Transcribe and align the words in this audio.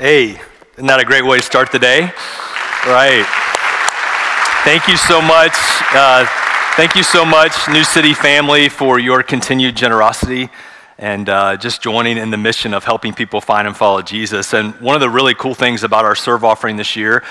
Hey, 0.00 0.40
isn't 0.76 0.86
that 0.86 0.98
a 0.98 1.04
great 1.04 1.26
way 1.26 1.36
to 1.36 1.44
start 1.44 1.70
the 1.72 1.78
day? 1.78 2.00
Right. 2.86 3.22
Thank 4.64 4.88
you 4.88 4.96
so 4.96 5.20
much. 5.20 5.52
Uh, 5.92 6.24
thank 6.74 6.94
you 6.96 7.02
so 7.02 7.22
much, 7.22 7.52
New 7.68 7.84
City 7.84 8.14
family, 8.14 8.70
for 8.70 8.98
your 8.98 9.22
continued 9.22 9.76
generosity 9.76 10.48
and 10.96 11.28
uh, 11.28 11.58
just 11.58 11.82
joining 11.82 12.16
in 12.16 12.30
the 12.30 12.38
mission 12.38 12.72
of 12.72 12.84
helping 12.84 13.12
people 13.12 13.42
find 13.42 13.68
and 13.68 13.76
follow 13.76 14.00
Jesus. 14.00 14.54
And 14.54 14.72
one 14.80 14.94
of 14.94 15.02
the 15.02 15.10
really 15.10 15.34
cool 15.34 15.52
things 15.54 15.82
about 15.84 16.06
our 16.06 16.14
serve 16.16 16.44
offering 16.44 16.76
this 16.78 16.96
year 16.96 17.22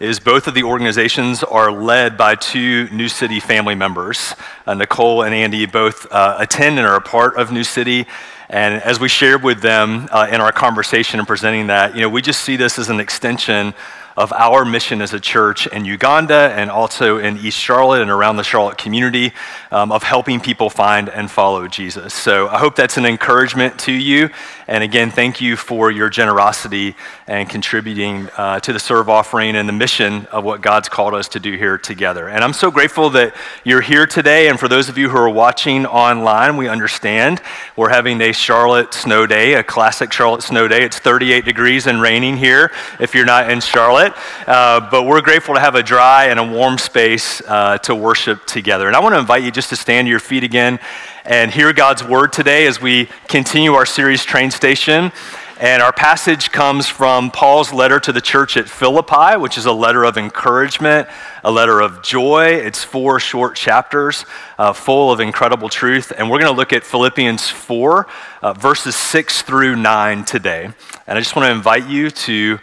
is 0.00 0.18
both 0.18 0.48
of 0.48 0.54
the 0.54 0.64
organizations 0.64 1.44
are 1.44 1.70
led 1.70 2.16
by 2.16 2.34
two 2.34 2.88
New 2.90 3.06
City 3.06 3.38
family 3.38 3.76
members. 3.76 4.34
Uh, 4.66 4.74
Nicole 4.74 5.22
and 5.22 5.32
Andy 5.32 5.64
both 5.64 6.08
uh, 6.10 6.38
attend 6.40 6.76
and 6.80 6.88
are 6.88 6.96
a 6.96 7.00
part 7.00 7.36
of 7.36 7.52
New 7.52 7.62
City. 7.62 8.04
And 8.48 8.80
as 8.82 9.00
we 9.00 9.08
shared 9.08 9.42
with 9.42 9.60
them 9.60 10.08
uh, 10.10 10.28
in 10.30 10.40
our 10.40 10.52
conversation 10.52 11.18
and 11.18 11.26
presenting 11.26 11.66
that, 11.68 11.94
you 11.94 12.02
know, 12.02 12.08
we 12.08 12.22
just 12.22 12.42
see 12.42 12.56
this 12.56 12.78
as 12.78 12.88
an 12.88 13.00
extension 13.00 13.74
of 14.16 14.32
our 14.32 14.64
mission 14.64 15.02
as 15.02 15.12
a 15.12 15.20
church 15.20 15.66
in 15.66 15.84
Uganda 15.84 16.52
and 16.56 16.70
also 16.70 17.18
in 17.18 17.36
East 17.36 17.58
Charlotte 17.58 18.00
and 18.00 18.10
around 18.10 18.36
the 18.36 18.44
Charlotte 18.44 18.78
community 18.78 19.32
um, 19.70 19.92
of 19.92 20.02
helping 20.02 20.40
people 20.40 20.70
find 20.70 21.08
and 21.10 21.30
follow 21.30 21.68
Jesus. 21.68 22.14
So 22.14 22.48
I 22.48 22.56
hope 22.58 22.76
that's 22.76 22.96
an 22.96 23.04
encouragement 23.04 23.78
to 23.80 23.92
you. 23.92 24.30
And 24.68 24.82
again, 24.82 25.10
thank 25.10 25.40
you 25.40 25.54
for 25.56 25.90
your 25.90 26.08
generosity 26.08 26.96
and 27.26 27.48
contributing 27.48 28.28
uh, 28.36 28.58
to 28.60 28.72
the 28.72 28.78
serve 28.80 29.08
offering 29.10 29.54
and 29.54 29.68
the 29.68 29.72
mission 29.72 30.26
of 30.26 30.44
what 30.44 30.60
God's 30.60 30.88
called 30.88 31.14
us 31.14 31.28
to 31.28 31.40
do 31.40 31.52
here 31.54 31.76
together. 31.78 32.28
And 32.28 32.42
I'm 32.42 32.52
so 32.54 32.70
grateful 32.70 33.10
that 33.10 33.34
you're 33.64 33.80
here 33.82 34.06
today. 34.06 34.48
And 34.48 34.58
for 34.58 34.66
those 34.66 34.88
of 34.88 34.96
you 34.96 35.10
who 35.10 35.16
are 35.18 35.28
watching 35.28 35.86
online, 35.86 36.56
we 36.56 36.68
understand 36.68 37.42
we're 37.76 37.90
having 37.90 38.20
a 38.22 38.32
Charlotte 38.32 38.94
snow 38.94 39.26
day, 39.26 39.54
a 39.54 39.62
classic 39.62 40.12
Charlotte 40.12 40.42
snow 40.42 40.66
day. 40.66 40.82
It's 40.84 40.98
38 40.98 41.44
degrees 41.44 41.86
and 41.86 42.00
raining 42.00 42.38
here 42.38 42.72
if 42.98 43.14
you're 43.14 43.26
not 43.26 43.50
in 43.50 43.60
Charlotte 43.60 44.05
it. 44.06 44.14
Uh, 44.48 44.80
but 44.90 45.04
we're 45.04 45.20
grateful 45.20 45.54
to 45.54 45.60
have 45.60 45.74
a 45.74 45.82
dry 45.82 46.26
and 46.26 46.38
a 46.38 46.44
warm 46.44 46.78
space 46.78 47.42
uh, 47.46 47.78
to 47.78 47.94
worship 47.94 48.46
together. 48.46 48.86
And 48.86 48.96
I 48.96 49.00
want 49.00 49.14
to 49.14 49.18
invite 49.18 49.42
you 49.42 49.50
just 49.50 49.68
to 49.70 49.76
stand 49.76 50.06
to 50.06 50.10
your 50.10 50.20
feet 50.20 50.44
again 50.44 50.78
and 51.24 51.50
hear 51.50 51.72
God's 51.72 52.02
word 52.04 52.32
today 52.32 52.66
as 52.66 52.80
we 52.80 53.08
continue 53.28 53.72
our 53.74 53.86
series, 53.86 54.24
Train 54.24 54.50
Station. 54.50 55.12
And 55.58 55.80
our 55.82 55.90
passage 55.92 56.52
comes 56.52 56.86
from 56.86 57.30
Paul's 57.30 57.72
letter 57.72 57.98
to 58.00 58.12
the 58.12 58.20
church 58.20 58.58
at 58.58 58.68
Philippi, 58.68 59.38
which 59.38 59.56
is 59.56 59.64
a 59.64 59.72
letter 59.72 60.04
of 60.04 60.18
encouragement, 60.18 61.08
a 61.42 61.50
letter 61.50 61.80
of 61.80 62.02
joy. 62.02 62.44
It's 62.56 62.84
four 62.84 63.18
short 63.20 63.56
chapters 63.56 64.26
uh, 64.58 64.74
full 64.74 65.10
of 65.10 65.18
incredible 65.18 65.70
truth. 65.70 66.12
And 66.16 66.28
we're 66.30 66.40
going 66.40 66.52
to 66.52 66.56
look 66.56 66.74
at 66.74 66.84
Philippians 66.84 67.48
4, 67.48 68.06
uh, 68.42 68.52
verses 68.52 68.94
6 68.96 69.42
through 69.42 69.76
9 69.76 70.26
today. 70.26 70.66
And 71.06 71.16
I 71.16 71.20
just 71.22 71.34
want 71.34 71.46
to 71.48 71.52
invite 71.52 71.86
you 71.88 72.10
to 72.10 72.58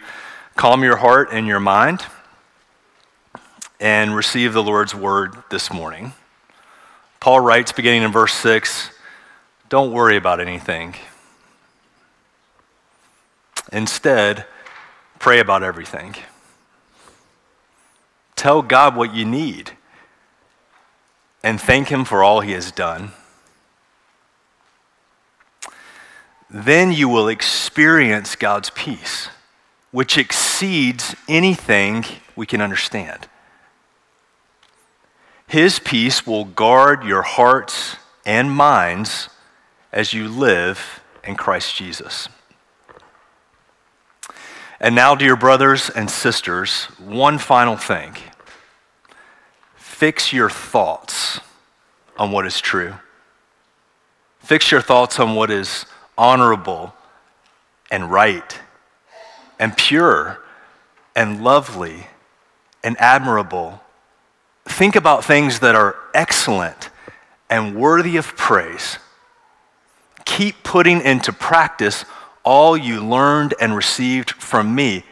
Calm 0.56 0.84
your 0.84 0.96
heart 0.96 1.30
and 1.32 1.48
your 1.48 1.58
mind 1.58 2.06
and 3.80 4.14
receive 4.14 4.52
the 4.52 4.62
Lord's 4.62 4.94
word 4.94 5.34
this 5.50 5.72
morning. 5.72 6.12
Paul 7.18 7.40
writes, 7.40 7.72
beginning 7.72 8.02
in 8.02 8.12
verse 8.12 8.32
6, 8.34 8.90
Don't 9.68 9.92
worry 9.92 10.16
about 10.16 10.38
anything. 10.38 10.94
Instead, 13.72 14.44
pray 15.18 15.40
about 15.40 15.64
everything. 15.64 16.14
Tell 18.36 18.62
God 18.62 18.94
what 18.94 19.12
you 19.12 19.24
need 19.24 19.72
and 21.42 21.60
thank 21.60 21.88
Him 21.88 22.04
for 22.04 22.22
all 22.22 22.40
He 22.40 22.52
has 22.52 22.70
done. 22.70 23.10
Then 26.48 26.92
you 26.92 27.08
will 27.08 27.26
experience 27.26 28.36
God's 28.36 28.70
peace 28.70 29.28
which 29.94 30.18
exceeds 30.18 31.14
anything 31.28 32.04
we 32.34 32.44
can 32.44 32.60
understand. 32.60 33.28
His 35.46 35.78
peace 35.78 36.26
will 36.26 36.44
guard 36.46 37.04
your 37.04 37.22
hearts 37.22 37.94
and 38.26 38.50
minds 38.50 39.28
as 39.92 40.12
you 40.12 40.26
live 40.26 40.98
in 41.22 41.36
Christ 41.36 41.76
Jesus. 41.76 42.28
And 44.80 44.96
now, 44.96 45.14
dear 45.14 45.36
brothers 45.36 45.88
and 45.90 46.10
sisters, 46.10 46.86
one 46.98 47.38
final 47.38 47.76
thing 47.76 48.16
fix 49.76 50.32
your 50.32 50.50
thoughts 50.50 51.38
on 52.18 52.32
what 52.32 52.46
is 52.48 52.60
true, 52.60 52.94
fix 54.40 54.72
your 54.72 54.80
thoughts 54.80 55.20
on 55.20 55.36
what 55.36 55.52
is 55.52 55.86
honorable 56.18 56.92
and 57.92 58.10
right 58.10 58.58
and 59.58 59.76
pure 59.76 60.40
and 61.14 61.42
lovely 61.44 62.06
and 62.82 62.96
admirable. 63.00 63.80
Think 64.66 64.96
about 64.96 65.24
things 65.24 65.60
that 65.60 65.74
are 65.74 65.96
excellent 66.14 66.90
and 67.50 67.74
worthy 67.74 68.16
of 68.16 68.36
praise. 68.36 68.98
Keep 70.24 70.62
putting 70.62 71.00
into 71.02 71.32
practice 71.32 72.04
all 72.44 72.76
you 72.76 73.02
learned 73.04 73.54
and 73.60 73.74
received 73.74 74.30
from 74.30 74.74
me, 74.74 75.04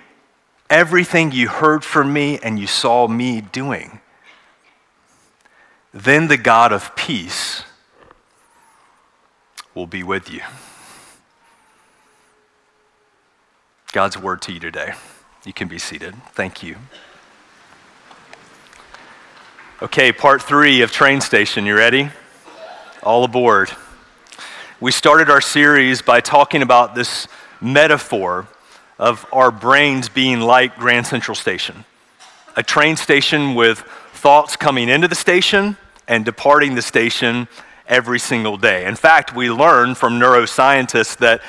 everything 0.69 1.33
you 1.33 1.49
heard 1.49 1.85
from 1.85 2.13
me 2.13 2.39
and 2.43 2.59
you 2.59 2.67
saw 2.67 3.09
me 3.09 3.41
doing. 3.41 4.01
Then 5.95 6.29
the 6.29 6.37
God 6.39 6.73
of 6.73 6.95
peace 6.97 7.65
will 9.75 9.87
be 9.87 10.03
with 10.03 10.31
you. 10.31 10.41
God's 13.93 14.17
word 14.17 14.41
to 14.43 14.53
you 14.53 14.59
today. 14.61 14.95
You 15.45 15.53
can 15.53 15.69
be 15.69 15.79
seated. 15.79 16.15
Thank 16.33 16.63
you. 16.63 16.77
Okay, 19.83 20.13
part 20.13 20.41
three 20.43 20.81
of 20.81 20.91
Train 20.91 21.21
Station. 21.21 21.67
You 21.67 21.77
ready? 21.77 22.09
All 23.03 23.23
aboard. 23.23 23.71
We 24.81 24.93
started 24.93 25.29
our 25.29 25.43
series 25.43 26.01
by 26.01 26.23
talking 26.23 26.63
about 26.63 26.95
this 26.95 27.29
metaphor 27.61 28.49
of 28.99 29.27
our 29.31 29.51
brains 29.51 30.09
being 30.09 30.41
like 30.41 30.75
Grand 30.77 31.07
Central 31.07 31.35
Station 31.35 31.85
a 32.55 32.63
train 32.63 32.97
station 32.97 33.55
with 33.55 33.79
thoughts 34.13 34.57
coming 34.57 34.91
into 34.91 35.09
the 35.09 35.15
station 35.15 35.75
and 36.07 36.23
departing 36.25 36.75
the 36.75 36.83
station 36.83 37.49
every 37.89 38.19
single 38.19 38.59
day. 38.59 38.85
In 38.85 38.95
fact, 38.95 39.35
we 39.35 39.51
learned 39.51 39.97
from 39.97 40.21
neuroscientists 40.21 41.17
that 41.17 41.41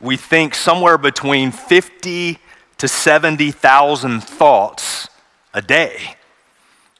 we 0.00 0.16
think 0.16 0.54
somewhere 0.54 0.98
between 0.98 1.50
50 1.52 2.38
to 2.78 2.88
70,000 2.88 4.20
thoughts 4.22 5.08
a 5.52 5.60
day. 5.60 6.16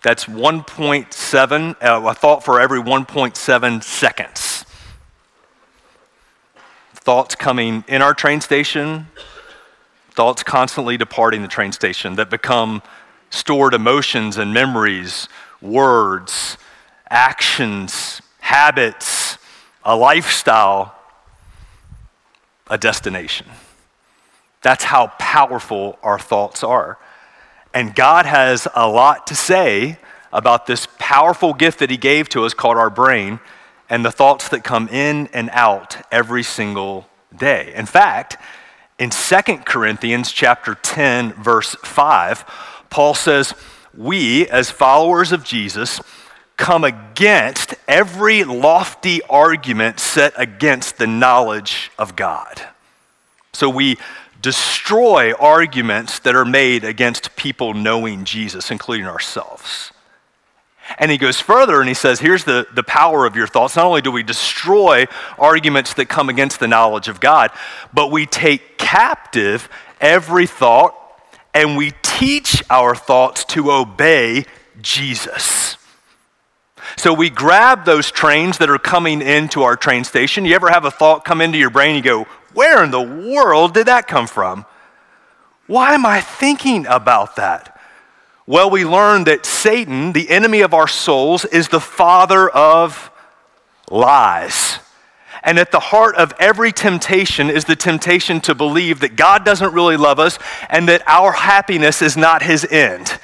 That's 0.03 0.27
1.7, 0.27 1.77
uh, 1.83 2.09
a 2.09 2.15
thought 2.15 2.45
for 2.45 2.61
every 2.61 2.81
1.7 2.81 3.83
seconds. 3.85 4.65
Thoughts 6.95 7.35
coming 7.35 7.85
in 7.89 8.03
our 8.03 8.15
train 8.15 8.41
station, 8.41 9.07
thoughts 10.11 10.43
constantly 10.43 10.97
departing 10.97 11.43
the 11.43 11.49
train 11.49 11.73
station 11.73 12.17
that 12.17 12.31
become 12.31 12.83
stored 13.31 13.75
emotions 13.75 14.37
and 14.37 14.53
memories, 14.53 15.29
words, 15.63 16.59
actions, 17.11 18.21
habits, 18.41 19.39
a 19.85 19.97
lifestyle 19.97 20.95
a 22.71 22.79
destination. 22.79 23.49
That's 24.63 24.85
how 24.85 25.09
powerful 25.19 25.99
our 26.03 26.19
thoughts 26.19 26.63
are. 26.65 26.99
And 27.75 27.95
God 27.95 28.25
has 28.27 28.67
a 28.75 28.89
lot 28.89 29.27
to 29.27 29.35
say 29.35 29.99
about 30.33 30.67
this 30.67 30.87
powerful 30.99 31.53
gift 31.53 31.81
that 31.81 31.91
He 31.91 31.97
gave 31.97 32.29
to 32.31 32.45
us 32.45 32.55
called 32.55 32.77
our 32.77 32.91
brain 32.91 33.41
and 33.91 34.05
the 34.05 34.13
thoughts 34.13 34.49
that 34.51 34.63
come 34.63 34.89
in 34.89 35.29
and 35.33 35.51
out 35.51 35.97
every 36.13 36.45
single 36.45 37.09
day. 37.37 37.73
In 37.75 37.87
fact, 37.87 38.37
in 38.99 39.11
2 39.11 39.37
Corinthians 39.65 40.31
chapter 40.31 40.75
10 40.77 41.33
verse 41.35 41.75
5, 41.83 42.45
Paul 42.91 43.15
says, 43.15 43.55
"We 43.97 44.47
as 44.49 44.71
followers 44.71 45.33
of 45.33 45.43
Jesus 45.43 46.01
come 46.61 46.85
against 46.85 47.75
every 47.89 48.45
lofty 48.45 49.23
argument 49.31 49.99
set 49.99 50.35
against 50.37 50.99
the 50.99 51.07
knowledge 51.07 51.91
of 51.99 52.15
God. 52.15 52.61
So 53.55 53.69
we 53.71 53.97
destroy 54.43 55.33
arguments 55.33 56.19
that 56.19 56.37
are 56.37 56.45
made 56.45 56.85
against 56.85 57.35
people 57.35 57.73
knowing 57.73 58.25
Jesus, 58.27 58.71
including 58.71 59.07
ourselves. 59.07 59.91
And 60.99 61.11
he 61.11 61.17
goes 61.17 61.41
further 61.41 61.81
and 61.81 61.89
he 61.89 61.95
says, 61.95 62.21
Here's 62.21 62.45
the, 62.45 62.67
the 62.75 62.83
power 62.83 63.25
of 63.25 63.37
your 63.37 63.47
thoughts. 63.47 63.75
Not 63.77 63.87
only 63.87 64.03
do 64.03 64.11
we 64.11 64.23
destroy 64.23 65.07
arguments 65.39 65.95
that 65.95 66.07
come 66.11 66.29
against 66.29 66.61
the 66.61 66.69
knowledge 66.69 67.09
of 67.09 67.21
God, 67.21 67.53
but 67.95 68.11
we 68.11 68.27
take 68.27 68.77
captive 68.77 69.71
every 69.99 70.47
thought 70.47 70.95
and 71.55 71.75
we 71.75 71.93
teach 72.03 72.63
our 72.69 72.95
thoughts 72.95 73.47
to 73.47 73.73
obey 73.73 74.45
Jesus. 74.83 75.79
So 77.01 77.15
we 77.15 77.31
grab 77.31 77.87
those 77.87 78.11
trains 78.11 78.59
that 78.59 78.69
are 78.69 78.77
coming 78.79 79.23
into 79.23 79.63
our 79.63 79.75
train 79.75 80.05
station. 80.05 80.45
You 80.45 80.55
ever 80.55 80.69
have 80.69 80.85
a 80.85 80.91
thought 80.91 81.25
come 81.25 81.41
into 81.41 81.57
your 81.57 81.71
brain? 81.71 81.97
You 81.97 82.03
go, 82.03 82.25
where 82.53 82.85
in 82.85 82.91
the 82.91 83.01
world 83.01 83.73
did 83.73 83.87
that 83.87 84.07
come 84.07 84.27
from? 84.27 84.67
Why 85.67 85.95
am 85.95 86.05
I 86.05 86.21
thinking 86.21 86.85
about 86.87 87.37
that? 87.37 87.81
Well, 88.47 88.69
we 88.69 88.85
learn 88.85 89.25
that 89.25 89.47
Satan, 89.47 90.13
the 90.13 90.29
enemy 90.29 90.61
of 90.61 90.75
our 90.75 90.87
souls, 90.87 91.47
is 91.47 91.69
the 91.69 91.81
father 91.81 92.51
of 92.51 93.11
lies. 93.91 94.79
And 95.43 95.59
at 95.59 95.73
the 95.73 95.81
heart 95.81 96.17
of 96.17 96.35
every 96.39 96.71
temptation 96.71 97.49
is 97.49 97.65
the 97.65 97.77
temptation 97.77 98.43
to 98.43 98.55
believe 98.55 99.01
that 99.01 99.17
God 99.17 99.43
doesn't 99.43 99.73
really 99.73 99.97
love 99.97 100.19
us 100.19 100.39
and 100.69 100.87
that 100.89 101.03
our 101.09 101.33
happiness 101.33 102.03
is 102.03 102.19
not 102.19 102.43
his 102.43 102.67
end. 102.67 103.19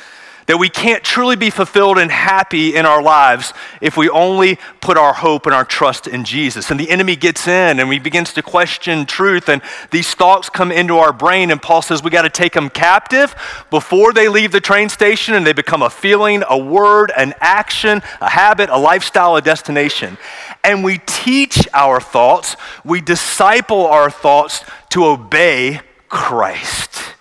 That 0.46 0.58
we 0.58 0.68
can't 0.68 1.02
truly 1.02 1.34
be 1.36 1.50
fulfilled 1.50 1.98
and 1.98 2.10
happy 2.10 2.74
in 2.76 2.86
our 2.86 3.02
lives 3.02 3.52
if 3.80 3.96
we 3.96 4.08
only 4.08 4.58
put 4.80 4.96
our 4.96 5.12
hope 5.12 5.46
and 5.46 5.54
our 5.54 5.64
trust 5.64 6.06
in 6.06 6.24
Jesus. 6.24 6.70
And 6.70 6.78
the 6.78 6.88
enemy 6.90 7.16
gets 7.16 7.46
in 7.48 7.80
and 7.80 7.92
he 7.92 7.98
begins 7.98 8.32
to 8.34 8.42
question 8.42 9.06
truth, 9.06 9.48
and 9.48 9.60
these 9.90 10.14
thoughts 10.14 10.48
come 10.48 10.70
into 10.72 10.98
our 10.98 11.12
brain. 11.12 11.50
And 11.50 11.60
Paul 11.60 11.82
says 11.82 12.00
we 12.02 12.10
got 12.10 12.22
to 12.22 12.28
take 12.30 12.52
them 12.52 12.70
captive 12.70 13.34
before 13.70 14.12
they 14.12 14.28
leave 14.28 14.52
the 14.52 14.60
train 14.60 14.88
station 14.88 15.34
and 15.34 15.44
they 15.46 15.52
become 15.52 15.82
a 15.82 15.90
feeling, 15.90 16.42
a 16.48 16.56
word, 16.58 17.12
an 17.16 17.34
action, 17.40 18.00
a 18.20 18.28
habit, 18.28 18.70
a 18.70 18.78
lifestyle, 18.78 19.34
a 19.36 19.42
destination. 19.42 20.16
And 20.62 20.84
we 20.84 20.98
teach 21.06 21.66
our 21.74 22.00
thoughts, 22.00 22.56
we 22.84 23.00
disciple 23.00 23.86
our 23.88 24.10
thoughts 24.10 24.64
to 24.90 25.06
obey 25.06 25.80
Christ. 26.08 27.14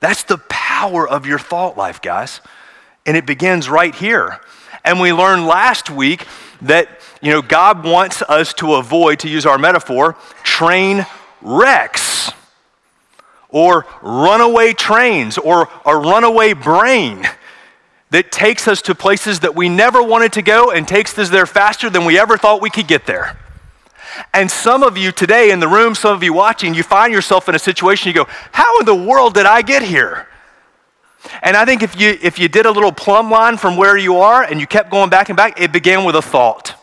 That's 0.00 0.22
the 0.24 0.38
power 0.48 1.08
of 1.08 1.26
your 1.26 1.38
thought 1.38 1.76
life, 1.76 2.00
guys. 2.00 2.40
And 3.06 3.16
it 3.16 3.26
begins 3.26 3.68
right 3.68 3.94
here. 3.94 4.40
And 4.84 5.00
we 5.00 5.12
learned 5.12 5.46
last 5.46 5.90
week 5.90 6.26
that, 6.62 6.88
you 7.20 7.30
know, 7.32 7.42
God 7.42 7.84
wants 7.84 8.22
us 8.22 8.52
to 8.54 8.74
avoid, 8.74 9.20
to 9.20 9.28
use 9.28 9.44
our 9.46 9.58
metaphor, 9.58 10.16
train 10.44 11.06
wrecks 11.42 12.32
or 13.48 13.86
runaway 14.02 14.72
trains 14.72 15.36
or 15.38 15.68
a 15.84 15.96
runaway 15.96 16.52
brain 16.52 17.26
that 18.10 18.30
takes 18.30 18.68
us 18.68 18.80
to 18.82 18.94
places 18.94 19.40
that 19.40 19.54
we 19.54 19.68
never 19.68 20.02
wanted 20.02 20.32
to 20.34 20.42
go 20.42 20.70
and 20.70 20.86
takes 20.86 21.18
us 21.18 21.28
there 21.28 21.46
faster 21.46 21.90
than 21.90 22.04
we 22.04 22.18
ever 22.18 22.36
thought 22.38 22.62
we 22.62 22.70
could 22.70 22.86
get 22.86 23.04
there. 23.06 23.36
And 24.34 24.50
some 24.50 24.82
of 24.82 24.96
you 24.96 25.12
today 25.12 25.50
in 25.50 25.60
the 25.60 25.68
room, 25.68 25.94
some 25.94 26.14
of 26.14 26.22
you 26.22 26.32
watching, 26.32 26.74
you 26.74 26.82
find 26.82 27.12
yourself 27.12 27.48
in 27.48 27.54
a 27.54 27.58
situation 27.58 28.08
you 28.08 28.14
go, 28.14 28.26
How 28.52 28.78
in 28.80 28.86
the 28.86 28.94
world 28.94 29.34
did 29.34 29.46
I 29.46 29.62
get 29.62 29.82
here? 29.82 30.26
And 31.42 31.56
I 31.56 31.64
think 31.64 31.82
if 31.82 32.00
you, 32.00 32.16
if 32.22 32.38
you 32.38 32.48
did 32.48 32.64
a 32.66 32.70
little 32.70 32.92
plumb 32.92 33.30
line 33.30 33.56
from 33.56 33.76
where 33.76 33.96
you 33.96 34.18
are 34.18 34.42
and 34.44 34.60
you 34.60 34.66
kept 34.66 34.90
going 34.90 35.10
back 35.10 35.28
and 35.28 35.36
back, 35.36 35.60
it 35.60 35.72
began 35.72 36.04
with 36.04 36.16
a 36.16 36.22
thought 36.22 36.74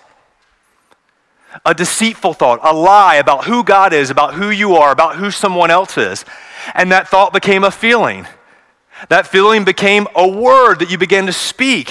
a 1.66 1.74
deceitful 1.74 2.34
thought, 2.34 2.60
a 2.64 2.74
lie 2.74 3.16
about 3.16 3.46
who 3.46 3.64
God 3.64 3.94
is, 3.94 4.10
about 4.10 4.34
who 4.34 4.50
you 4.50 4.76
are, 4.76 4.92
about 4.92 5.16
who 5.16 5.32
someone 5.32 5.72
else 5.72 5.98
is. 5.98 6.26
And 6.74 6.92
that 6.92 7.08
thought 7.08 7.32
became 7.32 7.64
a 7.64 7.72
feeling. 7.72 8.28
That 9.08 9.26
feeling 9.26 9.64
became 9.64 10.06
a 10.18 10.28
word 10.28 10.80
that 10.80 10.92
you 10.92 10.98
began 10.98 11.26
to 11.28 11.32
speak. 11.32 11.90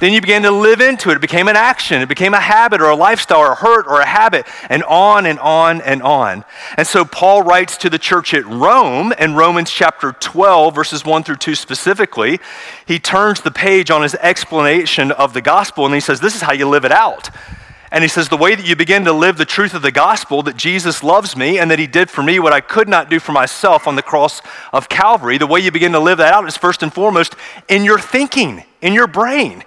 Then 0.00 0.12
you 0.12 0.20
began 0.20 0.42
to 0.42 0.50
live 0.50 0.80
into 0.80 1.10
it. 1.10 1.16
It 1.16 1.20
became 1.20 1.48
an 1.48 1.56
action. 1.56 2.02
It 2.02 2.08
became 2.08 2.34
a 2.34 2.40
habit 2.40 2.80
or 2.80 2.86
a 2.90 2.96
lifestyle 2.96 3.38
or 3.38 3.52
a 3.52 3.54
hurt 3.54 3.86
or 3.86 4.00
a 4.00 4.06
habit, 4.06 4.46
and 4.68 4.82
on 4.84 5.26
and 5.26 5.38
on 5.38 5.80
and 5.82 6.02
on. 6.02 6.44
And 6.76 6.86
so 6.86 7.04
Paul 7.04 7.42
writes 7.42 7.76
to 7.78 7.90
the 7.90 7.98
church 7.98 8.34
at 8.34 8.44
Rome 8.46 9.12
in 9.18 9.34
Romans 9.34 9.70
chapter 9.70 10.12
12, 10.12 10.74
verses 10.74 11.04
1 11.04 11.22
through 11.22 11.36
2 11.36 11.54
specifically. 11.54 12.40
He 12.86 12.98
turns 12.98 13.40
the 13.40 13.50
page 13.50 13.90
on 13.90 14.02
his 14.02 14.14
explanation 14.16 15.12
of 15.12 15.32
the 15.32 15.40
gospel 15.42 15.84
and 15.86 15.94
he 15.94 16.00
says, 16.00 16.20
This 16.20 16.34
is 16.34 16.40
how 16.42 16.52
you 16.52 16.68
live 16.68 16.84
it 16.84 16.92
out. 16.92 17.30
And 17.90 18.02
he 18.02 18.08
says, 18.08 18.28
The 18.28 18.36
way 18.36 18.54
that 18.54 18.66
you 18.66 18.74
begin 18.74 19.04
to 19.04 19.12
live 19.12 19.36
the 19.36 19.44
truth 19.44 19.74
of 19.74 19.82
the 19.82 19.92
gospel 19.92 20.42
that 20.44 20.56
Jesus 20.56 21.02
loves 21.02 21.36
me 21.36 21.58
and 21.58 21.70
that 21.70 21.78
he 21.78 21.86
did 21.86 22.10
for 22.10 22.22
me 22.22 22.38
what 22.40 22.52
I 22.52 22.60
could 22.60 22.88
not 22.88 23.08
do 23.08 23.20
for 23.20 23.32
myself 23.32 23.86
on 23.86 23.94
the 23.94 24.02
cross 24.02 24.42
of 24.72 24.88
Calvary, 24.88 25.38
the 25.38 25.46
way 25.46 25.60
you 25.60 25.70
begin 25.70 25.92
to 25.92 26.00
live 26.00 26.18
that 26.18 26.32
out 26.34 26.46
is 26.48 26.56
first 26.56 26.82
and 26.82 26.92
foremost 26.92 27.36
in 27.68 27.84
your 27.84 27.98
thinking 27.98 28.64
in 28.84 28.92
your 28.92 29.08
brain. 29.08 29.64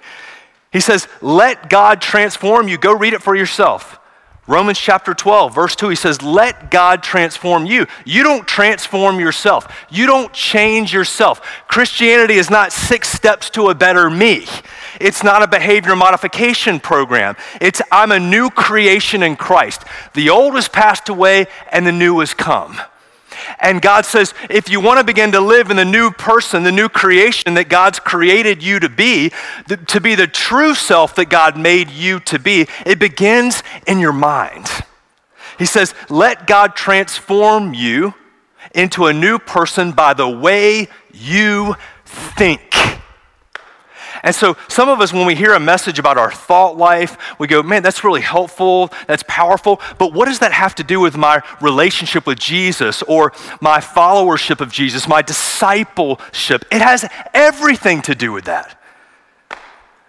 He 0.71 0.79
says, 0.79 1.09
Let 1.21 1.69
God 1.69 1.99
transform 2.01 2.69
you. 2.69 2.77
Go 2.77 2.93
read 2.93 3.13
it 3.13 3.21
for 3.21 3.35
yourself. 3.35 3.99
Romans 4.47 4.79
chapter 4.79 5.13
12, 5.13 5.53
verse 5.53 5.75
2, 5.75 5.89
he 5.89 5.95
says, 5.95 6.21
Let 6.21 6.71
God 6.71 7.03
transform 7.03 7.65
you. 7.65 7.85
You 8.05 8.23
don't 8.23 8.47
transform 8.47 9.19
yourself. 9.19 9.67
You 9.89 10.05
don't 10.05 10.31
change 10.31 10.93
yourself. 10.93 11.41
Christianity 11.67 12.35
is 12.35 12.49
not 12.49 12.71
six 12.71 13.09
steps 13.09 13.49
to 13.51 13.67
a 13.69 13.75
better 13.75 14.09
me. 14.09 14.45
It's 15.01 15.21
not 15.21 15.43
a 15.43 15.47
behavior 15.47 15.97
modification 15.97 16.79
program. 16.79 17.35
It's 17.59 17.81
I'm 17.91 18.13
a 18.13 18.19
new 18.19 18.49
creation 18.49 19.21
in 19.21 19.35
Christ. 19.35 19.83
The 20.13 20.29
old 20.29 20.53
has 20.53 20.69
passed 20.69 21.09
away 21.09 21.47
and 21.73 21.85
the 21.85 21.91
new 21.91 22.19
has 22.19 22.33
come. 22.33 22.79
And 23.59 23.81
God 23.81 24.05
says, 24.05 24.33
if 24.49 24.69
you 24.69 24.79
want 24.79 24.99
to 24.99 25.03
begin 25.03 25.31
to 25.31 25.39
live 25.39 25.69
in 25.71 25.77
the 25.77 25.85
new 25.85 26.11
person, 26.11 26.63
the 26.63 26.71
new 26.71 26.89
creation 26.89 27.53
that 27.55 27.69
God's 27.69 27.99
created 27.99 28.63
you 28.63 28.79
to 28.79 28.89
be, 28.89 29.31
to 29.87 29.99
be 30.01 30.15
the 30.15 30.27
true 30.27 30.73
self 30.75 31.15
that 31.15 31.29
God 31.29 31.57
made 31.57 31.89
you 31.89 32.19
to 32.21 32.39
be, 32.39 32.67
it 32.85 32.99
begins 32.99 33.63
in 33.85 33.99
your 33.99 34.13
mind. 34.13 34.67
He 35.57 35.65
says, 35.65 35.95
let 36.09 36.45
God 36.47 36.75
transform 36.75 37.73
you 37.73 38.13
into 38.75 39.05
a 39.07 39.13
new 39.13 39.39
person 39.39 39.91
by 39.91 40.13
the 40.13 40.27
way 40.27 40.87
you 41.13 41.75
think. 42.05 42.61
And 44.23 44.33
so, 44.33 44.57
some 44.67 44.89
of 44.89 44.99
us, 44.99 45.13
when 45.13 45.25
we 45.25 45.35
hear 45.35 45.53
a 45.53 45.59
message 45.59 45.99
about 45.99 46.17
our 46.17 46.31
thought 46.31 46.77
life, 46.77 47.17
we 47.39 47.47
go, 47.47 47.61
man, 47.61 47.83
that's 47.83 48.03
really 48.03 48.21
helpful, 48.21 48.91
that's 49.07 49.23
powerful, 49.27 49.79
but 49.97 50.13
what 50.13 50.25
does 50.25 50.39
that 50.39 50.51
have 50.51 50.75
to 50.75 50.83
do 50.83 50.99
with 50.99 51.15
my 51.17 51.41
relationship 51.61 52.25
with 52.25 52.39
Jesus 52.39 53.01
or 53.03 53.33
my 53.61 53.79
followership 53.79 54.59
of 54.61 54.71
Jesus, 54.71 55.07
my 55.07 55.21
discipleship? 55.21 56.65
It 56.71 56.81
has 56.81 57.07
everything 57.33 58.01
to 58.03 58.15
do 58.15 58.31
with 58.31 58.45
that. 58.45 58.79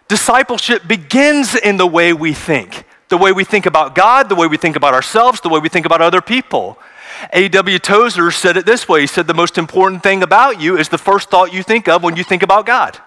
Discipleship 0.08 0.88
begins 0.88 1.54
in 1.54 1.76
the 1.76 1.86
way 1.86 2.12
we 2.14 2.32
think, 2.32 2.84
the 3.10 3.18
way 3.18 3.32
we 3.32 3.44
think 3.44 3.66
about 3.66 3.94
God, 3.94 4.28
the 4.30 4.34
way 4.34 4.46
we 4.46 4.56
think 4.56 4.76
about 4.76 4.94
ourselves, 4.94 5.40
the 5.42 5.50
way 5.50 5.60
we 5.60 5.68
think 5.68 5.84
about 5.86 6.00
other 6.00 6.20
people. 6.22 6.78
A.W. 7.32 7.78
Tozer 7.80 8.30
said 8.30 8.56
it 8.56 8.64
this 8.64 8.88
way 8.88 9.00
He 9.00 9.06
said, 9.06 9.26
The 9.26 9.34
most 9.34 9.58
important 9.58 10.02
thing 10.04 10.22
about 10.22 10.60
you 10.60 10.78
is 10.78 10.88
the 10.88 10.98
first 10.98 11.30
thought 11.30 11.52
you 11.52 11.62
think 11.62 11.88
of 11.88 12.02
when 12.02 12.16
you 12.16 12.22
think 12.24 12.42
about 12.42 12.64
God. 12.64 12.98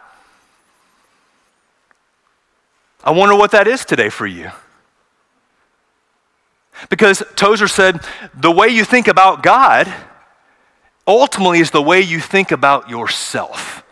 I 3.03 3.11
wonder 3.11 3.35
what 3.35 3.51
that 3.51 3.67
is 3.67 3.83
today 3.85 4.09
for 4.09 4.27
you. 4.27 4.51
Because 6.89 7.23
Tozer 7.35 7.67
said, 7.67 8.01
the 8.33 8.51
way 8.51 8.67
you 8.67 8.83
think 8.85 9.07
about 9.07 9.43
God 9.43 9.91
ultimately 11.07 11.59
is 11.59 11.71
the 11.71 11.81
way 11.81 12.01
you 12.01 12.19
think 12.19 12.51
about 12.51 12.89
yourself. 12.89 13.83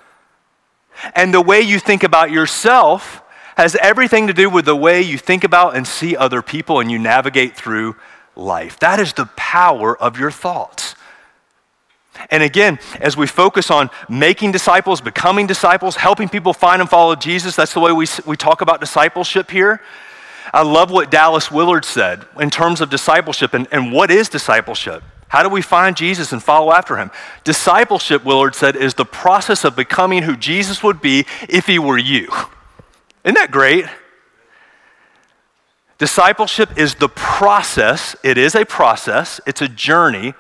And 1.16 1.34
the 1.34 1.42
way 1.42 1.62
you 1.62 1.80
think 1.80 2.04
about 2.04 2.32
yourself 2.32 3.22
has 3.58 3.76
everything 3.78 4.28
to 4.28 4.34
do 4.34 4.50
with 4.50 4.66
the 4.66 4.76
way 4.76 5.02
you 5.02 5.18
think 5.18 5.44
about 5.44 5.76
and 5.76 5.88
see 5.88 6.16
other 6.16 6.42
people 6.42 6.80
and 6.80 6.92
you 6.92 6.98
navigate 7.00 7.56
through 7.56 7.96
life. 8.36 8.80
That 8.80 9.00
is 9.00 9.14
the 9.14 9.26
power 9.38 9.98
of 9.98 10.20
your 10.20 10.32
thoughts. 10.32 10.96
And 12.32 12.44
again, 12.44 12.80
as 13.00 13.16
we 13.16 13.28
focus 13.28 13.72
on 13.72 13.90
making 14.10 14.52
disciples, 14.52 15.02
becoming 15.02 15.48
disciples, 15.48 15.96
helping 15.96 16.28
people 16.30 16.54
find 16.54 16.82
and 16.82 16.90
follow 16.90 17.16
Jesus, 17.16 17.56
that's 17.56 17.74
the 17.74 17.80
way 17.80 17.92
we, 17.92 18.06
we 18.26 18.36
talk 18.36 18.62
about 18.62 18.80
discipleship 18.80 19.50
here. 19.50 19.82
I 20.54 20.64
love 20.64 20.92
what 20.92 21.12
Dallas 21.12 21.52
Willard 21.52 21.86
said 21.86 22.26
in 22.40 22.50
terms 22.50 22.82
of 22.82 22.90
discipleship 22.90 23.54
and, 23.54 23.68
and 23.72 23.92
what 23.92 24.12
is 24.12 24.30
discipleship? 24.30 25.04
How 25.28 25.44
do 25.44 25.50
we 25.50 25.62
find 25.62 25.96
Jesus 25.96 26.34
and 26.34 26.42
follow 26.42 26.74
after 26.74 26.98
him? 26.98 27.12
Discipleship, 27.44 28.26
Willard 28.26 28.56
said, 28.56 28.76
is 28.76 28.96
the 28.96 29.06
process 29.06 29.64
of 29.64 29.76
becoming 29.76 30.24
who 30.24 30.36
Jesus 30.36 30.82
would 30.84 31.02
be 31.02 31.26
if 31.48 31.68
he 31.68 31.78
were 31.78 32.00
you. 32.00 32.30
Isn't 33.24 33.36
that 33.36 33.52
great? 33.52 33.86
Discipleship 36.00 36.78
is 36.78 36.96
the 36.96 37.10
process, 37.10 38.16
it 38.24 38.38
is 38.38 38.56
a 38.56 38.66
process, 38.66 39.40
it's 39.46 39.62
a 39.62 39.68
journey 39.68 40.34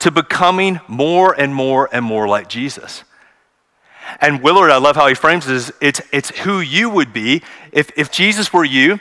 to 0.00 0.10
becoming 0.10 0.80
more 0.88 1.32
and 1.38 1.54
more 1.54 1.88
and 1.92 2.04
more 2.04 2.28
like 2.28 2.48
Jesus. 2.48 3.04
And 4.20 4.42
Willard, 4.42 4.70
I 4.70 4.76
love 4.76 4.96
how 4.96 5.06
he 5.06 5.14
frames 5.14 5.46
this. 5.46 5.72
It's, 5.80 6.00
it's 6.12 6.30
who 6.38 6.60
you 6.60 6.88
would 6.90 7.12
be 7.12 7.42
if, 7.72 7.90
if 7.96 8.10
Jesus 8.10 8.52
were 8.52 8.64
you 8.64 9.00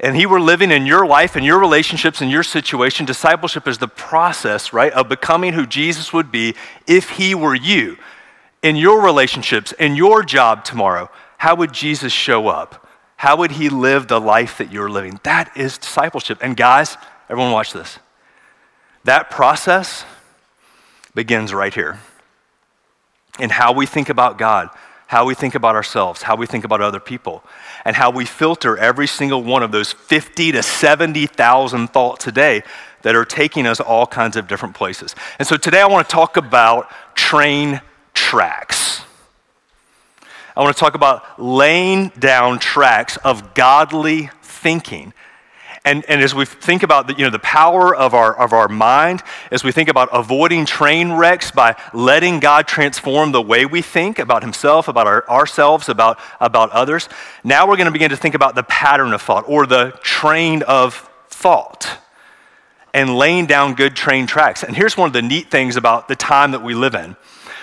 and 0.00 0.16
he 0.16 0.26
were 0.26 0.40
living 0.40 0.70
in 0.70 0.86
your 0.86 1.06
life 1.06 1.36
and 1.36 1.44
your 1.44 1.58
relationships 1.60 2.20
and 2.20 2.30
your 2.30 2.42
situation. 2.42 3.06
Discipleship 3.06 3.68
is 3.68 3.78
the 3.78 3.86
process, 3.86 4.72
right, 4.72 4.92
of 4.92 5.08
becoming 5.08 5.52
who 5.52 5.66
Jesus 5.66 6.12
would 6.12 6.32
be 6.32 6.54
if 6.86 7.10
he 7.10 7.34
were 7.34 7.54
you 7.54 7.96
in 8.62 8.76
your 8.76 9.02
relationships, 9.02 9.72
in 9.72 9.94
your 9.94 10.22
job 10.22 10.64
tomorrow. 10.64 11.10
How 11.38 11.54
would 11.54 11.72
Jesus 11.72 12.12
show 12.12 12.48
up? 12.48 12.86
How 13.16 13.36
would 13.36 13.52
he 13.52 13.68
live 13.68 14.08
the 14.08 14.20
life 14.20 14.58
that 14.58 14.72
you're 14.72 14.90
living? 14.90 15.20
That 15.24 15.54
is 15.56 15.78
discipleship. 15.78 16.38
And 16.40 16.56
guys, 16.56 16.96
everyone 17.28 17.52
watch 17.52 17.72
this. 17.72 17.98
That 19.04 19.30
process, 19.30 20.04
begins 21.14 21.52
right 21.52 21.72
here. 21.74 21.98
And 23.38 23.50
how 23.50 23.72
we 23.72 23.86
think 23.86 24.08
about 24.08 24.38
God, 24.38 24.68
how 25.06 25.24
we 25.24 25.34
think 25.34 25.54
about 25.54 25.74
ourselves, 25.74 26.22
how 26.22 26.36
we 26.36 26.46
think 26.46 26.64
about 26.64 26.80
other 26.80 27.00
people, 27.00 27.42
and 27.84 27.96
how 27.96 28.10
we 28.10 28.24
filter 28.24 28.76
every 28.76 29.06
single 29.06 29.42
one 29.42 29.62
of 29.62 29.72
those 29.72 29.92
50 29.92 30.52
to 30.52 30.62
70,000 30.62 31.88
thoughts 31.88 32.26
a 32.26 32.32
day 32.32 32.62
that 33.02 33.14
are 33.14 33.24
taking 33.24 33.66
us 33.66 33.80
all 33.80 34.06
kinds 34.06 34.36
of 34.36 34.46
different 34.46 34.74
places. 34.74 35.14
And 35.38 35.48
so 35.48 35.56
today 35.56 35.80
I 35.80 35.86
want 35.86 36.08
to 36.08 36.12
talk 36.12 36.36
about 36.36 36.88
train 37.14 37.80
tracks. 38.14 39.02
I 40.56 40.60
want 40.62 40.76
to 40.76 40.80
talk 40.80 40.94
about 40.94 41.40
laying 41.40 42.08
down 42.18 42.58
tracks 42.58 43.16
of 43.18 43.54
godly 43.54 44.28
thinking 44.42 45.14
and, 45.84 46.04
and 46.08 46.20
as 46.20 46.34
we 46.34 46.44
think 46.44 46.82
about 46.82 47.06
the, 47.06 47.14
you 47.14 47.24
know, 47.24 47.30
the 47.30 47.38
power 47.38 47.94
of 47.96 48.12
our, 48.12 48.34
of 48.36 48.52
our 48.52 48.68
mind, 48.68 49.22
as 49.50 49.64
we 49.64 49.72
think 49.72 49.88
about 49.88 50.10
avoiding 50.12 50.66
train 50.66 51.12
wrecks 51.12 51.50
by 51.50 51.74
letting 51.94 52.38
God 52.38 52.66
transform 52.68 53.32
the 53.32 53.40
way 53.40 53.64
we 53.64 53.80
think 53.80 54.18
about 54.18 54.42
Himself, 54.42 54.88
about 54.88 55.06
our, 55.06 55.26
ourselves, 55.28 55.88
about, 55.88 56.18
about 56.38 56.70
others, 56.70 57.08
now 57.44 57.66
we're 57.66 57.76
going 57.78 57.86
to 57.86 57.90
begin 57.92 58.10
to 58.10 58.16
think 58.16 58.34
about 58.34 58.54
the 58.54 58.62
pattern 58.64 59.14
of 59.14 59.22
thought 59.22 59.44
or 59.46 59.64
the 59.64 59.98
train 60.02 60.62
of 60.64 60.96
thought 61.28 61.96
and 62.92 63.16
laying 63.16 63.46
down 63.46 63.72
good 63.74 63.96
train 63.96 64.26
tracks. 64.26 64.62
And 64.62 64.76
here's 64.76 64.98
one 64.98 65.06
of 65.06 65.14
the 65.14 65.22
neat 65.22 65.50
things 65.50 65.76
about 65.76 66.08
the 66.08 66.16
time 66.16 66.50
that 66.52 66.62
we 66.62 66.74
live 66.74 66.94
in 66.94 67.16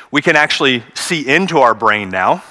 we 0.09 0.21
can 0.21 0.38
actually 0.38 0.81
see 0.93 1.27
into 1.27 1.57
our 1.59 1.75
brain 1.75 2.09
now, 2.09 2.41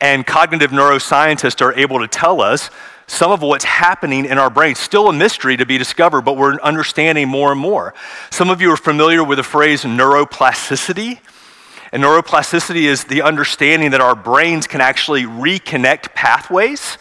and 0.00 0.26
cognitive 0.26 0.72
neuroscientists 0.72 1.62
are 1.62 1.72
able 1.74 2.00
to 2.00 2.08
tell 2.08 2.40
us 2.40 2.68
some 3.06 3.30
of 3.30 3.42
what's 3.42 3.64
happening 3.64 4.24
in 4.24 4.38
our 4.38 4.50
brains. 4.50 4.78
Still 4.78 5.08
a 5.08 5.12
mystery 5.12 5.56
to 5.56 5.66
be 5.66 5.78
discovered, 5.78 6.22
but 6.22 6.36
we're 6.36 6.54
understanding 6.60 7.28
more 7.28 7.52
and 7.52 7.60
more. 7.60 7.94
Some 8.30 8.50
of 8.50 8.60
you 8.60 8.70
are 8.70 8.76
familiar 8.76 9.22
with 9.22 9.38
the 9.38 9.42
phrase 9.42 9.82
neuroplasticity. 9.82 11.18
And 11.92 12.02
neuroplasticity 12.02 12.84
is 12.84 13.04
the 13.04 13.22
understanding 13.22 13.90
that 13.92 14.00
our 14.00 14.16
brains 14.16 14.66
can 14.66 14.80
actually 14.80 15.24
reconnect 15.24 16.14
pathways 16.14 16.98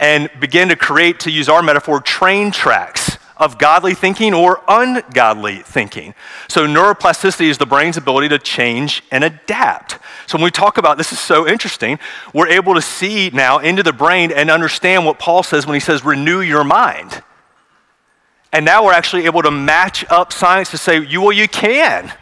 and 0.00 0.30
begin 0.40 0.68
to 0.68 0.76
create, 0.76 1.20
to 1.20 1.30
use 1.30 1.48
our 1.48 1.62
metaphor, 1.62 2.00
train 2.00 2.50
tracks 2.50 3.07
of 3.38 3.56
godly 3.56 3.94
thinking 3.94 4.34
or 4.34 4.60
ungodly 4.68 5.58
thinking. 5.58 6.14
So, 6.48 6.66
neuroplasticity 6.66 7.48
is 7.48 7.58
the 7.58 7.66
brain's 7.66 7.96
ability 7.96 8.28
to 8.30 8.38
change 8.38 9.02
and 9.10 9.24
adapt. 9.24 9.98
So, 10.26 10.36
when 10.36 10.42
we 10.44 10.50
talk 10.50 10.76
about 10.78 10.98
this, 10.98 11.12
is 11.12 11.18
so 11.18 11.46
interesting. 11.46 11.98
We're 12.34 12.48
able 12.48 12.74
to 12.74 12.82
see 12.82 13.30
now 13.30 13.58
into 13.60 13.82
the 13.82 13.92
brain 13.92 14.32
and 14.32 14.50
understand 14.50 15.06
what 15.06 15.18
Paul 15.18 15.42
says 15.42 15.66
when 15.66 15.74
he 15.74 15.80
says, 15.80 16.04
renew 16.04 16.40
your 16.40 16.64
mind. 16.64 17.22
And 18.52 18.64
now 18.64 18.84
we're 18.84 18.94
actually 18.94 19.26
able 19.26 19.42
to 19.42 19.50
match 19.50 20.04
up 20.10 20.32
science 20.32 20.70
to 20.72 20.78
say, 20.78 20.98
well, 21.18 21.32
you 21.32 21.48
can 21.48 22.12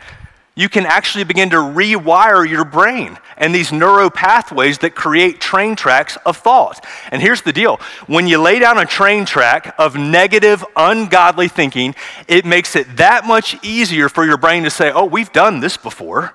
you 0.57 0.71
can 0.71 0.87
actually 0.87 1.23
begin 1.23 1.51
to 1.51 1.57
rewire 1.57 2.49
your 2.49 2.65
brain 2.65 3.19
and 3.37 3.55
these 3.55 3.71
neuro 3.73 4.09
pathways 4.09 4.79
that 4.79 4.95
create 4.95 5.39
train 5.39 5.77
tracks 5.77 6.17
of 6.25 6.37
thought. 6.39 6.85
And 7.13 7.21
here's 7.21 7.43
the 7.43 7.53
deal 7.53 7.79
when 8.07 8.27
you 8.27 8.41
lay 8.41 8.59
down 8.59 8.79
a 8.79 8.87
train 8.87 9.27
track 9.27 9.75
of 9.79 9.97
negative, 9.97 10.65
ungodly 10.75 11.49
thinking, 11.49 11.95
it 12.27 12.47
makes 12.47 12.75
it 12.75 12.97
that 12.97 13.27
much 13.27 13.63
easier 13.63 14.09
for 14.09 14.25
your 14.25 14.39
brain 14.39 14.63
to 14.65 14.71
say, 14.71 14.91
oh, 14.91 15.05
we've 15.05 15.33
done 15.33 15.61
this 15.61 15.77
before. 15.77 16.35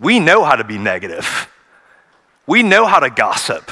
We 0.00 0.18
know 0.18 0.42
how 0.42 0.56
to 0.56 0.64
be 0.64 0.78
negative, 0.78 1.46
we 2.46 2.62
know 2.62 2.86
how 2.86 3.00
to 3.00 3.10
gossip. 3.10 3.70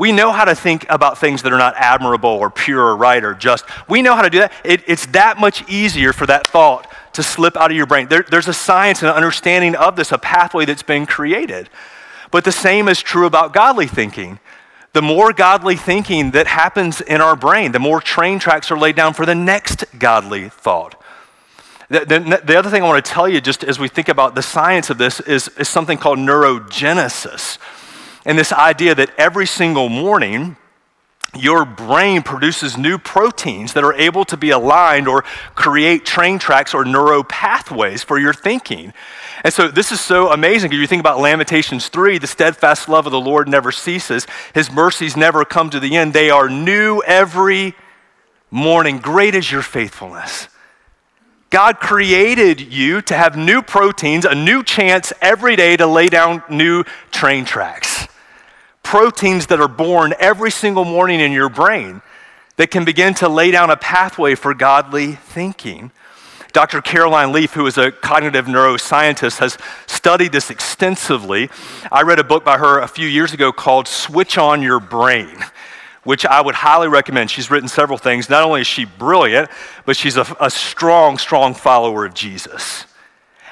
We 0.00 0.12
know 0.12 0.32
how 0.32 0.46
to 0.46 0.54
think 0.54 0.86
about 0.88 1.18
things 1.18 1.42
that 1.42 1.52
are 1.52 1.58
not 1.58 1.74
admirable 1.76 2.30
or 2.30 2.48
pure 2.48 2.80
or 2.82 2.96
right 2.96 3.22
or 3.22 3.34
just. 3.34 3.66
We 3.86 4.00
know 4.00 4.14
how 4.16 4.22
to 4.22 4.30
do 4.30 4.38
that. 4.38 4.52
It, 4.64 4.82
it's 4.86 5.04
that 5.08 5.38
much 5.38 5.62
easier 5.68 6.14
for 6.14 6.24
that 6.24 6.46
thought 6.46 6.90
to 7.12 7.22
slip 7.22 7.54
out 7.54 7.70
of 7.70 7.76
your 7.76 7.84
brain. 7.84 8.08
There, 8.08 8.22
there's 8.30 8.48
a 8.48 8.54
science 8.54 9.02
and 9.02 9.10
an 9.10 9.14
understanding 9.14 9.74
of 9.74 9.96
this, 9.96 10.10
a 10.10 10.16
pathway 10.16 10.64
that's 10.64 10.82
been 10.82 11.04
created. 11.04 11.68
But 12.30 12.44
the 12.44 12.50
same 12.52 12.88
is 12.88 13.02
true 13.02 13.26
about 13.26 13.52
godly 13.52 13.86
thinking. 13.86 14.40
The 14.94 15.02
more 15.02 15.34
godly 15.34 15.76
thinking 15.76 16.30
that 16.30 16.46
happens 16.46 17.02
in 17.02 17.20
our 17.20 17.36
brain, 17.36 17.72
the 17.72 17.78
more 17.78 18.00
train 18.00 18.38
tracks 18.38 18.70
are 18.70 18.78
laid 18.78 18.96
down 18.96 19.12
for 19.12 19.26
the 19.26 19.34
next 19.34 19.84
godly 19.98 20.48
thought. 20.48 20.98
The, 21.90 22.06
the, 22.06 22.40
the 22.42 22.58
other 22.58 22.70
thing 22.70 22.82
I 22.82 22.86
want 22.86 23.04
to 23.04 23.12
tell 23.12 23.28
you, 23.28 23.42
just 23.42 23.64
as 23.64 23.78
we 23.78 23.86
think 23.88 24.08
about 24.08 24.34
the 24.34 24.42
science 24.42 24.88
of 24.88 24.96
this, 24.96 25.20
is, 25.20 25.48
is 25.58 25.68
something 25.68 25.98
called 25.98 26.18
neurogenesis 26.18 27.58
and 28.24 28.38
this 28.38 28.52
idea 28.52 28.94
that 28.94 29.10
every 29.16 29.46
single 29.46 29.88
morning, 29.88 30.56
your 31.38 31.64
brain 31.64 32.22
produces 32.22 32.76
new 32.76 32.98
proteins 32.98 33.72
that 33.74 33.84
are 33.84 33.94
able 33.94 34.24
to 34.26 34.36
be 34.36 34.50
aligned 34.50 35.08
or 35.08 35.22
create 35.54 36.04
train 36.04 36.38
tracks 36.38 36.74
or 36.74 36.84
neuro 36.84 37.22
pathways 37.22 38.02
for 38.02 38.18
your 38.18 38.34
thinking. 38.34 38.92
And 39.44 39.52
so 39.54 39.68
this 39.68 39.92
is 39.92 40.00
so 40.00 40.32
amazing 40.32 40.70
because 40.70 40.80
you 40.80 40.86
think 40.86 41.00
about 41.00 41.20
Lamentations 41.20 41.88
3 41.88 42.18
the 42.18 42.26
steadfast 42.26 42.88
love 42.88 43.06
of 43.06 43.12
the 43.12 43.20
Lord 43.20 43.48
never 43.48 43.72
ceases, 43.72 44.26
his 44.54 44.70
mercies 44.70 45.16
never 45.16 45.44
come 45.44 45.70
to 45.70 45.80
the 45.80 45.96
end. 45.96 46.12
They 46.12 46.30
are 46.30 46.48
new 46.48 47.00
every 47.06 47.74
morning. 48.50 48.98
Great 48.98 49.34
is 49.34 49.50
your 49.50 49.62
faithfulness. 49.62 50.48
God 51.50 51.80
created 51.80 52.60
you 52.60 53.02
to 53.02 53.14
have 53.16 53.36
new 53.36 53.60
proteins, 53.62 54.24
a 54.24 54.34
new 54.36 54.62
chance 54.62 55.12
every 55.20 55.56
day 55.56 55.76
to 55.76 55.86
lay 55.86 56.08
down 56.08 56.42
new 56.50 56.84
train 57.10 57.44
tracks 57.44 58.06
proteins 58.90 59.46
that 59.46 59.60
are 59.60 59.68
born 59.68 60.12
every 60.18 60.50
single 60.50 60.84
morning 60.84 61.20
in 61.20 61.30
your 61.30 61.48
brain 61.48 62.02
that 62.56 62.72
can 62.72 62.84
begin 62.84 63.14
to 63.14 63.28
lay 63.28 63.52
down 63.52 63.70
a 63.70 63.76
pathway 63.76 64.34
for 64.34 64.52
godly 64.52 65.12
thinking. 65.12 65.92
Dr. 66.52 66.82
Caroline 66.82 67.30
Leaf, 67.30 67.52
who 67.52 67.64
is 67.68 67.78
a 67.78 67.92
cognitive 67.92 68.46
neuroscientist, 68.46 69.38
has 69.38 69.56
studied 69.86 70.32
this 70.32 70.50
extensively. 70.50 71.48
I 71.92 72.02
read 72.02 72.18
a 72.18 72.24
book 72.24 72.44
by 72.44 72.58
her 72.58 72.80
a 72.80 72.88
few 72.88 73.06
years 73.06 73.32
ago 73.32 73.52
called 73.52 73.86
Switch 73.86 74.36
On 74.36 74.60
Your 74.60 74.80
Brain, 74.80 75.38
which 76.02 76.26
I 76.26 76.40
would 76.40 76.56
highly 76.56 76.88
recommend. 76.88 77.30
She's 77.30 77.48
written 77.48 77.68
several 77.68 77.96
things. 77.96 78.28
Not 78.28 78.42
only 78.42 78.62
is 78.62 78.66
she 78.66 78.86
brilliant, 78.86 79.48
but 79.86 79.96
she's 79.96 80.16
a, 80.16 80.26
a 80.40 80.50
strong, 80.50 81.16
strong 81.16 81.54
follower 81.54 82.06
of 82.06 82.14
Jesus 82.14 82.86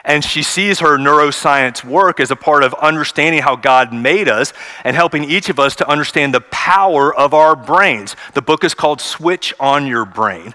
and 0.08 0.24
she 0.24 0.42
sees 0.42 0.80
her 0.80 0.96
neuroscience 0.96 1.84
work 1.84 2.18
as 2.18 2.30
a 2.32 2.36
part 2.36 2.64
of 2.64 2.72
understanding 2.80 3.42
how 3.42 3.54
God 3.54 3.92
made 3.92 4.26
us 4.28 4.54
and 4.82 4.96
helping 4.96 5.22
each 5.24 5.50
of 5.50 5.60
us 5.60 5.76
to 5.76 5.88
understand 5.88 6.32
the 6.34 6.40
power 6.40 7.14
of 7.14 7.34
our 7.34 7.54
brains. 7.54 8.16
The 8.32 8.40
book 8.42 8.64
is 8.64 8.74
called 8.74 9.02
Switch 9.02 9.52
on 9.60 9.86
Your 9.86 10.06
Brain. 10.06 10.54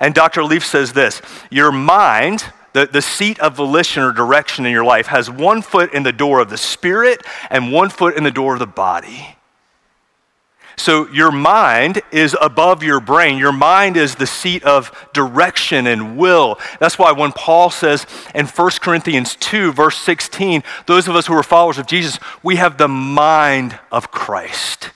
And 0.00 0.14
Dr. 0.14 0.42
Leaf 0.44 0.66
says 0.66 0.92
this 0.92 1.22
Your 1.48 1.70
mind, 1.70 2.44
the, 2.72 2.86
the 2.86 3.00
seat 3.00 3.38
of 3.38 3.54
volition 3.56 4.02
or 4.02 4.10
direction 4.12 4.66
in 4.66 4.72
your 4.72 4.84
life, 4.84 5.06
has 5.06 5.30
one 5.30 5.62
foot 5.62 5.94
in 5.94 6.02
the 6.02 6.12
door 6.12 6.40
of 6.40 6.50
the 6.50 6.58
spirit 6.58 7.22
and 7.50 7.70
one 7.72 7.90
foot 7.90 8.16
in 8.16 8.24
the 8.24 8.30
door 8.32 8.54
of 8.54 8.58
the 8.58 8.66
body. 8.66 9.36
So 10.78 11.08
your 11.08 11.32
mind 11.32 12.02
is 12.12 12.36
above 12.40 12.84
your 12.84 13.00
brain. 13.00 13.36
Your 13.36 13.52
mind 13.52 13.96
is 13.96 14.14
the 14.14 14.28
seat 14.28 14.62
of 14.62 14.92
direction 15.12 15.88
and 15.88 16.16
will. 16.16 16.56
That's 16.78 16.96
why 16.96 17.10
when 17.10 17.32
Paul 17.32 17.70
says 17.70 18.06
in 18.32 18.46
1 18.46 18.70
Corinthians 18.80 19.34
2, 19.36 19.72
verse 19.72 19.96
16, 19.96 20.62
those 20.86 21.08
of 21.08 21.16
us 21.16 21.26
who 21.26 21.34
are 21.34 21.42
followers 21.42 21.78
of 21.78 21.88
Jesus, 21.88 22.20
we 22.44 22.56
have 22.56 22.78
the 22.78 22.86
mind 22.88 23.76
of 23.90 24.12
Christ. 24.12 24.90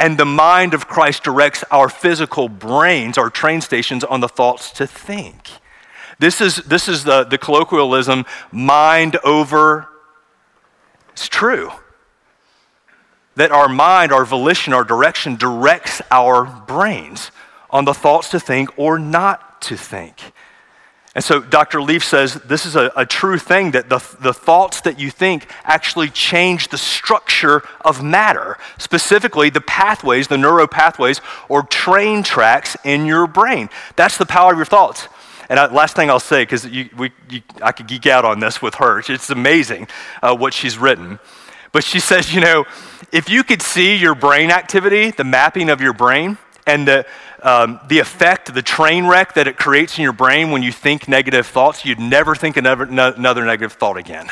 And 0.00 0.18
the 0.18 0.24
mind 0.26 0.74
of 0.74 0.88
Christ 0.88 1.22
directs 1.22 1.62
our 1.70 1.88
physical 1.88 2.48
brains, 2.48 3.16
our 3.16 3.30
train 3.30 3.60
stations, 3.60 4.02
on 4.02 4.20
the 4.20 4.28
thoughts 4.28 4.72
to 4.72 4.86
think. 4.86 5.48
This 6.18 6.40
is, 6.40 6.56
this 6.56 6.88
is 6.88 7.04
the, 7.04 7.22
the 7.22 7.38
colloquialism 7.38 8.24
mind 8.50 9.16
over. 9.24 9.88
It's 11.12 11.28
true 11.28 11.70
that 13.36 13.50
our 13.50 13.68
mind, 13.68 14.12
our 14.12 14.24
volition, 14.24 14.72
our 14.72 14.84
direction 14.84 15.36
directs 15.36 16.02
our 16.10 16.44
brains 16.44 17.30
on 17.70 17.84
the 17.84 17.94
thoughts 17.94 18.28
to 18.30 18.40
think 18.40 18.70
or 18.78 18.98
not 18.98 19.60
to 19.62 19.76
think. 19.76 20.18
And 21.14 21.22
so 21.22 21.40
Dr. 21.40 21.82
Leaf 21.82 22.02
says 22.02 22.34
this 22.34 22.64
is 22.64 22.74
a, 22.74 22.90
a, 22.96 23.04
true 23.04 23.38
thing 23.38 23.72
that 23.72 23.90
the, 23.90 23.98
the 24.20 24.32
thoughts 24.32 24.80
that 24.82 24.98
you 24.98 25.10
think 25.10 25.46
actually 25.64 26.08
change 26.08 26.68
the 26.68 26.78
structure 26.78 27.62
of 27.84 28.02
matter, 28.02 28.56
specifically 28.78 29.50
the 29.50 29.60
pathways, 29.60 30.28
the 30.28 30.38
neuro 30.38 30.66
pathways 30.66 31.20
or 31.50 31.62
train 31.64 32.22
tracks 32.22 32.78
in 32.82 33.04
your 33.04 33.26
brain. 33.26 33.68
That's 33.96 34.16
the 34.16 34.24
power 34.26 34.52
of 34.52 34.58
your 34.58 34.64
thoughts. 34.64 35.08
And 35.50 35.58
I, 35.60 35.70
last 35.70 35.96
thing 35.96 36.08
I'll 36.08 36.18
say, 36.18 36.44
because 36.44 36.64
I 36.64 37.72
could 37.72 37.88
geek 37.88 38.06
out 38.06 38.24
on 38.24 38.40
this 38.40 38.62
with 38.62 38.76
her, 38.76 39.00
it's 39.00 39.28
amazing 39.28 39.88
uh, 40.22 40.34
what 40.34 40.54
she's 40.54 40.78
written. 40.78 41.18
But 41.72 41.84
she 41.84 41.98
says, 42.00 42.34
you 42.34 42.40
know, 42.42 42.64
if 43.12 43.28
you 43.30 43.42
could 43.42 43.62
see 43.62 43.96
your 43.96 44.14
brain 44.14 44.50
activity, 44.50 45.10
the 45.10 45.24
mapping 45.24 45.70
of 45.70 45.80
your 45.80 45.94
brain, 45.94 46.36
and 46.66 46.86
the, 46.86 47.04
um, 47.42 47.80
the 47.88 47.98
effect, 47.98 48.52
the 48.54 48.62
train 48.62 49.06
wreck 49.06 49.34
that 49.34 49.48
it 49.48 49.56
creates 49.56 49.96
in 49.98 50.04
your 50.04 50.12
brain 50.12 50.50
when 50.50 50.62
you 50.62 50.70
think 50.70 51.08
negative 51.08 51.46
thoughts, 51.46 51.84
you'd 51.84 51.98
never 51.98 52.34
think 52.34 52.56
another, 52.58 52.86
no, 52.86 53.12
another 53.14 53.44
negative 53.46 53.72
thought 53.72 53.96
again. 53.96 54.28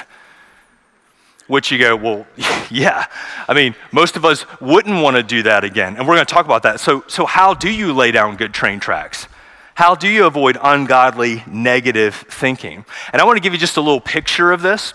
Which 1.49 1.73
you 1.73 1.79
go, 1.79 1.97
well, 1.97 2.27
yeah. 2.71 3.07
I 3.49 3.55
mean, 3.55 3.75
most 3.91 4.17
of 4.17 4.25
us 4.27 4.45
wouldn't 4.61 5.03
want 5.03 5.17
to 5.17 5.23
do 5.23 5.43
that 5.45 5.65
again. 5.65 5.97
And 5.97 6.07
we're 6.07 6.15
going 6.17 6.27
to 6.27 6.33
talk 6.33 6.45
about 6.45 6.63
that. 6.63 6.79
So, 6.79 7.05
so, 7.09 7.27
how 7.27 7.55
do 7.55 7.69
you 7.71 7.93
lay 7.93 8.13
down 8.13 8.37
good 8.37 8.53
train 8.55 8.79
tracks? 8.79 9.27
How 9.75 9.95
do 9.97 10.07
you 10.09 10.27
avoid 10.27 10.59
ungodly 10.63 11.43
negative 11.49 12.15
thinking? 12.15 12.85
And 13.13 13.21
I 13.21 13.25
want 13.25 13.37
to 13.39 13.41
give 13.41 13.53
you 13.53 13.59
just 13.59 13.79
a 13.79 13.81
little 13.81 14.01
picture 14.01 14.53
of 14.53 14.61
this. 14.63 14.95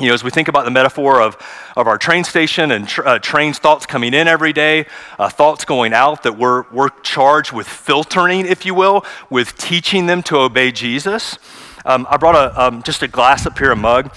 You 0.00 0.08
know, 0.08 0.14
as 0.14 0.24
we 0.24 0.30
think 0.32 0.48
about 0.48 0.64
the 0.64 0.72
metaphor 0.72 1.22
of, 1.22 1.36
of 1.76 1.86
our 1.86 1.96
train 1.98 2.24
station 2.24 2.72
and 2.72 2.92
uh, 3.04 3.20
trains, 3.20 3.58
thoughts 3.58 3.86
coming 3.86 4.12
in 4.12 4.26
every 4.26 4.52
day, 4.52 4.86
uh, 5.20 5.28
thoughts 5.28 5.64
going 5.64 5.92
out, 5.92 6.24
that 6.24 6.36
we're, 6.36 6.64
we're 6.72 6.88
charged 7.02 7.52
with 7.52 7.68
filtering, 7.68 8.44
if 8.44 8.66
you 8.66 8.74
will, 8.74 9.04
with 9.30 9.56
teaching 9.56 10.06
them 10.06 10.20
to 10.24 10.38
obey 10.38 10.72
Jesus. 10.72 11.38
Um, 11.84 12.08
I 12.10 12.16
brought 12.16 12.34
a, 12.34 12.60
um, 12.60 12.82
just 12.82 13.04
a 13.04 13.08
glass 13.08 13.46
up 13.46 13.56
here, 13.56 13.70
a 13.70 13.76
mug, 13.76 14.12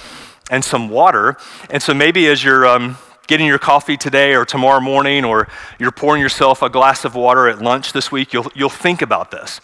and 0.49 0.65
some 0.65 0.89
water. 0.89 1.35
And 1.69 1.81
so 1.83 1.93
maybe 1.93 2.25
as 2.25 2.43
you're 2.43 2.65
um, 2.65 2.97
getting 3.27 3.45
your 3.45 3.59
coffee 3.59 3.97
today 3.97 4.33
or 4.35 4.45
tomorrow 4.45 4.79
morning, 4.81 5.25
or 5.25 5.47
you're 5.77 5.91
pouring 5.91 6.23
yourself 6.23 6.63
a 6.63 6.71
glass 6.71 7.05
of 7.05 7.13
water 7.13 7.47
at 7.47 7.61
lunch 7.61 7.93
this 7.93 8.11
week, 8.11 8.33
you'll, 8.33 8.51
you'll 8.55 8.69
think 8.69 9.03
about 9.03 9.29
this 9.29 9.61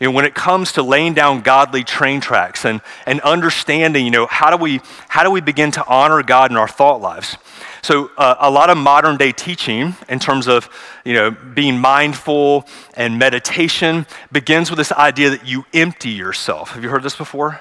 you 0.00 0.06
know, 0.06 0.12
when 0.12 0.24
it 0.24 0.34
comes 0.34 0.72
to 0.72 0.82
laying 0.82 1.12
down 1.12 1.42
godly 1.42 1.84
train 1.84 2.20
tracks 2.22 2.64
and, 2.64 2.80
and 3.04 3.20
understanding, 3.20 4.06
you 4.06 4.10
know, 4.10 4.26
how 4.26 4.48
do, 4.50 4.56
we, 4.56 4.80
how 5.08 5.22
do 5.22 5.30
we 5.30 5.42
begin 5.42 5.70
to 5.72 5.86
honor 5.86 6.22
God 6.22 6.50
in 6.50 6.56
our 6.56 6.66
thought 6.66 7.02
lives? 7.02 7.36
So 7.82 8.10
uh, 8.16 8.36
a 8.40 8.50
lot 8.50 8.70
of 8.70 8.78
modern 8.78 9.18
day 9.18 9.30
teaching 9.30 9.94
in 10.08 10.18
terms 10.18 10.48
of, 10.48 10.70
you 11.04 11.12
know, 11.12 11.30
being 11.30 11.78
mindful 11.78 12.64
and 12.94 13.18
meditation 13.18 14.06
begins 14.32 14.70
with 14.70 14.78
this 14.78 14.90
idea 14.92 15.30
that 15.30 15.46
you 15.46 15.66
empty 15.74 16.10
yourself. 16.10 16.70
Have 16.72 16.82
you 16.82 16.88
heard 16.88 17.02
this 17.02 17.16
before? 17.16 17.60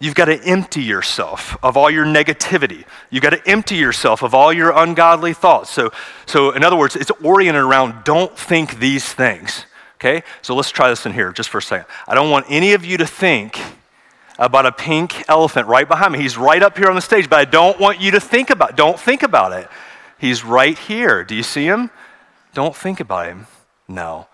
You've 0.00 0.16
got 0.16 0.26
to 0.26 0.42
empty 0.44 0.82
yourself 0.82 1.56
of 1.62 1.76
all 1.76 1.90
your 1.90 2.04
negativity. 2.04 2.84
You've 3.08 3.22
got 3.22 3.30
to 3.30 3.48
empty 3.48 3.76
yourself 3.76 4.22
of 4.24 4.34
all 4.34 4.52
your 4.52 4.72
ungodly 4.72 5.32
thoughts. 5.32 5.70
So, 5.70 5.92
so 6.26 6.50
in 6.50 6.64
other 6.64 6.76
words, 6.76 6.96
it's 6.96 7.12
oriented 7.22 7.62
around 7.62 8.04
don't 8.04 8.36
think 8.36 8.80
these 8.80 9.10
things. 9.12 9.64
Okay? 9.96 10.22
So 10.42 10.54
let's 10.54 10.70
try 10.70 10.88
this 10.88 11.04
in 11.06 11.12
here 11.12 11.32
just 11.32 11.48
for 11.48 11.58
a 11.58 11.62
second. 11.62 11.86
I 12.06 12.14
don't 12.14 12.30
want 12.30 12.46
any 12.48 12.72
of 12.72 12.84
you 12.84 12.96
to 12.98 13.06
think 13.06 13.58
about 14.38 14.66
a 14.66 14.72
pink 14.72 15.28
elephant 15.28 15.66
right 15.66 15.88
behind 15.88 16.12
me. 16.12 16.20
He's 16.20 16.36
right 16.36 16.62
up 16.62 16.76
here 16.76 16.88
on 16.88 16.94
the 16.94 17.00
stage, 17.00 17.28
but 17.30 17.38
I 17.40 17.44
don't 17.46 17.80
want 17.80 18.00
you 18.00 18.10
to 18.12 18.20
think 18.20 18.50
about 18.50 18.76
don't 18.76 19.00
think 19.00 19.22
about 19.22 19.52
it. 19.52 19.68
He's 20.18 20.44
right 20.44 20.78
here. 20.78 21.24
Do 21.24 21.34
you 21.34 21.42
see 21.42 21.64
him? 21.64 21.90
Don't 22.54 22.76
think 22.76 23.00
about 23.00 23.26
him. 23.26 23.46
No. 23.88 24.28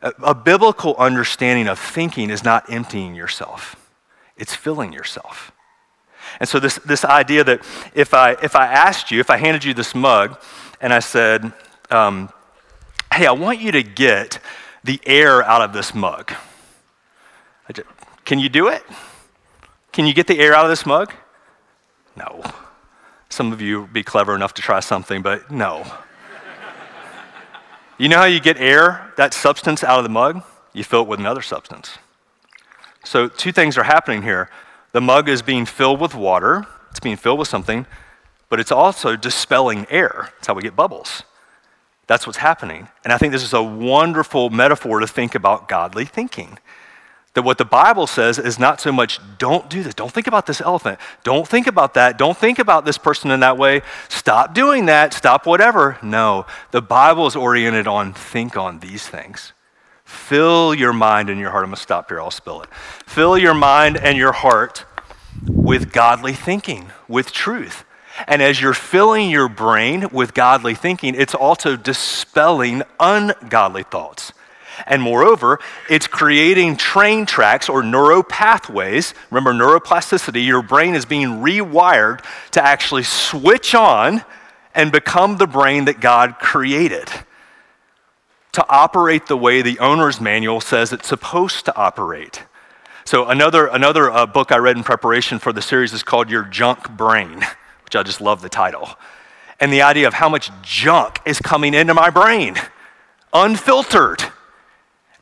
A, 0.00 0.12
a 0.22 0.34
biblical 0.34 0.96
understanding 0.96 1.68
of 1.68 1.78
thinking 1.78 2.30
is 2.30 2.42
not 2.42 2.70
emptying 2.72 3.14
yourself. 3.14 3.76
It's 4.36 4.54
filling 4.54 4.92
yourself. 4.92 5.52
And 6.40 6.48
so 6.48 6.58
this, 6.58 6.76
this 6.76 7.04
idea 7.04 7.44
that 7.44 7.62
if 7.94 8.14
I, 8.14 8.32
if 8.42 8.56
I 8.56 8.66
asked 8.66 9.10
you, 9.10 9.20
if 9.20 9.28
I 9.28 9.36
handed 9.36 9.64
you 9.64 9.74
this 9.74 9.94
mug 9.94 10.40
and 10.80 10.92
I 10.94 11.00
said, 11.00 11.52
um, 11.90 12.30
hey, 13.12 13.26
I 13.26 13.32
want 13.32 13.60
you 13.60 13.70
to 13.72 13.82
get 13.82 14.38
the 14.84 15.00
air 15.06 15.42
out 15.42 15.62
of 15.62 15.72
this 15.72 15.94
mug. 15.94 16.32
Just, 17.72 17.86
can 18.24 18.38
you 18.38 18.48
do 18.48 18.68
it? 18.68 18.82
Can 19.92 20.06
you 20.06 20.14
get 20.14 20.26
the 20.26 20.38
air 20.38 20.54
out 20.54 20.64
of 20.64 20.70
this 20.70 20.84
mug? 20.84 21.12
No. 22.16 22.42
Some 23.28 23.52
of 23.52 23.60
you 23.60 23.86
be 23.92 24.02
clever 24.02 24.34
enough 24.34 24.54
to 24.54 24.62
try 24.62 24.80
something, 24.80 25.22
but 25.22 25.50
no. 25.50 25.84
you 27.98 28.08
know 28.08 28.18
how 28.18 28.24
you 28.24 28.40
get 28.40 28.58
air, 28.58 29.12
that 29.16 29.32
substance 29.34 29.84
out 29.84 29.98
of 29.98 30.02
the 30.04 30.08
mug? 30.10 30.42
You 30.72 30.84
fill 30.84 31.02
it 31.02 31.08
with 31.08 31.20
another 31.20 31.42
substance. 31.42 31.98
So, 33.04 33.28
two 33.28 33.52
things 33.52 33.76
are 33.76 33.82
happening 33.82 34.22
here. 34.22 34.48
The 34.92 35.00
mug 35.00 35.28
is 35.28 35.42
being 35.42 35.66
filled 35.66 36.00
with 36.00 36.14
water, 36.14 36.64
it's 36.90 37.00
being 37.00 37.16
filled 37.16 37.38
with 37.38 37.48
something, 37.48 37.86
but 38.48 38.60
it's 38.60 38.70
also 38.70 39.16
dispelling 39.16 39.86
air. 39.90 40.28
That's 40.36 40.46
how 40.46 40.54
we 40.54 40.62
get 40.62 40.76
bubbles. 40.76 41.22
That's 42.06 42.26
what's 42.26 42.38
happening. 42.38 42.88
And 43.04 43.12
I 43.12 43.18
think 43.18 43.32
this 43.32 43.42
is 43.42 43.52
a 43.52 43.62
wonderful 43.62 44.50
metaphor 44.50 45.00
to 45.00 45.06
think 45.06 45.34
about 45.34 45.68
godly 45.68 46.04
thinking. 46.04 46.58
That 47.34 47.42
what 47.42 47.56
the 47.58 47.64
Bible 47.64 48.06
says 48.06 48.38
is 48.38 48.58
not 48.58 48.80
so 48.80 48.92
much, 48.92 49.18
don't 49.38 49.70
do 49.70 49.82
this, 49.82 49.94
don't 49.94 50.12
think 50.12 50.26
about 50.26 50.44
this 50.46 50.60
elephant, 50.60 50.98
don't 51.24 51.48
think 51.48 51.66
about 51.66 51.94
that, 51.94 52.18
don't 52.18 52.36
think 52.36 52.58
about 52.58 52.84
this 52.84 52.98
person 52.98 53.30
in 53.30 53.40
that 53.40 53.56
way, 53.56 53.80
stop 54.10 54.52
doing 54.52 54.84
that, 54.86 55.14
stop 55.14 55.46
whatever. 55.46 55.96
No, 56.02 56.44
the 56.72 56.82
Bible 56.82 57.26
is 57.26 57.34
oriented 57.36 57.86
on 57.86 58.12
think 58.12 58.54
on 58.56 58.80
these 58.80 59.08
things. 59.08 59.52
Fill 60.04 60.74
your 60.74 60.92
mind 60.92 61.30
and 61.30 61.40
your 61.40 61.50
heart. 61.52 61.62
I'm 61.64 61.70
going 61.70 61.76
to 61.76 61.80
stop 61.82 62.10
here, 62.10 62.20
I'll 62.20 62.30
spill 62.30 62.60
it. 62.60 62.68
Fill 63.06 63.38
your 63.38 63.54
mind 63.54 63.96
and 63.96 64.18
your 64.18 64.32
heart 64.32 64.84
with 65.46 65.90
godly 65.90 66.34
thinking, 66.34 66.90
with 67.08 67.32
truth. 67.32 67.84
And 68.26 68.42
as 68.42 68.60
you're 68.60 68.74
filling 68.74 69.30
your 69.30 69.48
brain 69.48 70.08
with 70.12 70.34
godly 70.34 70.74
thinking, 70.74 71.14
it's 71.14 71.34
also 71.34 71.76
dispelling 71.76 72.82
ungodly 73.00 73.82
thoughts. 73.84 74.32
And 74.86 75.02
moreover, 75.02 75.60
it's 75.88 76.06
creating 76.06 76.76
train 76.76 77.26
tracks 77.26 77.68
or 77.68 77.82
neuro 77.82 78.22
pathways. 78.22 79.14
Remember, 79.30 79.52
neuroplasticity, 79.52 80.44
your 80.44 80.62
brain 80.62 80.94
is 80.94 81.04
being 81.04 81.40
rewired 81.42 82.24
to 82.52 82.64
actually 82.64 83.02
switch 83.02 83.74
on 83.74 84.24
and 84.74 84.90
become 84.90 85.36
the 85.36 85.46
brain 85.46 85.84
that 85.84 86.00
God 86.00 86.38
created 86.38 87.08
to 88.52 88.64
operate 88.68 89.26
the 89.26 89.36
way 89.36 89.62
the 89.62 89.78
owner's 89.78 90.20
manual 90.20 90.60
says 90.60 90.92
it's 90.92 91.08
supposed 91.08 91.64
to 91.64 91.74
operate. 91.74 92.42
So, 93.04 93.26
another, 93.28 93.66
another 93.66 94.10
uh, 94.10 94.26
book 94.26 94.52
I 94.52 94.56
read 94.58 94.76
in 94.76 94.84
preparation 94.84 95.38
for 95.38 95.52
the 95.54 95.62
series 95.62 95.92
is 95.94 96.02
called 96.02 96.28
Your 96.30 96.44
Junk 96.44 96.88
Brain 96.90 97.42
which 97.92 97.96
I 97.96 98.02
just 98.04 98.22
love 98.22 98.40
the 98.40 98.48
title, 98.48 98.88
and 99.60 99.70
the 99.70 99.82
idea 99.82 100.06
of 100.08 100.14
how 100.14 100.30
much 100.30 100.50
junk 100.62 101.20
is 101.26 101.38
coming 101.38 101.74
into 101.74 101.92
my 101.92 102.08
brain, 102.08 102.56
unfiltered. 103.34 104.22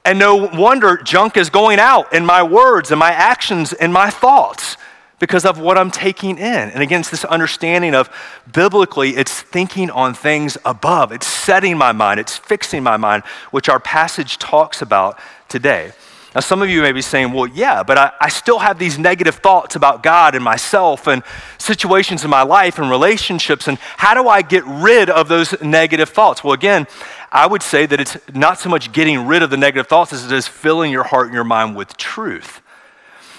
And 0.05 0.21
no 0.21 0.37
wonder 0.37 0.97
junk 0.99 1.37
is 1.37 1.51
going 1.51 1.81
out 1.81 2.13
in 2.15 2.25
my 2.25 2.43
words 2.45 2.93
and 2.93 2.99
my 3.01 3.11
actions 3.11 3.73
and 3.73 3.93
my 3.93 4.09
thoughts 4.09 4.77
because 5.19 5.45
of 5.45 5.59
what 5.59 5.77
I'm 5.79 5.91
taking 5.91 6.39
in. 6.39 6.71
And 6.71 6.81
against 6.81 7.11
this 7.11 7.25
understanding 7.25 7.95
of 7.97 8.09
biblically, 8.53 9.17
it's 9.17 9.39
thinking 9.43 9.91
on 9.91 10.15
things 10.15 10.57
above, 10.65 11.11
it's 11.11 11.27
setting 11.27 11.77
my 11.77 11.91
mind, 11.91 12.21
it's 12.21 12.37
fixing 12.37 12.85
my 12.85 12.97
mind, 12.97 13.25
which 13.51 13.69
our 13.69 13.81
passage 13.81 14.39
talks 14.39 14.81
about 14.81 15.19
today. 15.49 15.91
Now, 16.35 16.41
some 16.41 16.63
of 16.63 16.71
you 16.71 16.81
may 16.83 16.93
be 16.93 17.03
saying, 17.03 17.33
well, 17.33 17.49
yeah, 17.49 17.83
but 17.83 17.99
I, 17.99 18.13
I, 18.21 18.29
still 18.29 18.61
have 18.61 18.79
these 18.79 18.99
negative 19.01 19.37
thoughts 19.37 19.75
about 19.75 20.05
God 20.05 20.37
and 20.37 20.45
myself 20.45 21.09
and 21.09 21.25
situations 21.59 22.23
in 22.23 22.31
my 22.31 22.43
life 22.43 22.79
and 22.79 22.89
relationships. 22.89 23.67
And 23.67 23.79
how 23.97 24.15
do 24.15 24.29
I 24.29 24.43
get 24.43 24.65
rid 24.65 25.11
of 25.11 25.27
those 25.27 25.61
negative 25.61 26.09
thoughts? 26.09 26.45
Well, 26.45 26.53
again, 26.53 26.87
I 27.33 27.49
would 27.49 27.63
say 27.65 27.85
that 27.87 27.99
it's 27.99 28.17
not 28.33 28.61
so 28.61 28.69
much 28.69 28.93
getting 28.93 29.27
rid 29.27 29.43
of 29.43 29.51
the 29.51 29.57
negative 29.57 29.89
thoughts 29.89 30.13
as 30.13 30.25
it 30.25 30.31
is 30.31 30.47
filling 30.47 30.93
your 30.93 31.03
heart 31.05 31.27
and 31.27 31.35
your 31.35 31.43
mind 31.45 31.75
with 31.75 31.97
truth. 31.97 32.61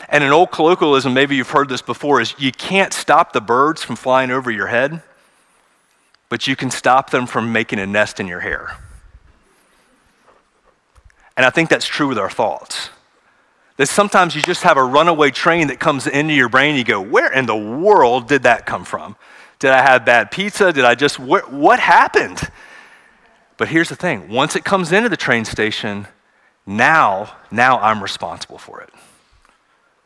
And 0.10 0.22
an 0.22 0.34
old 0.34 0.52
colloquialism, 0.52 1.14
maybe 1.14 1.38
you've 1.38 1.50
heard 1.52 1.70
this 1.70 1.82
before, 1.82 2.20
is 2.20 2.36
you 2.38 2.52
can't 2.52 2.92
stop 2.92 3.32
the 3.32 3.40
birds 3.40 3.82
from 3.82 3.96
flying 3.96 4.32
over 4.32 4.52
your 4.52 4.68
head, 4.68 5.02
but 6.28 6.46
you 6.48 6.58
can 6.58 6.70
stop 6.70 7.10
them 7.10 7.26
from 7.26 7.54
making 7.54 7.80
a 7.80 7.88
nest 7.88 8.20
in 8.20 8.28
your 8.28 8.42
hair. 8.42 8.76
And 11.38 11.46
I 11.46 11.50
think 11.50 11.70
that's 11.70 11.88
true 11.88 12.08
with 12.08 12.18
our 12.18 12.30
thoughts. 12.30 12.90
That 13.78 13.88
sometimes 13.88 14.36
you 14.36 14.42
just 14.42 14.64
have 14.64 14.78
a 14.78 14.84
runaway 14.84 15.32
train 15.32 15.68
that 15.68 15.80
comes 15.80 16.06
into 16.08 16.34
your 16.34 16.50
brain, 16.50 16.72
and 16.72 16.78
you 16.78 16.84
go, 16.84 17.02
Where 17.02 17.32
in 17.32 17.46
the 17.46 17.56
world 17.56 18.28
did 18.28 18.44
that 18.44 18.66
come 18.66 18.84
from? 18.86 19.16
Did 19.60 19.72
I 19.72 19.82
have 19.82 20.06
bad 20.06 20.32
pizza? 20.32 20.74
Did 20.74 20.86
I 20.86 20.96
just, 20.96 21.20
what 21.20 21.80
happened? 21.80 22.42
But 23.58 23.68
here's 23.68 23.90
the 23.90 23.96
thing 23.96 24.30
once 24.30 24.56
it 24.56 24.64
comes 24.64 24.92
into 24.92 25.10
the 25.10 25.18
train 25.18 25.46
station, 25.46 26.08
now, 26.66 27.34
now 27.50 27.80
I'm 27.80 28.04
responsible 28.04 28.58
for 28.58 28.82
it. 28.82 28.90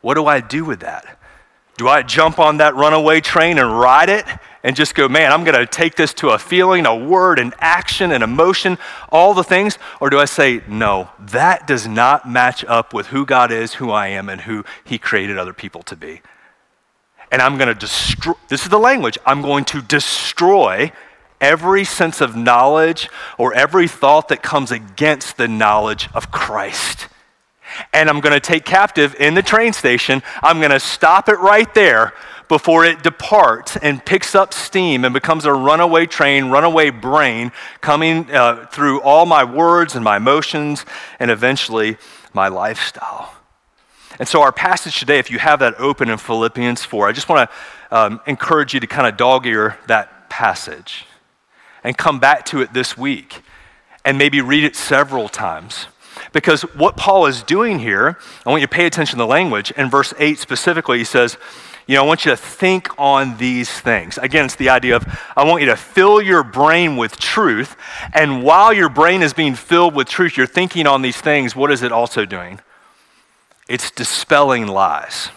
What 0.00 0.14
do 0.14 0.26
I 0.26 0.40
do 0.40 0.64
with 0.64 0.80
that? 0.80 1.18
Do 1.76 1.88
I 1.88 2.02
jump 2.02 2.38
on 2.38 2.56
that 2.58 2.74
runaway 2.74 3.20
train 3.20 3.58
and 3.58 3.78
ride 3.78 4.08
it 4.08 4.24
and 4.64 4.74
just 4.74 4.94
go, 4.94 5.08
man, 5.08 5.30
I'm 5.30 5.44
going 5.44 5.56
to 5.56 5.66
take 5.66 5.94
this 5.94 6.14
to 6.14 6.30
a 6.30 6.38
feeling, 6.38 6.86
a 6.86 6.96
word, 6.96 7.38
an 7.38 7.52
action, 7.58 8.12
an 8.12 8.22
emotion, 8.22 8.78
all 9.10 9.34
the 9.34 9.44
things? 9.44 9.78
Or 10.00 10.08
do 10.08 10.18
I 10.18 10.24
say, 10.24 10.62
no, 10.66 11.10
that 11.20 11.66
does 11.66 11.86
not 11.86 12.28
match 12.28 12.64
up 12.64 12.94
with 12.94 13.08
who 13.08 13.26
God 13.26 13.52
is, 13.52 13.74
who 13.74 13.90
I 13.90 14.08
am, 14.08 14.30
and 14.30 14.40
who 14.42 14.64
He 14.84 14.96
created 14.98 15.36
other 15.38 15.52
people 15.52 15.82
to 15.84 15.96
be? 15.96 16.22
And 17.30 17.42
I'm 17.42 17.58
going 17.58 17.68
to 17.68 17.74
destroy, 17.74 18.34
this 18.48 18.62
is 18.62 18.70
the 18.70 18.78
language, 18.78 19.18
I'm 19.26 19.42
going 19.42 19.66
to 19.66 19.82
destroy 19.82 20.92
every 21.42 21.84
sense 21.84 22.22
of 22.22 22.34
knowledge 22.34 23.10
or 23.36 23.52
every 23.52 23.86
thought 23.86 24.28
that 24.28 24.42
comes 24.42 24.70
against 24.70 25.36
the 25.36 25.46
knowledge 25.46 26.08
of 26.14 26.30
Christ 26.30 27.08
and 27.92 28.08
I'm 28.08 28.20
going 28.20 28.32
to 28.34 28.40
take 28.40 28.64
captive 28.64 29.14
in 29.18 29.34
the 29.34 29.42
train 29.42 29.72
station. 29.72 30.22
I'm 30.42 30.58
going 30.58 30.70
to 30.70 30.80
stop 30.80 31.28
it 31.28 31.38
right 31.38 31.72
there 31.74 32.12
before 32.48 32.84
it 32.84 33.02
departs 33.02 33.76
and 33.76 34.04
picks 34.04 34.34
up 34.34 34.54
steam 34.54 35.04
and 35.04 35.12
becomes 35.12 35.44
a 35.44 35.52
runaway 35.52 36.06
train, 36.06 36.46
runaway 36.46 36.90
brain, 36.90 37.50
coming 37.80 38.30
uh, 38.30 38.66
through 38.70 39.00
all 39.02 39.26
my 39.26 39.42
words 39.42 39.94
and 39.96 40.04
my 40.04 40.16
emotions 40.16 40.84
and 41.18 41.30
eventually 41.30 41.96
my 42.32 42.48
lifestyle. 42.48 43.32
And 44.18 44.26
so, 44.26 44.40
our 44.42 44.52
passage 44.52 44.98
today, 44.98 45.18
if 45.18 45.30
you 45.30 45.38
have 45.38 45.58
that 45.58 45.74
open 45.78 46.08
in 46.08 46.16
Philippians 46.16 46.82
4, 46.84 47.08
I 47.08 47.12
just 47.12 47.28
want 47.28 47.50
to 47.50 47.56
um, 47.98 48.20
encourage 48.26 48.72
you 48.72 48.80
to 48.80 48.86
kind 48.86 49.06
of 49.06 49.16
dog 49.18 49.44
ear 49.46 49.76
that 49.88 50.30
passage 50.30 51.04
and 51.84 51.98
come 51.98 52.18
back 52.18 52.46
to 52.46 52.62
it 52.62 52.72
this 52.72 52.96
week 52.96 53.42
and 54.06 54.16
maybe 54.16 54.40
read 54.40 54.64
it 54.64 54.74
several 54.74 55.28
times 55.28 55.86
because 56.32 56.62
what 56.74 56.96
Paul 56.96 57.26
is 57.26 57.42
doing 57.42 57.78
here, 57.78 58.18
I 58.44 58.50
want 58.50 58.60
you 58.60 58.66
to 58.66 58.72
pay 58.74 58.86
attention 58.86 59.16
to 59.18 59.24
the 59.24 59.26
language. 59.26 59.70
In 59.72 59.90
verse 59.90 60.12
8 60.18 60.38
specifically, 60.38 60.98
he 60.98 61.04
says, 61.04 61.36
you 61.86 61.94
know, 61.94 62.02
I 62.02 62.06
want 62.06 62.24
you 62.24 62.32
to 62.32 62.36
think 62.36 62.88
on 62.98 63.36
these 63.36 63.70
things. 63.70 64.18
Again, 64.18 64.44
it's 64.46 64.56
the 64.56 64.70
idea 64.70 64.96
of 64.96 65.04
I 65.36 65.44
want 65.44 65.62
you 65.62 65.68
to 65.68 65.76
fill 65.76 66.20
your 66.20 66.42
brain 66.42 66.96
with 66.96 67.16
truth. 67.16 67.76
And 68.12 68.42
while 68.42 68.72
your 68.72 68.88
brain 68.88 69.22
is 69.22 69.32
being 69.32 69.54
filled 69.54 69.94
with 69.94 70.08
truth, 70.08 70.36
you're 70.36 70.46
thinking 70.48 70.86
on 70.88 71.02
these 71.02 71.20
things, 71.20 71.54
what 71.54 71.70
is 71.70 71.84
it 71.84 71.92
also 71.92 72.24
doing? 72.24 72.58
It's 73.68 73.90
dispelling 73.92 74.66
lies, 74.68 75.28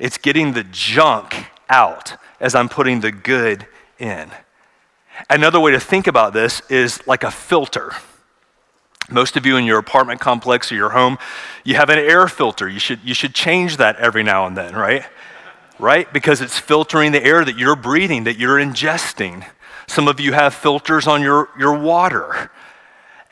it's 0.00 0.18
getting 0.18 0.52
the 0.54 0.64
junk 0.64 1.46
out 1.68 2.16
as 2.40 2.54
I'm 2.56 2.68
putting 2.68 3.00
the 3.00 3.12
good 3.12 3.66
in. 4.00 4.30
Another 5.30 5.60
way 5.60 5.70
to 5.72 5.80
think 5.80 6.06
about 6.08 6.32
this 6.32 6.62
is 6.70 7.04
like 7.06 7.22
a 7.24 7.30
filter. 7.30 7.92
Most 9.10 9.38
of 9.38 9.46
you 9.46 9.56
in 9.56 9.64
your 9.64 9.78
apartment 9.78 10.20
complex 10.20 10.70
or 10.70 10.74
your 10.74 10.90
home, 10.90 11.18
you 11.64 11.76
have 11.76 11.88
an 11.88 11.98
air 11.98 12.28
filter. 12.28 12.68
You 12.68 12.78
should, 12.78 13.00
you 13.02 13.14
should 13.14 13.34
change 13.34 13.78
that 13.78 13.96
every 13.96 14.22
now 14.22 14.46
and 14.46 14.56
then, 14.56 14.74
right? 14.74 15.04
Right? 15.78 16.12
Because 16.12 16.40
it's 16.42 16.58
filtering 16.58 17.12
the 17.12 17.24
air 17.24 17.44
that 17.44 17.56
you're 17.56 17.76
breathing, 17.76 18.24
that 18.24 18.36
you're 18.36 18.58
ingesting. 18.58 19.46
Some 19.86 20.08
of 20.08 20.20
you 20.20 20.32
have 20.34 20.52
filters 20.54 21.06
on 21.06 21.22
your, 21.22 21.48
your 21.58 21.72
water 21.78 22.50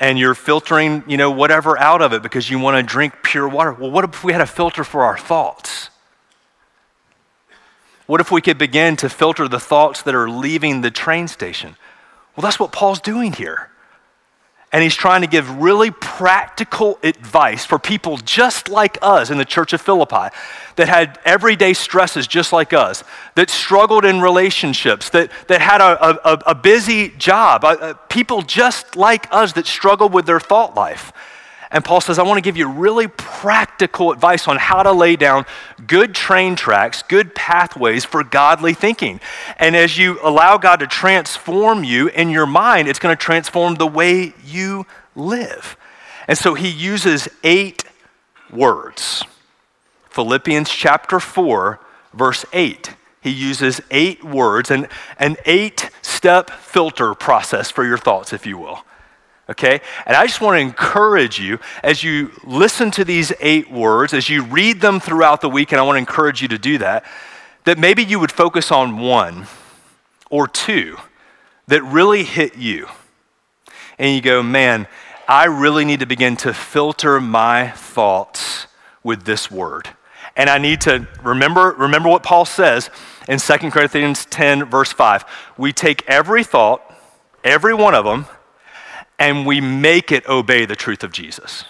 and 0.01 0.19
you're 0.19 0.35
filtering, 0.35 1.03
you 1.07 1.17
know, 1.19 1.31
whatever 1.31 1.79
out 1.79 2.01
of 2.01 2.13
it 2.15 2.23
because 2.23 2.49
you 2.51 2.59
want 2.59 2.77
to 2.77 2.83
drink 2.83 3.15
pure 3.23 3.49
water. 3.49 3.73
Well, 3.73 3.91
what 3.91 4.05
if 4.05 4.25
we 4.25 4.33
had 4.33 4.41
a 4.41 4.47
filter 4.47 4.83
for 4.85 5.03
our 5.03 5.19
thoughts? 5.19 5.91
What 8.07 8.21
if 8.21 8.31
we 8.31 8.41
could 8.41 8.57
begin 8.57 8.97
to 8.99 9.09
filter 9.11 9.47
the 9.49 9.61
thoughts 9.61 10.03
that 10.03 10.15
are 10.15 10.31
leaving 10.31 10.81
the 10.81 10.91
train 10.91 11.29
station? 11.29 11.77
Well, 12.35 12.43
that's 12.43 12.59
what 12.61 12.73
Paul's 12.73 13.01
doing 13.01 13.33
here 13.35 13.71
and 14.77 14.83
he's 14.83 14.95
trying 14.95 15.23
to 15.23 15.27
give 15.27 15.49
really 15.57 15.91
practical 15.91 16.99
advice 17.03 17.65
for 17.65 17.79
people 17.79 18.19
just 18.19 18.69
like 18.69 18.99
us 19.01 19.31
in 19.31 19.39
the 19.39 19.45
church 19.47 19.73
of 19.73 19.81
Philippi 19.81 20.29
that 20.77 20.87
had 20.87 21.19
everyday 21.25 21.73
stresses 21.73 22.27
just 22.27 22.53
like 22.53 22.75
us, 22.75 23.03
that 23.37 23.49
struggled 23.49 24.05
in 24.05 24.21
relationships, 24.21 25.09
that, 25.09 25.31
that 25.49 25.63
had 25.63 25.81
a, 25.81 26.29
a, 26.31 26.35
a 26.49 26.55
busy 26.55 27.09
job, 27.17 27.65
people 28.11 28.43
just 28.43 28.97
like 28.97 29.27
us 29.33 29.55
that 29.55 29.67
struggled 29.67 30.13
with 30.13 30.27
their 30.27 30.39
thought 30.41 30.75
life. 30.75 31.11
And 31.71 31.85
Paul 31.85 32.01
says, 32.01 32.19
I 32.19 32.23
want 32.23 32.39
to 32.39 32.43
give 32.43 32.57
you 32.57 32.69
really 32.69 33.09
practical 33.09 34.13
advice 34.13 34.47
on 34.47 34.57
how 34.57 34.83
to 34.83 34.93
lay 34.93 35.17
down 35.17 35.45
good 35.87 36.15
train 36.15 36.55
tracks, 36.55 37.03
good 37.03 37.35
pathways 37.35 38.05
for 38.05 38.23
godly 38.23 38.73
thinking. 38.75 39.21
And 39.59 39.75
as 39.75 39.99
you 39.99 40.19
allow 40.23 40.59
God 40.59 40.81
to 40.81 40.87
transform 40.87 41.83
you 41.83 42.09
in 42.09 42.31
your 42.31 42.47
mind, 42.47 42.89
it's 42.89 42.99
going 43.01 43.17
to 43.17 43.21
transform 43.21 43.75
the 43.77 43.87
way 43.87 44.33
you 44.45 44.87
live. 45.17 45.77
And 46.29 46.39
so 46.39 46.55
he 46.55 46.69
uses 46.69 47.29
eight 47.43 47.85
words. 48.53 49.25
Philippians 50.11 50.71
chapter 50.71 51.19
4, 51.21 51.81
verse 52.15 52.45
8. 52.53 52.95
He 53.21 53.31
uses 53.31 53.81
eight 53.91 54.23
words 54.23 54.71
and 54.71 54.87
an 55.19 55.37
eight 55.47 55.91
step 56.01 56.49
filter 56.49 57.13
process 57.15 57.73
for 57.73 57.85
your 57.85 57.99
thoughts, 57.99 58.33
if 58.33 58.47
you 58.47 58.57
will 58.57 58.85
okay? 59.49 59.81
And 60.07 60.17
I 60.17 60.27
just 60.27 60.41
want 60.41 60.57
to 60.57 60.61
encourage 60.61 61.39
you 61.39 61.59
as 61.83 62.03
you 62.03 62.33
listen 62.45 62.91
to 62.93 63.05
these 63.05 63.33
eight 63.41 63.71
words, 63.71 64.13
as 64.13 64.29
you 64.29 64.43
read 64.45 64.81
them 64.81 65.01
throughout 65.01 65.41
the 65.41 65.49
week, 65.51 65.73
and 65.73 65.81
I 65.81 65.85
want 65.85 65.97
to 65.97 66.01
encourage 66.01 66.43
you 66.43 66.49
to 66.49 66.59
do 66.59 66.79
that, 66.79 67.05
that 67.65 67.79
maybe 67.79 68.03
you 68.05 68.19
would 68.21 68.33
focus 68.33 68.71
on 68.71 68.99
one 68.99 69.47
or 70.31 70.49
two 70.49 70.97
that 71.69 71.83
really 71.83 72.25
hit 72.25 72.57
you. 72.57 72.87
And 73.99 74.15
you 74.15 74.21
go, 74.21 74.43
man, 74.43 74.87
I 75.29 75.47
really 75.47 75.85
need 75.85 76.01
to 76.01 76.07
begin 76.07 76.37
to 76.39 76.53
filter 76.53 77.21
my 77.21 77.69
thoughts 77.71 78.67
with 79.03 79.25
this 79.25 79.51
word. 79.51 79.89
And 80.37 80.51
I 80.51 80.59
need 80.59 80.83
to 80.83 81.09
remember, 81.23 81.75
remember 81.79 82.09
what 82.11 82.23
Paul 82.23 82.45
says 82.45 82.91
in 83.29 83.39
2 83.39 83.71
Corinthians 83.71 84.27
10, 84.27 84.67
verse 84.67 84.93
5. 84.93 85.25
We 85.57 85.73
take 85.73 86.05
every 86.07 86.45
thought, 86.45 86.83
every 87.43 87.73
one 87.73 87.95
of 87.95 88.05
them, 88.05 88.27
and 89.19 89.47
we 89.47 89.61
make 89.61 90.13
it 90.13 90.29
obey 90.29 90.65
the 90.67 90.77
truth 90.77 91.03
of 91.03 91.13
Jesus. 91.13 91.65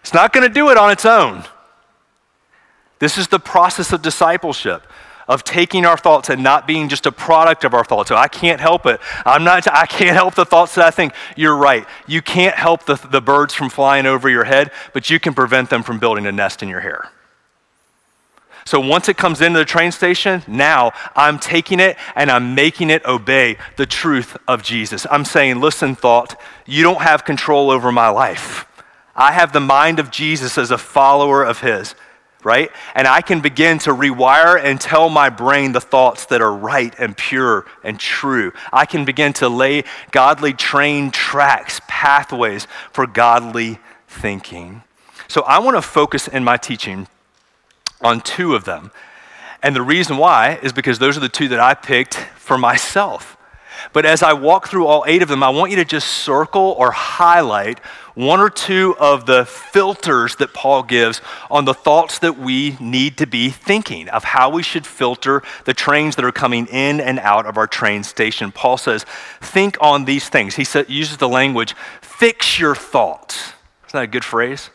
It's 0.00 0.14
not 0.14 0.32
going 0.32 0.46
to 0.46 0.52
do 0.52 0.70
it 0.70 0.76
on 0.76 0.90
its 0.90 1.04
own. 1.04 1.44
This 2.98 3.18
is 3.18 3.28
the 3.28 3.40
process 3.40 3.92
of 3.92 4.02
discipleship, 4.02 4.86
of 5.28 5.42
taking 5.44 5.84
our 5.86 5.96
thoughts 5.98 6.28
and 6.28 6.42
not 6.42 6.66
being 6.66 6.88
just 6.88 7.06
a 7.06 7.12
product 7.12 7.64
of 7.64 7.74
our 7.74 7.84
thoughts. 7.84 8.08
So 8.08 8.16
I 8.16 8.28
can't 8.28 8.60
help 8.60 8.86
it. 8.86 9.00
I'm 9.24 9.42
not, 9.44 9.66
I 9.72 9.86
can't 9.86 10.14
help 10.16 10.34
the 10.34 10.44
thoughts 10.46 10.74
that 10.76 10.84
I 10.86 10.90
think. 10.90 11.12
You're 11.36 11.56
right. 11.56 11.86
You 12.06 12.22
can't 12.22 12.54
help 12.54 12.84
the, 12.84 12.94
the 12.96 13.20
birds 13.20 13.54
from 13.54 13.70
flying 13.70 14.06
over 14.06 14.28
your 14.28 14.44
head, 14.44 14.70
but 14.92 15.10
you 15.10 15.18
can 15.18 15.34
prevent 15.34 15.70
them 15.70 15.82
from 15.82 15.98
building 15.98 16.26
a 16.26 16.32
nest 16.32 16.62
in 16.62 16.68
your 16.68 16.80
hair. 16.80 17.08
So 18.64 18.78
once 18.80 19.08
it 19.08 19.16
comes 19.16 19.40
into 19.40 19.58
the 19.58 19.64
train 19.64 19.90
station, 19.92 20.42
now 20.46 20.92
I'm 21.16 21.38
taking 21.38 21.80
it 21.80 21.96
and 22.14 22.30
I'm 22.30 22.54
making 22.54 22.90
it 22.90 23.04
obey 23.04 23.56
the 23.76 23.86
truth 23.86 24.36
of 24.46 24.62
Jesus. 24.62 25.06
I'm 25.10 25.24
saying, 25.24 25.60
listen, 25.60 25.94
thought, 25.94 26.40
you 26.66 26.82
don't 26.82 27.00
have 27.00 27.24
control 27.24 27.70
over 27.70 27.90
my 27.90 28.08
life. 28.08 28.66
I 29.16 29.32
have 29.32 29.52
the 29.52 29.60
mind 29.60 29.98
of 29.98 30.10
Jesus 30.10 30.58
as 30.58 30.70
a 30.70 30.78
follower 30.78 31.42
of 31.42 31.60
his, 31.60 31.94
right? 32.44 32.70
And 32.94 33.06
I 33.08 33.20
can 33.20 33.40
begin 33.40 33.78
to 33.80 33.90
rewire 33.90 34.62
and 34.62 34.80
tell 34.80 35.08
my 35.08 35.28
brain 35.28 35.72
the 35.72 35.80
thoughts 35.80 36.26
that 36.26 36.40
are 36.40 36.54
right 36.54 36.94
and 36.98 37.16
pure 37.16 37.66
and 37.82 37.98
true. 37.98 38.52
I 38.72 38.86
can 38.86 39.04
begin 39.04 39.32
to 39.34 39.48
lay 39.48 39.84
godly 40.12 40.52
train 40.54 41.10
tracks, 41.10 41.80
pathways 41.88 42.68
for 42.92 43.06
godly 43.06 43.80
thinking. 44.06 44.82
So 45.28 45.42
I 45.42 45.58
want 45.58 45.76
to 45.76 45.82
focus 45.82 46.28
in 46.28 46.44
my 46.44 46.56
teaching 46.56 47.08
on 48.02 48.20
two 48.20 48.54
of 48.54 48.64
them. 48.64 48.90
And 49.62 49.76
the 49.76 49.82
reason 49.82 50.16
why 50.16 50.58
is 50.62 50.72
because 50.72 50.98
those 50.98 51.16
are 51.16 51.20
the 51.20 51.28
two 51.28 51.48
that 51.48 51.60
I 51.60 51.74
picked 51.74 52.14
for 52.16 52.58
myself. 52.58 53.36
But 53.92 54.04
as 54.06 54.22
I 54.22 54.32
walk 54.32 54.68
through 54.68 54.86
all 54.86 55.04
eight 55.08 55.22
of 55.22 55.28
them, 55.28 55.42
I 55.42 55.48
want 55.50 55.70
you 55.70 55.76
to 55.76 55.84
just 55.84 56.06
circle 56.08 56.74
or 56.78 56.90
highlight 56.92 57.78
one 58.14 58.40
or 58.40 58.50
two 58.50 58.94
of 59.00 59.26
the 59.26 59.44
filters 59.44 60.36
that 60.36 60.52
Paul 60.52 60.82
gives 60.82 61.20
on 61.50 61.64
the 61.64 61.74
thoughts 61.74 62.18
that 62.20 62.38
we 62.38 62.76
need 62.80 63.16
to 63.18 63.26
be 63.26 63.48
thinking 63.48 64.08
of 64.10 64.22
how 64.22 64.50
we 64.50 64.62
should 64.62 64.86
filter 64.86 65.42
the 65.64 65.74
trains 65.74 66.16
that 66.16 66.24
are 66.24 66.30
coming 66.32 66.66
in 66.66 67.00
and 67.00 67.18
out 67.20 67.46
of 67.46 67.56
our 67.56 67.66
train 67.66 68.02
station. 68.04 68.52
Paul 68.52 68.76
says, 68.76 69.04
Think 69.40 69.76
on 69.80 70.04
these 70.04 70.28
things. 70.28 70.54
He 70.56 70.66
uses 70.92 71.16
the 71.16 71.28
language, 71.28 71.74
fix 72.02 72.60
your 72.60 72.74
thoughts. 72.74 73.52
Isn't 73.88 73.94
that 73.98 74.02
a 74.02 74.06
good 74.06 74.24
phrase? 74.24 74.70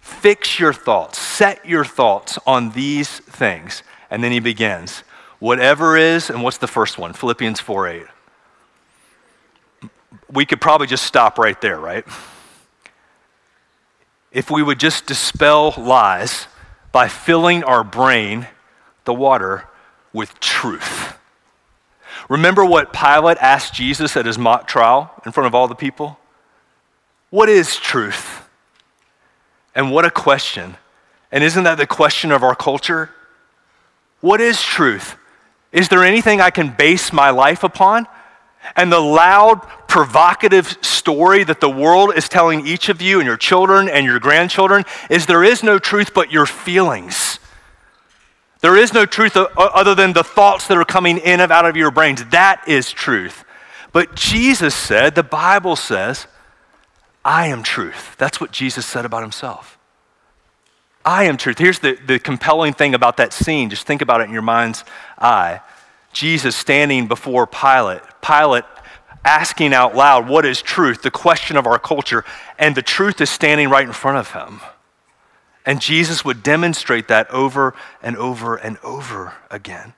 Fix 0.00 0.58
your 0.58 0.72
thoughts, 0.72 1.18
set 1.18 1.64
your 1.66 1.84
thoughts 1.84 2.38
on 2.46 2.70
these 2.70 3.08
things. 3.10 3.82
And 4.10 4.24
then 4.24 4.32
he 4.32 4.40
begins. 4.40 5.04
Whatever 5.38 5.96
is, 5.96 6.30
and 6.30 6.42
what's 6.42 6.58
the 6.58 6.66
first 6.66 6.98
one? 6.98 7.12
Philippians 7.12 7.60
4 7.60 7.88
8. 7.88 8.02
We 10.32 10.44
could 10.44 10.60
probably 10.60 10.86
just 10.86 11.04
stop 11.04 11.38
right 11.38 11.60
there, 11.60 11.78
right? 11.78 12.04
If 14.32 14.50
we 14.50 14.62
would 14.62 14.78
just 14.80 15.06
dispel 15.06 15.74
lies 15.78 16.46
by 16.92 17.06
filling 17.08 17.62
our 17.64 17.84
brain, 17.84 18.46
the 19.04 19.14
water, 19.14 19.64
with 20.12 20.40
truth. 20.40 21.16
Remember 22.28 22.64
what 22.64 22.92
Pilate 22.92 23.38
asked 23.38 23.74
Jesus 23.74 24.16
at 24.16 24.26
his 24.26 24.38
mock 24.38 24.66
trial 24.66 25.10
in 25.26 25.32
front 25.32 25.46
of 25.46 25.54
all 25.54 25.68
the 25.68 25.74
people? 25.74 26.18
What 27.30 27.48
is 27.48 27.76
truth? 27.76 28.48
And 29.74 29.90
what 29.92 30.04
a 30.04 30.10
question. 30.10 30.76
And 31.32 31.44
isn't 31.44 31.64
that 31.64 31.76
the 31.76 31.86
question 31.86 32.32
of 32.32 32.42
our 32.42 32.54
culture? 32.54 33.10
What 34.20 34.40
is 34.40 34.60
truth? 34.62 35.16
Is 35.72 35.88
there 35.88 36.04
anything 36.04 36.40
I 36.40 36.50
can 36.50 36.70
base 36.70 37.12
my 37.12 37.30
life 37.30 37.62
upon? 37.62 38.06
And 38.76 38.92
the 38.92 39.00
loud, 39.00 39.62
provocative 39.88 40.76
story 40.82 41.44
that 41.44 41.60
the 41.60 41.70
world 41.70 42.14
is 42.16 42.28
telling 42.28 42.66
each 42.66 42.88
of 42.88 43.00
you 43.00 43.18
and 43.20 43.26
your 43.26 43.36
children 43.36 43.88
and 43.88 44.04
your 44.04 44.20
grandchildren 44.20 44.84
is 45.08 45.26
there 45.26 45.42
is 45.44 45.62
no 45.62 45.78
truth 45.78 46.12
but 46.12 46.30
your 46.32 46.46
feelings. 46.46 47.38
There 48.60 48.76
is 48.76 48.92
no 48.92 49.06
truth 49.06 49.36
other 49.36 49.94
than 49.94 50.12
the 50.12 50.22
thoughts 50.24 50.66
that 50.66 50.76
are 50.76 50.84
coming 50.84 51.16
in 51.18 51.40
and 51.40 51.50
out 51.50 51.64
of 51.64 51.76
your 51.76 51.90
brains. 51.90 52.22
That 52.26 52.62
is 52.68 52.92
truth. 52.92 53.44
But 53.92 54.14
Jesus 54.16 54.74
said, 54.74 55.14
the 55.14 55.22
Bible 55.22 55.76
says, 55.76 56.26
I 57.24 57.46
am 57.48 57.62
truth. 57.62 58.16
That's 58.18 58.40
what 58.40 58.50
Jesus 58.52 58.86
said 58.86 59.04
about 59.04 59.22
himself. 59.22 59.78
I 61.04 61.24
am 61.24 61.36
truth. 61.36 61.58
Here's 61.58 61.78
the, 61.78 61.98
the 62.06 62.18
compelling 62.18 62.72
thing 62.72 62.94
about 62.94 63.16
that 63.18 63.32
scene. 63.32 63.70
Just 63.70 63.86
think 63.86 64.02
about 64.02 64.20
it 64.20 64.24
in 64.24 64.32
your 64.32 64.42
mind's 64.42 64.84
eye. 65.18 65.60
Jesus 66.12 66.56
standing 66.56 67.06
before 67.08 67.46
Pilate, 67.46 68.00
Pilate 68.22 68.64
asking 69.24 69.72
out 69.72 69.94
loud, 69.94 70.28
What 70.28 70.44
is 70.44 70.60
truth? 70.60 71.02
the 71.02 71.10
question 71.10 71.56
of 71.56 71.66
our 71.66 71.78
culture. 71.78 72.24
And 72.58 72.74
the 72.74 72.82
truth 72.82 73.20
is 73.20 73.30
standing 73.30 73.68
right 73.70 73.86
in 73.86 73.92
front 73.92 74.18
of 74.18 74.32
him. 74.32 74.60
And 75.64 75.80
Jesus 75.80 76.24
would 76.24 76.42
demonstrate 76.42 77.08
that 77.08 77.30
over 77.30 77.74
and 78.02 78.16
over 78.16 78.56
and 78.56 78.78
over 78.82 79.34
again. 79.50 79.92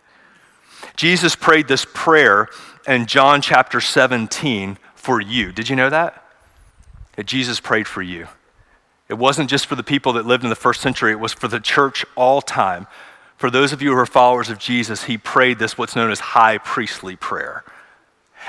Jesus 0.96 1.34
prayed 1.36 1.68
this 1.68 1.86
prayer 1.94 2.48
in 2.86 3.06
John 3.06 3.40
chapter 3.40 3.80
17 3.80 4.76
for 4.96 5.20
you. 5.20 5.52
Did 5.52 5.68
you 5.68 5.76
know 5.76 5.88
that? 5.88 6.21
that 7.16 7.26
Jesus 7.26 7.60
prayed 7.60 7.86
for 7.86 8.02
you. 8.02 8.26
It 9.08 9.14
wasn't 9.14 9.50
just 9.50 9.66
for 9.66 9.74
the 9.74 9.82
people 9.82 10.14
that 10.14 10.26
lived 10.26 10.44
in 10.44 10.50
the 10.50 10.56
first 10.56 10.80
century, 10.80 11.12
it 11.12 11.20
was 11.20 11.32
for 11.32 11.48
the 11.48 11.60
church 11.60 12.04
all 12.16 12.40
time. 12.40 12.86
For 13.36 13.50
those 13.50 13.72
of 13.72 13.82
you 13.82 13.92
who 13.92 13.98
are 13.98 14.06
followers 14.06 14.48
of 14.48 14.58
Jesus, 14.58 15.04
he 15.04 15.18
prayed 15.18 15.58
this, 15.58 15.76
what's 15.76 15.96
known 15.96 16.10
as 16.10 16.20
high 16.20 16.58
priestly 16.58 17.16
prayer. 17.16 17.64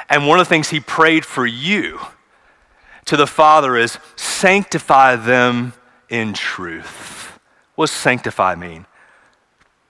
And 0.10 0.28
one 0.28 0.40
of 0.40 0.48
the 0.48 0.50
things 0.50 0.70
he 0.70 0.80
prayed 0.80 1.26
for 1.26 1.46
you 1.46 2.00
to 3.06 3.18
the 3.18 3.28
Father 3.28 3.76
is 3.76 3.98
sanctify 4.16 5.18
them 5.18 5.74
in 6.10 6.34
truth. 6.34 7.40
What 7.76 7.88
does 7.90 7.96
sanctify 7.96 8.56
mean? 8.56 8.86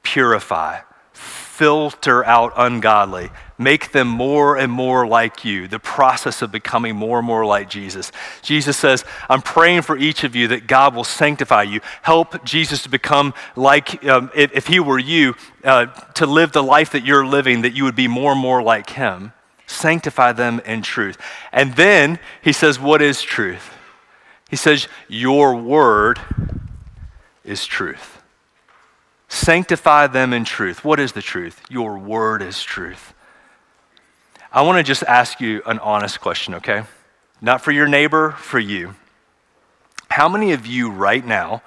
Purify, 0.02 0.80
filter 1.12 2.26
out 2.26 2.54
ungodly, 2.56 3.30
make 3.58 3.92
them 3.92 4.08
more 4.08 4.58
and 4.58 4.72
more 4.72 5.06
like 5.08 5.46
you, 5.46 5.68
the 5.68 5.80
process 5.80 6.42
of 6.42 6.52
becoming 6.52 6.96
more 6.96 7.20
and 7.20 7.28
more 7.28 7.46
like 7.46 7.70
Jesus. 7.70 8.12
Jesus 8.42 8.78
says, 8.78 9.06
I'm 9.30 9.42
praying 9.42 9.84
for 9.84 9.98
each 9.98 10.24
of 10.24 10.36
you 10.36 10.48
that 10.50 10.68
God 10.68 10.96
will 10.96 11.04
sanctify 11.04 11.64
you. 11.64 11.82
Help 12.02 12.44
Jesus 12.44 12.84
to 12.84 12.90
become 12.90 13.34
like, 13.56 14.04
um, 14.06 14.32
if, 14.36 14.52
if, 14.54 14.68
he 14.68 14.80
were 14.80 15.00
you, 15.00 15.36
uh, 15.64 15.86
to 16.14 16.26
live 16.26 16.52
the 16.52 16.64
life 16.64 16.92
that 16.92 17.06
you're 17.06 17.26
living, 17.26 17.62
that 17.62 17.74
you 17.74 17.84
would 17.84 17.96
be 17.96 18.08
more 18.08 18.32
and 18.32 18.42
more 18.42 18.62
like 18.62 18.90
him. 18.92 19.34
Sanctify 19.68 20.32
them 20.34 20.60
in 20.66 20.82
truth. 20.82 21.18
And 21.52 21.76
then 21.76 22.20
he 22.42 22.52
says, 22.52 22.80
What 22.80 23.02
is 23.02 23.22
truth? 23.22 23.72
He 24.50 24.56
says, 24.58 24.88
Your 25.08 25.56
word 25.56 26.20
is 27.44 27.66
truth. 27.66 28.22
Sanctify 29.30 30.08
them 30.08 30.32
in 30.34 30.44
truth. 30.44 30.84
What 30.86 31.00
is 31.00 31.14
the 31.14 31.22
truth? 31.24 31.62
Your 31.70 31.98
word 31.98 32.44
is 32.44 32.62
truth. 32.62 33.14
I 34.56 34.62
want 34.62 34.78
to 34.78 34.84
just 34.84 35.02
ask 35.08 35.42
you 35.42 35.64
an 35.66 35.80
honest 35.80 36.22
question, 36.22 36.54
okay? 36.54 36.84
Not 37.42 37.62
for 37.62 37.72
your 37.72 37.88
neighbor, 37.88 38.34
for 38.34 38.60
you. 38.60 38.94
How 40.12 40.30
many 40.30 40.52
of 40.52 40.68
you 40.68 40.92
right 40.92 41.26
now 41.26 41.64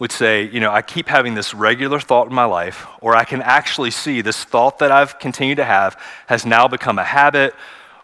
would 0.00 0.10
say, 0.10 0.42
you 0.42 0.58
know, 0.58 0.72
I 0.72 0.82
keep 0.82 1.06
having 1.06 1.34
this 1.34 1.54
regular 1.54 2.00
thought 2.00 2.26
in 2.26 2.34
my 2.34 2.44
life, 2.44 2.88
or 3.00 3.14
I 3.14 3.22
can 3.22 3.40
actually 3.40 3.92
see 3.92 4.20
this 4.20 4.42
thought 4.42 4.80
that 4.80 4.90
I've 4.90 5.20
continued 5.20 5.58
to 5.58 5.64
have 5.64 5.96
has 6.26 6.44
now 6.44 6.66
become 6.66 6.98
a 6.98 7.04
habit 7.04 7.54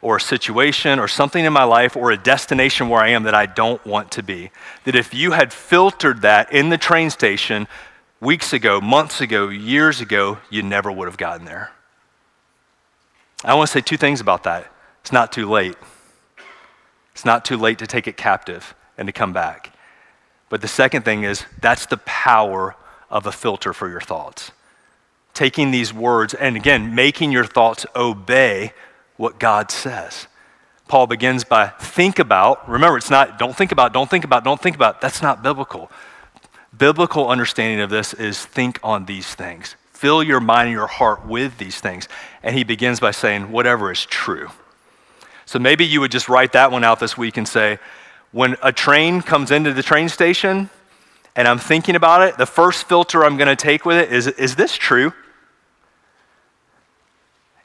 or 0.01 0.15
a 0.17 0.21
situation 0.21 1.01
or 1.01 1.09
something 1.09 1.45
in 1.45 1.53
my 1.53 1.65
life 1.65 1.97
or 1.97 2.13
a 2.13 2.17
destination 2.17 2.89
where 2.89 3.01
I 3.03 3.09
am 3.09 3.25
that 3.25 3.35
I 3.35 3.47
don't 3.47 3.85
want 3.85 4.13
to 4.13 4.23
be. 4.23 4.53
That 4.85 4.95
if 4.95 5.13
you 5.13 5.33
had 5.33 5.53
filtered 5.53 6.23
that 6.23 6.53
in 6.53 6.69
the 6.69 6.79
train 6.79 7.11
station 7.11 7.67
weeks 8.21 8.53
ago, 8.53 8.81
months 8.81 9.21
ago, 9.21 9.49
years 9.49 10.01
ago, 10.01 10.39
you 10.51 10.63
never 10.63 10.93
would 10.93 11.09
have 11.09 11.17
gotten 11.17 11.47
there. 11.47 11.73
I 13.47 13.53
want 13.55 13.69
to 13.69 13.73
say 13.75 13.83
two 13.83 13.99
things 13.99 14.21
about 14.23 14.45
that. 14.45 14.73
It's 15.03 15.13
not 15.13 15.31
too 15.31 15.47
late. 15.49 15.77
It's 17.13 17.27
not 17.27 17.45
too 17.45 17.59
late 17.59 17.79
to 17.79 17.87
take 17.87 18.09
it 18.09 18.17
captive 18.17 18.75
and 18.97 19.07
to 19.07 19.13
come 19.13 19.35
back. 19.35 19.73
But 20.49 20.63
the 20.63 20.69
second 20.69 21.05
thing 21.05 21.25
is 21.25 21.45
that's 21.61 21.85
the 21.85 21.99
power 21.99 22.75
of 23.11 23.27
a 23.27 23.33
filter 23.33 23.75
for 23.75 23.89
your 23.89 24.01
thoughts. 24.01 24.51
Taking 25.35 25.71
these 25.73 25.93
words 25.93 26.33
and 26.33 26.57
again, 26.57 26.95
making 26.95 27.33
your 27.33 27.45
thoughts 27.45 27.85
obey 27.95 28.73
what 29.17 29.39
God 29.39 29.71
says. 29.71 30.27
Paul 30.89 31.07
begins 31.07 31.45
by 31.45 31.69
think 31.69 32.19
about, 32.19 32.69
remember, 32.69 32.97
it's 32.97 33.11
not 33.11 33.39
don't 33.39 33.57
think 33.57 33.73
about, 33.73 33.93
don't 33.93 34.09
think 34.09 34.25
about, 34.25 34.43
don't 34.45 34.61
think 34.61 34.77
about. 34.77 35.01
That's 35.01 35.23
not 35.23 35.43
biblical. 35.43 35.91
Biblical 36.77 37.29
understanding 37.29 37.81
of 37.81 37.91
this 37.91 38.15
is 38.15 38.45
think 38.45 38.79
on 38.83 39.05
these 39.07 39.35
things 39.35 39.77
fill 40.05 40.23
your 40.23 40.39
mind 40.39 40.69
and 40.69 40.73
your 40.77 40.87
heart 40.87 41.25
with 41.25 41.57
these 41.57 41.81
things. 41.81 42.09
And 42.43 42.55
he 42.55 42.63
begins 42.63 43.01
by 43.01 43.11
saying, 43.11 43.51
whatever 43.51 43.91
is 43.91 44.05
true. 44.05 44.51
So 45.47 45.59
maybe 45.59 45.87
you 45.87 45.99
would 46.03 46.11
just 46.11 46.29
write 46.29 46.53
that 46.53 46.71
one 46.71 46.85
out 46.85 47.01
this 47.01 47.17
week 47.17 47.39
and 47.39 47.49
say, 47.49 47.79
when 48.31 48.57
a 48.63 48.71
train 48.71 49.23
comes 49.23 49.51
into 49.51 49.73
the 49.73 49.83
train 49.83 50.11
station 50.11 50.69
and 51.35 51.49
I'm 51.49 51.57
thinking 51.57 51.97
about 51.97 52.21
it, 52.21 52.37
the 52.37 52.45
first 52.45 52.87
filter 52.87 53.25
I'm 53.25 53.39
going 53.39 53.49
to 53.49 53.57
take 53.57 53.87
with 53.87 53.97
it 53.97 54.13
is, 54.13 54.27
is 54.27 54.57
this 54.57 54.77
true? 54.77 55.11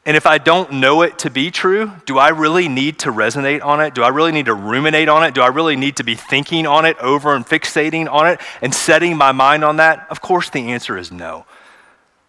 And 0.05 0.15
if 0.15 0.25
I 0.25 0.37
don't 0.37 0.71
know 0.71 1.01
it 1.01 1.19
to 1.19 1.29
be 1.29 1.51
true, 1.51 1.91
do 2.05 2.19
I 2.19 2.29
really 2.29 2.69
need 2.69 2.99
to 2.99 3.11
resonate 3.11 3.61
on 3.65 3.81
it? 3.81 3.93
Do 3.93 4.01
I 4.01 4.07
really 4.07 4.31
need 4.31 4.45
to 4.45 4.53
ruminate 4.53 5.09
on 5.09 5.25
it? 5.25 5.33
Do 5.33 5.41
I 5.41 5.47
really 5.47 5.75
need 5.75 5.97
to 5.97 6.05
be 6.05 6.15
thinking 6.15 6.65
on 6.65 6.85
it 6.85 6.97
over 6.99 7.35
and 7.35 7.45
fixating 7.45 8.09
on 8.09 8.27
it 8.29 8.39
and 8.61 8.73
setting 8.73 9.17
my 9.17 9.33
mind 9.33 9.65
on 9.65 9.75
that? 9.75 10.07
Of 10.09 10.21
course, 10.21 10.49
the 10.49 10.69
answer 10.71 10.97
is 10.97 11.11
no. 11.11 11.45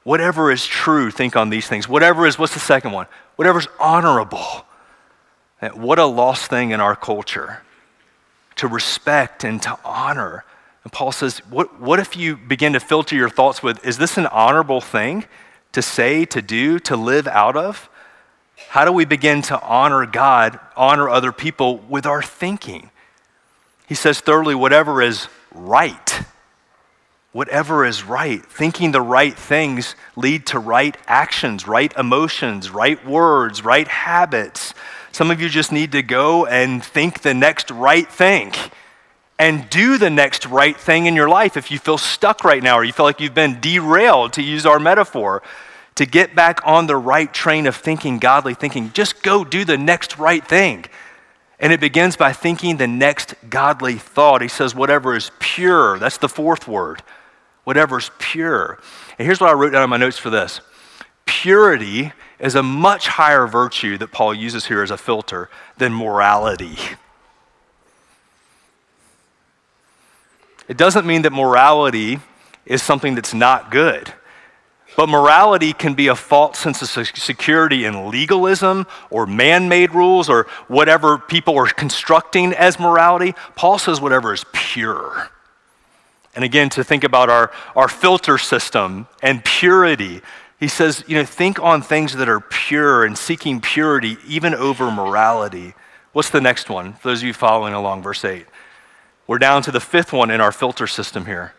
Whatever 0.04 0.50
is 0.50 0.66
true, 0.66 1.10
think 1.10 1.36
on 1.36 1.50
these 1.50 1.66
things. 1.66 1.88
Whatever 1.88 2.26
is, 2.26 2.38
what's 2.38 2.54
the 2.54 2.60
second 2.60 2.92
one? 2.92 3.06
Whatever's 3.36 3.68
honorable. 3.78 4.64
What 5.74 5.98
a 5.98 6.06
lost 6.06 6.46
thing 6.48 6.70
in 6.70 6.80
our 6.80 6.96
culture 6.96 7.62
to 8.56 8.66
respect 8.66 9.44
and 9.44 9.60
to 9.62 9.78
honor. 9.84 10.44
And 10.84 10.92
Paul 10.92 11.12
says, 11.12 11.38
what, 11.50 11.80
what 11.80 11.98
if 11.98 12.16
you 12.16 12.36
begin 12.36 12.72
to 12.72 12.80
filter 12.80 13.14
your 13.14 13.28
thoughts 13.28 13.62
with, 13.62 13.84
is 13.86 13.98
this 13.98 14.16
an 14.16 14.26
honorable 14.26 14.80
thing 14.80 15.26
to 15.72 15.82
say, 15.82 16.24
to 16.26 16.40
do, 16.40 16.78
to 16.80 16.96
live 16.96 17.26
out 17.26 17.56
of? 17.56 17.90
How 18.70 18.86
do 18.86 18.92
we 18.92 19.04
begin 19.04 19.42
to 19.42 19.60
honor 19.62 20.06
God, 20.06 20.58
honor 20.76 21.10
other 21.10 21.32
people 21.32 21.76
with 21.76 22.06
our 22.06 22.22
thinking? 22.22 22.90
He 23.86 23.94
says, 23.94 24.20
thirdly, 24.20 24.54
whatever 24.54 25.02
is 25.02 25.28
right 25.52 26.22
whatever 27.32 27.84
is 27.84 28.04
right. 28.04 28.44
Thinking 28.46 28.92
the 28.92 29.00
right 29.00 29.34
things 29.34 29.94
lead 30.16 30.46
to 30.48 30.58
right 30.58 30.96
actions, 31.06 31.66
right 31.66 31.92
emotions, 31.96 32.70
right 32.70 33.04
words, 33.06 33.64
right 33.64 33.86
habits. 33.86 34.74
Some 35.12 35.30
of 35.30 35.40
you 35.40 35.48
just 35.48 35.72
need 35.72 35.92
to 35.92 36.02
go 36.02 36.46
and 36.46 36.82
think 36.84 37.22
the 37.22 37.34
next 37.34 37.70
right 37.70 38.08
thing 38.08 38.52
and 39.38 39.68
do 39.70 39.96
the 39.96 40.10
next 40.10 40.46
right 40.46 40.76
thing 40.76 41.06
in 41.06 41.16
your 41.16 41.28
life 41.28 41.56
if 41.56 41.70
you 41.70 41.78
feel 41.78 41.98
stuck 41.98 42.44
right 42.44 42.62
now 42.62 42.76
or 42.78 42.84
you 42.84 42.92
feel 42.92 43.06
like 43.06 43.20
you've 43.20 43.34
been 43.34 43.58
derailed, 43.60 44.34
to 44.34 44.42
use 44.42 44.66
our 44.66 44.78
metaphor. 44.78 45.42
To 45.96 46.06
get 46.06 46.34
back 46.34 46.60
on 46.64 46.86
the 46.86 46.96
right 46.96 47.30
train 47.34 47.66
of 47.66 47.76
thinking, 47.76 48.18
godly 48.18 48.54
thinking, 48.54 48.90
just 48.92 49.22
go 49.22 49.44
do 49.44 49.66
the 49.66 49.76
next 49.76 50.16
right 50.18 50.44
thing. 50.46 50.86
And 51.58 51.74
it 51.74 51.80
begins 51.80 52.16
by 52.16 52.32
thinking 52.32 52.76
the 52.78 52.86
next 52.86 53.34
godly 53.50 53.96
thought. 53.96 54.40
He 54.40 54.48
says, 54.48 54.74
whatever 54.74 55.14
is 55.14 55.30
pure, 55.40 55.98
that's 55.98 56.16
the 56.16 56.28
fourth 56.28 56.66
word 56.66 57.02
whatever's 57.70 58.11
pure. 58.18 58.80
And 59.16 59.26
here's 59.26 59.40
what 59.40 59.48
I 59.48 59.52
wrote 59.52 59.70
down 59.70 59.85
in 59.85 59.90
my 59.90 59.96
notes 59.96 60.18
for 60.18 60.28
this 60.28 60.61
purity 61.24 62.12
is 62.40 62.56
a 62.56 62.62
much 62.64 63.06
higher 63.06 63.46
virtue 63.46 63.96
that 63.98 64.11
Paul 64.11 64.35
uses 64.35 64.66
here 64.66 64.83
as 64.83 64.90
a 64.90 64.96
filter 64.98 65.48
than 65.78 65.94
morality. 65.94 66.76
It 70.66 70.76
doesn't 70.76 71.06
mean 71.06 71.22
that 71.22 71.33
morality 71.33 72.18
is 72.66 72.83
something 72.83 73.14
that's 73.14 73.33
not 73.35 73.70
good. 73.70 74.12
But 74.96 75.09
morality 75.09 75.72
can 75.72 75.94
be 75.94 76.09
a 76.09 76.16
false 76.16 76.59
sense 76.59 76.83
of 76.83 76.88
security 77.14 77.85
in 77.85 78.09
legalism 78.09 78.87
or 79.11 79.24
man 79.26 79.68
made 79.68 79.94
rules 79.94 80.28
or 80.28 80.48
whatever 80.66 81.18
people 81.18 81.56
are 81.56 81.66
constructing 81.68 82.52
as 82.52 82.80
morality. 82.80 83.35
Paul 83.54 83.78
says 83.78 84.00
whatever 84.00 84.35
is 84.35 84.44
pure. 84.52 85.30
And 86.34 86.44
again, 86.44 86.68
to 86.70 86.84
think 86.84 87.02
about 87.04 87.28
our, 87.28 87.50
our 87.74 87.88
filter 87.88 88.38
system 88.38 89.08
and 89.22 89.44
purity, 89.44 90.20
he 90.58 90.68
says, 90.68 91.02
you 91.08 91.16
know, 91.16 91.24
think 91.24 91.58
on 91.60 91.82
things 91.82 92.14
that 92.16 92.28
are 92.28 92.40
pure 92.40 93.04
and 93.04 93.18
seeking 93.18 93.60
purity 93.60 94.16
even 94.26 94.54
over 94.54 94.90
morality. 94.90 95.74
What's 96.12 96.30
the 96.30 96.40
next 96.40 96.68
one? 96.68 96.92
For 96.94 97.08
those 97.08 97.20
of 97.20 97.26
you 97.26 97.32
following 97.32 97.74
along, 97.74 98.02
verse 98.02 98.24
8. 98.24 98.46
We're 99.26 99.38
down 99.38 99.62
to 99.62 99.72
the 99.72 99.80
fifth 99.80 100.12
one 100.12 100.30
in 100.30 100.40
our 100.40 100.52
filter 100.52 100.86
system 100.86 101.26
here. 101.26 101.54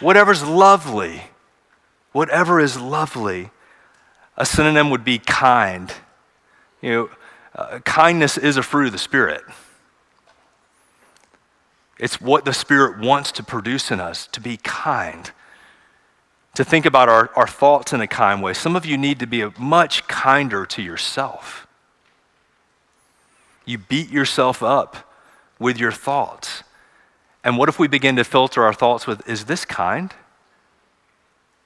Whatever's 0.00 0.44
lovely, 0.44 1.22
whatever 2.12 2.60
is 2.60 2.80
lovely. 2.80 3.50
A 4.36 4.46
synonym 4.46 4.90
would 4.90 5.04
be 5.04 5.18
kind. 5.18 5.92
You 6.80 6.90
know, 6.90 7.10
uh, 7.54 7.78
kindness 7.80 8.38
is 8.38 8.56
a 8.56 8.62
fruit 8.62 8.86
of 8.86 8.92
the 8.92 8.98
Spirit. 8.98 9.42
It's 12.00 12.18
what 12.20 12.46
the 12.46 12.54
Spirit 12.54 12.98
wants 12.98 13.30
to 13.32 13.42
produce 13.44 13.90
in 13.90 14.00
us 14.00 14.26
to 14.28 14.40
be 14.40 14.56
kind, 14.56 15.30
to 16.54 16.64
think 16.64 16.86
about 16.86 17.10
our, 17.10 17.30
our 17.36 17.46
thoughts 17.46 17.92
in 17.92 18.00
a 18.00 18.06
kind 18.06 18.42
way. 18.42 18.54
Some 18.54 18.74
of 18.74 18.86
you 18.86 18.96
need 18.96 19.20
to 19.20 19.26
be 19.26 19.44
much 19.58 20.08
kinder 20.08 20.64
to 20.66 20.82
yourself. 20.82 21.66
You 23.66 23.76
beat 23.78 24.08
yourself 24.08 24.62
up 24.62 25.12
with 25.58 25.78
your 25.78 25.92
thoughts. 25.92 26.62
And 27.44 27.58
what 27.58 27.68
if 27.68 27.78
we 27.78 27.86
begin 27.86 28.16
to 28.16 28.24
filter 28.24 28.64
our 28.64 28.72
thoughts 28.72 29.06
with, 29.06 29.28
is 29.28 29.44
this 29.44 29.66
kind? 29.66 30.14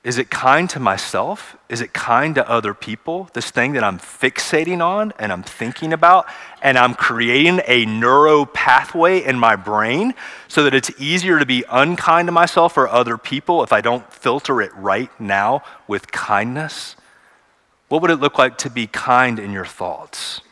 Is 0.05 0.19
it 0.19 0.29
kind 0.29 0.69
to 0.69 0.79
myself? 0.79 1.57
Is 1.71 1.81
it 1.81 1.95
kind 1.95 2.35
to 2.35 2.47
other 2.47 2.75
people? 2.75 3.31
This 3.33 3.51
thing 3.51 3.73
that 3.73 3.83
I'm 3.83 3.99
fixating 3.99 4.85
on 4.85 5.14
and 5.19 5.33
I'm 5.33 5.43
thinking 5.43 5.95
about, 5.95 6.27
and 6.61 6.77
I'm 6.77 6.93
creating 6.95 7.62
a 7.67 7.87
neuro 7.87 8.45
pathway 8.45 9.25
in 9.25 9.38
my 9.38 9.57
brain 9.57 10.12
so 10.47 10.62
that 10.64 10.75
it's 10.75 10.90
easier 11.01 11.38
to 11.38 11.47
be 11.47 11.64
unkind 11.71 12.29
to 12.29 12.33
myself 12.33 12.77
or 12.77 12.87
other 12.87 13.17
people 13.17 13.62
if 13.62 13.73
I 13.73 13.81
don't 13.81 14.12
filter 14.12 14.61
it 14.61 14.73
right 14.75 15.11
now 15.19 15.62
with 15.88 16.12
kindness? 16.12 16.97
What 17.88 18.03
would 18.03 18.11
it 18.11 18.17
look 18.21 18.38
like 18.38 18.59
to 18.59 18.69
be 18.69 18.87
kind 18.87 19.38
in 19.38 19.53
your 19.53 19.64
thoughts? 19.67 20.43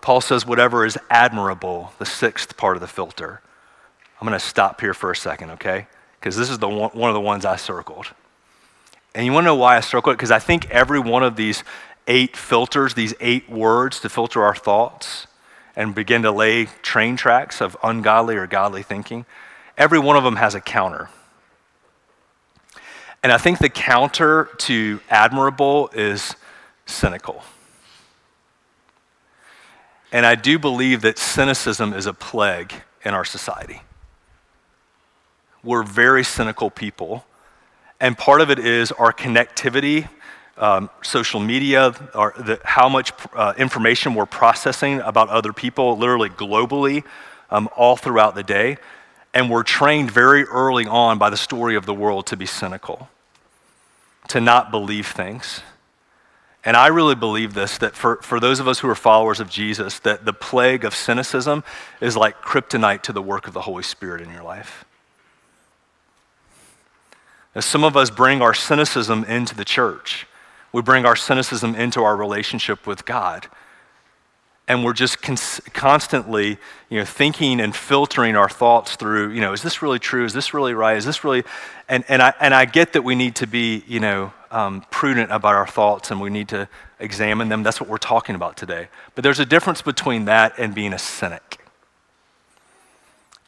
Paul 0.00 0.20
says, 0.20 0.46
whatever 0.46 0.86
is 0.86 0.96
admirable, 1.10 1.92
the 1.98 2.06
sixth 2.06 2.56
part 2.56 2.76
of 2.76 2.80
the 2.80 2.88
filter. 2.88 3.40
I'm 4.20 4.26
going 4.28 4.38
to 4.38 4.44
stop 4.44 4.80
here 4.80 4.94
for 4.94 5.10
a 5.10 5.16
second, 5.16 5.50
okay? 5.52 5.88
because 6.22 6.36
this 6.36 6.48
is 6.50 6.60
the 6.60 6.68
one, 6.68 6.90
one 6.90 7.10
of 7.10 7.14
the 7.14 7.20
ones 7.20 7.44
I 7.44 7.56
circled. 7.56 8.12
And 9.12 9.26
you 9.26 9.32
want 9.32 9.42
to 9.42 9.46
know 9.46 9.56
why 9.56 9.76
I 9.76 9.80
circled 9.80 10.14
it? 10.14 10.18
Because 10.18 10.30
I 10.30 10.38
think 10.38 10.70
every 10.70 11.00
one 11.00 11.24
of 11.24 11.34
these 11.34 11.64
eight 12.06 12.36
filters, 12.36 12.94
these 12.94 13.12
eight 13.20 13.50
words 13.50 13.98
to 14.00 14.08
filter 14.08 14.42
our 14.44 14.54
thoughts 14.54 15.26
and 15.74 15.96
begin 15.96 16.22
to 16.22 16.30
lay 16.30 16.66
train 16.66 17.16
tracks 17.16 17.60
of 17.60 17.76
ungodly 17.82 18.36
or 18.36 18.46
godly 18.46 18.84
thinking, 18.84 19.26
every 19.76 19.98
one 19.98 20.16
of 20.16 20.22
them 20.22 20.36
has 20.36 20.54
a 20.54 20.60
counter. 20.60 21.10
And 23.24 23.32
I 23.32 23.38
think 23.38 23.58
the 23.58 23.68
counter 23.68 24.48
to 24.58 25.00
admirable 25.10 25.90
is 25.92 26.36
cynical. 26.86 27.42
And 30.12 30.24
I 30.24 30.36
do 30.36 30.58
believe 30.60 31.00
that 31.00 31.18
cynicism 31.18 31.92
is 31.92 32.06
a 32.06 32.14
plague 32.14 32.72
in 33.04 33.12
our 33.12 33.24
society 33.24 33.80
we're 35.64 35.82
very 35.82 36.24
cynical 36.24 36.70
people. 36.70 37.24
And 38.00 38.18
part 38.18 38.40
of 38.40 38.50
it 38.50 38.58
is 38.58 38.90
our 38.92 39.12
connectivity, 39.12 40.08
um, 40.56 40.90
social 41.02 41.40
media, 41.40 41.94
our, 42.14 42.34
the, 42.36 42.60
how 42.64 42.88
much 42.88 43.12
uh, 43.34 43.54
information 43.56 44.14
we're 44.14 44.26
processing 44.26 45.00
about 45.00 45.28
other 45.28 45.52
people, 45.52 45.96
literally 45.96 46.28
globally, 46.28 47.04
um, 47.50 47.68
all 47.76 47.96
throughout 47.96 48.34
the 48.34 48.42
day. 48.42 48.76
And 49.34 49.48
we're 49.48 49.62
trained 49.62 50.10
very 50.10 50.44
early 50.44 50.86
on 50.86 51.18
by 51.18 51.30
the 51.30 51.36
story 51.36 51.76
of 51.76 51.86
the 51.86 51.94
world 51.94 52.26
to 52.26 52.36
be 52.36 52.44
cynical, 52.46 53.08
to 54.28 54.40
not 54.40 54.70
believe 54.70 55.06
things. 55.06 55.62
And 56.64 56.76
I 56.76 56.88
really 56.88 57.14
believe 57.16 57.54
this 57.54 57.78
that 57.78 57.94
for, 57.96 58.16
for 58.16 58.38
those 58.38 58.60
of 58.60 58.68
us 58.68 58.80
who 58.80 58.88
are 58.90 58.94
followers 58.94 59.40
of 59.40 59.48
Jesus, 59.48 59.98
that 60.00 60.24
the 60.24 60.32
plague 60.32 60.84
of 60.84 60.94
cynicism 60.94 61.64
is 62.00 62.16
like 62.16 62.40
kryptonite 62.42 63.02
to 63.04 63.12
the 63.12 63.22
work 63.22 63.46
of 63.48 63.54
the 63.54 63.62
Holy 63.62 63.82
Spirit 63.82 64.20
in 64.20 64.30
your 64.32 64.42
life. 64.44 64.84
Now, 67.54 67.60
some 67.60 67.84
of 67.84 67.96
us 67.96 68.10
bring 68.10 68.40
our 68.40 68.54
cynicism 68.54 69.24
into 69.24 69.54
the 69.54 69.64
church. 69.64 70.26
We 70.72 70.80
bring 70.80 71.04
our 71.04 71.16
cynicism 71.16 71.74
into 71.74 72.02
our 72.02 72.16
relationship 72.16 72.86
with 72.86 73.04
God. 73.04 73.46
And 74.66 74.84
we're 74.84 74.94
just 74.94 75.20
cons- 75.20 75.60
constantly, 75.74 76.56
you 76.88 76.98
know, 76.98 77.04
thinking 77.04 77.60
and 77.60 77.74
filtering 77.76 78.36
our 78.36 78.48
thoughts 78.48 78.96
through, 78.96 79.30
you 79.32 79.40
know, 79.40 79.52
is 79.52 79.60
this 79.60 79.82
really 79.82 79.98
true? 79.98 80.24
Is 80.24 80.32
this 80.32 80.54
really 80.54 80.72
right? 80.72 80.96
Is 80.96 81.04
this 81.04 81.24
really? 81.24 81.42
And, 81.88 82.04
and, 82.08 82.22
I, 82.22 82.32
and 82.40 82.54
I 82.54 82.64
get 82.64 82.94
that 82.94 83.02
we 83.02 83.14
need 83.14 83.34
to 83.36 83.46
be, 83.46 83.84
you 83.86 84.00
know, 84.00 84.32
um, 84.50 84.84
prudent 84.90 85.30
about 85.32 85.54
our 85.54 85.66
thoughts 85.66 86.10
and 86.10 86.20
we 86.20 86.30
need 86.30 86.48
to 86.48 86.68
examine 87.00 87.48
them. 87.48 87.62
That's 87.62 87.80
what 87.80 87.88
we're 87.88 87.98
talking 87.98 88.34
about 88.34 88.56
today. 88.56 88.88
But 89.14 89.24
there's 89.24 89.40
a 89.40 89.46
difference 89.46 89.82
between 89.82 90.24
that 90.26 90.54
and 90.58 90.74
being 90.74 90.92
a 90.94 90.98
cynic. 90.98 91.61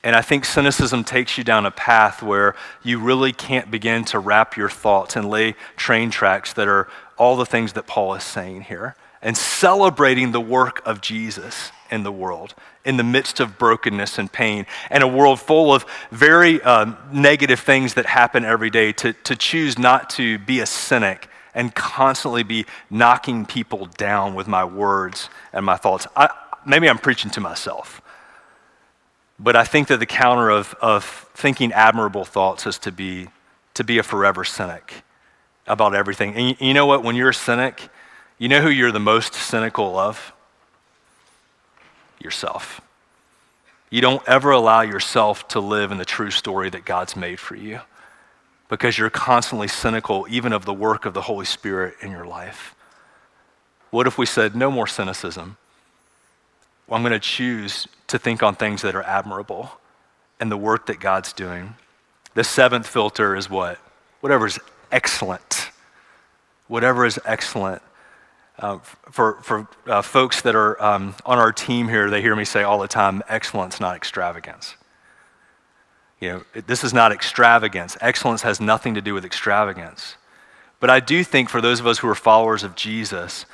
And 0.05 0.15
I 0.15 0.21
think 0.21 0.45
cynicism 0.45 1.03
takes 1.03 1.39
you 1.39 1.45
down 1.45 1.65
a 1.65 1.71
path 1.71 2.23
where 2.23 2.55
you 2.83 3.01
really 3.01 3.33
can't 3.33 3.71
begin 3.71 4.05
to 4.07 4.19
wrap 4.19 4.55
your 4.55 4.69
thoughts 4.69 5.17
and 5.17 5.29
lay 5.31 5.55
train 5.79 6.11
tracks 6.11 6.53
that 6.53 6.69
are 6.69 6.89
all 7.17 7.37
the 7.37 7.47
things 7.47 7.73
that 7.73 7.87
Paul 7.87 8.15
is 8.15 8.23
saying 8.23 8.63
here 8.63 8.97
and 9.23 9.35
celebrating 9.35 10.31
the 10.31 10.43
work 10.43 10.83
of 10.87 11.01
Jesus 11.01 11.73
in 11.91 12.03
the 12.03 12.13
world 12.13 12.55
in 12.85 12.99
the 12.99 13.03
midst 13.03 13.41
of 13.41 13.57
brokenness 13.57 14.19
and 14.19 14.31
pain 14.31 14.67
and 14.91 15.03
a 15.03 15.09
world 15.09 15.41
full 15.41 15.73
of 15.73 15.87
very 16.11 16.61
um, 16.63 16.99
negative 17.11 17.59
things 17.61 17.95
that 17.95 18.05
happen 18.05 18.45
every 18.45 18.69
day 18.69 18.93
to, 18.93 19.15
to 19.15 19.35
choose 19.35 19.79
not 19.79 20.11
to 20.11 20.39
be 20.41 20.61
a 20.61 20.67
cynic 20.67 21.31
and 21.55 21.75
constantly 21.75 22.43
be 22.43 22.67
knocking 22.91 23.47
people 23.47 23.87
down 23.97 24.35
with 24.35 24.47
my 24.49 24.63
words 24.67 25.31
and 25.55 25.65
my 25.65 25.77
thoughts. 25.79 26.07
I, 26.15 26.29
maybe 26.67 26.91
I'm 26.91 26.99
preaching 26.99 27.31
to 27.31 27.41
myself. 27.41 28.03
But 29.45 29.57
I 29.57 29.65
think 29.65 29.89
that 29.89 29.99
the 29.99 30.07
counter 30.07 30.49
of, 30.49 30.75
of 30.81 31.05
thinking 31.35 31.71
admirable 31.75 32.25
thoughts 32.25 32.67
is 32.67 32.79
to 32.79 32.91
be, 32.91 33.29
to 33.75 33.85
be 33.85 33.99
a 33.99 34.03
forever 34.03 34.43
cynic 34.43 35.03
about 35.67 35.95
everything. 35.95 36.33
And 36.35 36.49
you, 36.59 36.69
you 36.69 36.73
know 36.75 36.87
what? 36.87 37.05
When 37.05 37.15
you're 37.15 37.29
a 37.29 37.35
cynic, 37.35 37.91
you 38.39 38.49
know 38.49 38.63
who 38.63 38.71
you're 38.71 38.91
the 38.91 39.01
most 39.01 39.35
cynical 39.35 39.99
of? 39.99 40.33
Yourself. 42.19 42.81
You 43.91 44.01
don't 44.01 44.27
ever 44.27 44.51
allow 44.51 44.81
yourself 44.81 45.47
to 45.49 45.61
live 45.61 45.93
in 45.93 45.99
the 45.99 46.07
true 46.07 46.31
story 46.31 46.71
that 46.71 46.87
God's 46.87 47.15
made 47.15 47.39
for 47.39 47.55
you 47.55 47.81
because 48.71 48.97
you're 48.97 49.11
constantly 49.11 49.69
cynical, 49.69 50.27
even 50.31 50.55
of 50.55 50.65
the 50.65 50.73
work 50.73 51.05
of 51.05 51.13
the 51.13 51.21
Holy 51.21 51.45
Spirit 51.45 51.97
in 52.01 52.11
your 52.11 52.25
life. 52.25 52.75
What 53.91 54.07
if 54.07 54.17
we 54.17 54.25
said, 54.25 54.57
no 54.57 54.71
more 54.71 54.87
cynicism? 54.87 55.59
Well, 56.87 56.97
I'm 56.97 57.03
going 57.03 57.13
to 57.13 57.19
choose 57.19 57.87
to 58.15 58.19
think 58.21 58.45
on 58.45 58.55
things 58.55 58.81
that 58.83 58.95
are 58.95 59.03
admirable 59.03 59.73
and 60.39 60.49
the 60.51 60.57
work 60.57 60.87
that 60.87 61.01
God's 61.01 61.33
doing. 61.33 61.75
The 62.35 62.45
seventh 62.45 62.87
filter 62.87 63.35
is 63.35 63.51
what? 63.51 63.77
Whatever 64.21 64.47
is 64.47 64.57
excellent. 64.93 65.71
Whatever 66.69 67.07
is 67.07 67.19
excellent. 67.25 67.83
Uh, 68.57 68.79
for 69.11 69.41
for 69.43 69.67
uh, 69.89 70.01
folks 70.01 70.43
that 70.43 70.55
are 70.55 70.81
um, 70.81 71.17
on 71.27 71.39
our 71.39 71.51
team 71.51 71.89
here, 71.89 72.09
they 72.09 72.23
hear 72.23 72.37
me 72.37 72.45
say 72.45 72.63
all 72.63 72.79
the 72.79 72.87
time 72.87 73.21
excellence, 73.29 73.81
not 73.81 73.97
extravagance. 73.97 74.77
You 76.21 76.29
know, 76.29 76.43
it, 76.55 76.69
this 76.69 76.85
is 76.85 76.95
not 76.95 77.11
extravagance. 77.11 77.97
Excellence 78.01 78.43
has 78.43 78.61
nothing 78.61 78.95
to 78.95 79.01
do 79.01 79.13
with 79.13 79.25
extravagance. 79.25 80.15
But 80.79 80.89
I 80.89 81.01
do 81.01 81.25
think 81.25 81.49
for 81.49 81.61
those 81.61 81.81
of 81.81 81.87
us 81.89 81.99
who 81.99 82.09
are 82.09 82.15
followers 82.15 82.63
of 82.63 82.77
Jesus, 82.77 83.45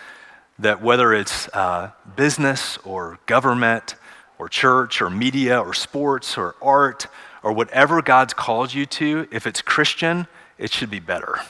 that 0.59 0.83
whether 0.83 1.15
it's 1.15 1.49
uh, 1.49 1.93
business 2.15 2.77
or 2.85 3.19
government 3.25 3.95
or 4.41 4.49
church 4.49 5.03
or 5.03 5.11
media 5.11 5.61
or 5.61 5.75
sports 5.75 6.39
or 6.39 6.55
art 6.63 7.07
or 7.43 7.53
whatever 7.53 8.01
God's 8.01 8.33
called 8.33 8.73
you 8.73 8.87
to, 8.87 9.29
if 9.31 9.47
it's 9.47 9.61
Christian, 9.61 10.27
it 10.57 10.73
should 10.73 10.89
be 10.89 10.99
better. 10.99 11.41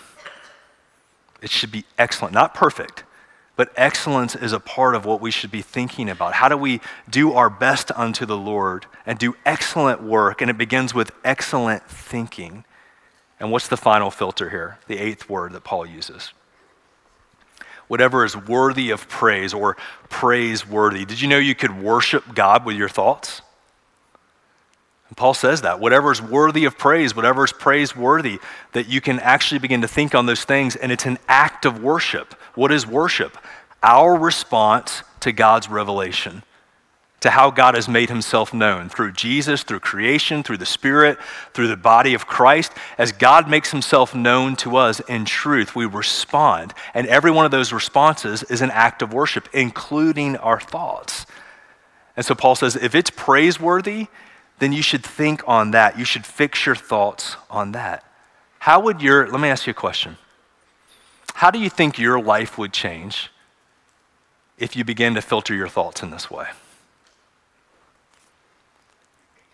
It 1.40 1.50
should 1.50 1.70
be 1.70 1.84
excellent, 1.98 2.34
not 2.34 2.52
perfect, 2.52 3.04
but 3.54 3.72
excellence 3.76 4.34
is 4.34 4.52
a 4.52 4.58
part 4.58 4.96
of 4.96 5.04
what 5.04 5.20
we 5.20 5.30
should 5.30 5.52
be 5.52 5.62
thinking 5.62 6.10
about. 6.10 6.34
How 6.34 6.48
do 6.48 6.56
we 6.56 6.80
do 7.08 7.32
our 7.32 7.48
best 7.48 7.92
unto 7.94 8.26
the 8.26 8.36
Lord 8.36 8.86
and 9.06 9.20
do 9.20 9.36
excellent 9.46 10.02
work? 10.02 10.40
And 10.40 10.50
it 10.50 10.58
begins 10.58 10.92
with 10.94 11.12
excellent 11.24 11.88
thinking. 11.88 12.64
And 13.38 13.52
what's 13.52 13.68
the 13.68 13.76
final 13.76 14.10
filter 14.10 14.50
here? 14.50 14.78
The 14.88 14.98
eighth 14.98 15.30
word 15.30 15.52
that 15.52 15.62
Paul 15.62 15.86
uses 15.86 16.32
whatever 17.90 18.24
is 18.24 18.36
worthy 18.36 18.90
of 18.90 19.08
praise 19.08 19.52
or 19.52 19.76
praiseworthy. 20.08 21.04
Did 21.04 21.20
you 21.20 21.26
know 21.26 21.38
you 21.38 21.56
could 21.56 21.76
worship 21.82 22.36
God 22.36 22.64
with 22.64 22.76
your 22.76 22.88
thoughts? 22.88 23.42
And 25.08 25.16
Paul 25.16 25.34
says 25.34 25.62
that 25.62 25.80
whatever 25.80 26.12
is 26.12 26.22
worthy 26.22 26.66
of 26.66 26.78
praise, 26.78 27.16
whatever 27.16 27.44
is 27.44 27.50
praiseworthy, 27.52 28.38
that 28.74 28.86
you 28.86 29.00
can 29.00 29.18
actually 29.18 29.58
begin 29.58 29.80
to 29.80 29.88
think 29.88 30.14
on 30.14 30.26
those 30.26 30.44
things, 30.44 30.76
and 30.76 30.92
it's 30.92 31.04
an 31.04 31.18
act 31.26 31.64
of 31.66 31.82
worship. 31.82 32.32
What 32.54 32.70
is 32.70 32.86
worship? 32.86 33.36
Our 33.82 34.14
response 34.16 35.02
to 35.18 35.32
God's 35.32 35.68
revelation 35.68 36.44
to 37.20 37.30
how 37.30 37.50
God 37.50 37.74
has 37.74 37.86
made 37.88 38.08
himself 38.08 38.52
known 38.54 38.88
through 38.88 39.12
Jesus, 39.12 39.62
through 39.62 39.80
creation, 39.80 40.42
through 40.42 40.56
the 40.56 40.66
Spirit, 40.66 41.18
through 41.52 41.68
the 41.68 41.76
body 41.76 42.14
of 42.14 42.26
Christ. 42.26 42.72
As 42.98 43.12
God 43.12 43.48
makes 43.48 43.70
himself 43.70 44.14
known 44.14 44.56
to 44.56 44.76
us 44.76 45.00
in 45.00 45.26
truth, 45.26 45.76
we 45.76 45.84
respond. 45.84 46.72
And 46.94 47.06
every 47.06 47.30
one 47.30 47.44
of 47.44 47.50
those 47.50 47.72
responses 47.72 48.42
is 48.44 48.62
an 48.62 48.70
act 48.70 49.02
of 49.02 49.12
worship, 49.12 49.48
including 49.52 50.36
our 50.38 50.58
thoughts. 50.60 51.26
And 52.16 52.24
so 52.24 52.34
Paul 52.34 52.54
says 52.54 52.74
if 52.74 52.94
it's 52.94 53.10
praiseworthy, 53.10 54.06
then 54.58 54.72
you 54.72 54.82
should 54.82 55.04
think 55.04 55.42
on 55.46 55.72
that. 55.72 55.98
You 55.98 56.04
should 56.04 56.24
fix 56.26 56.64
your 56.64 56.74
thoughts 56.74 57.36
on 57.50 57.72
that. 57.72 58.02
How 58.60 58.80
would 58.80 59.00
your, 59.00 59.28
let 59.30 59.40
me 59.40 59.48
ask 59.48 59.66
you 59.66 59.70
a 59.72 59.74
question. 59.74 60.16
How 61.34 61.50
do 61.50 61.58
you 61.58 61.70
think 61.70 61.98
your 61.98 62.20
life 62.22 62.58
would 62.58 62.72
change 62.72 63.30
if 64.58 64.76
you 64.76 64.84
began 64.84 65.14
to 65.14 65.22
filter 65.22 65.54
your 65.54 65.68
thoughts 65.68 66.02
in 66.02 66.10
this 66.10 66.30
way? 66.30 66.46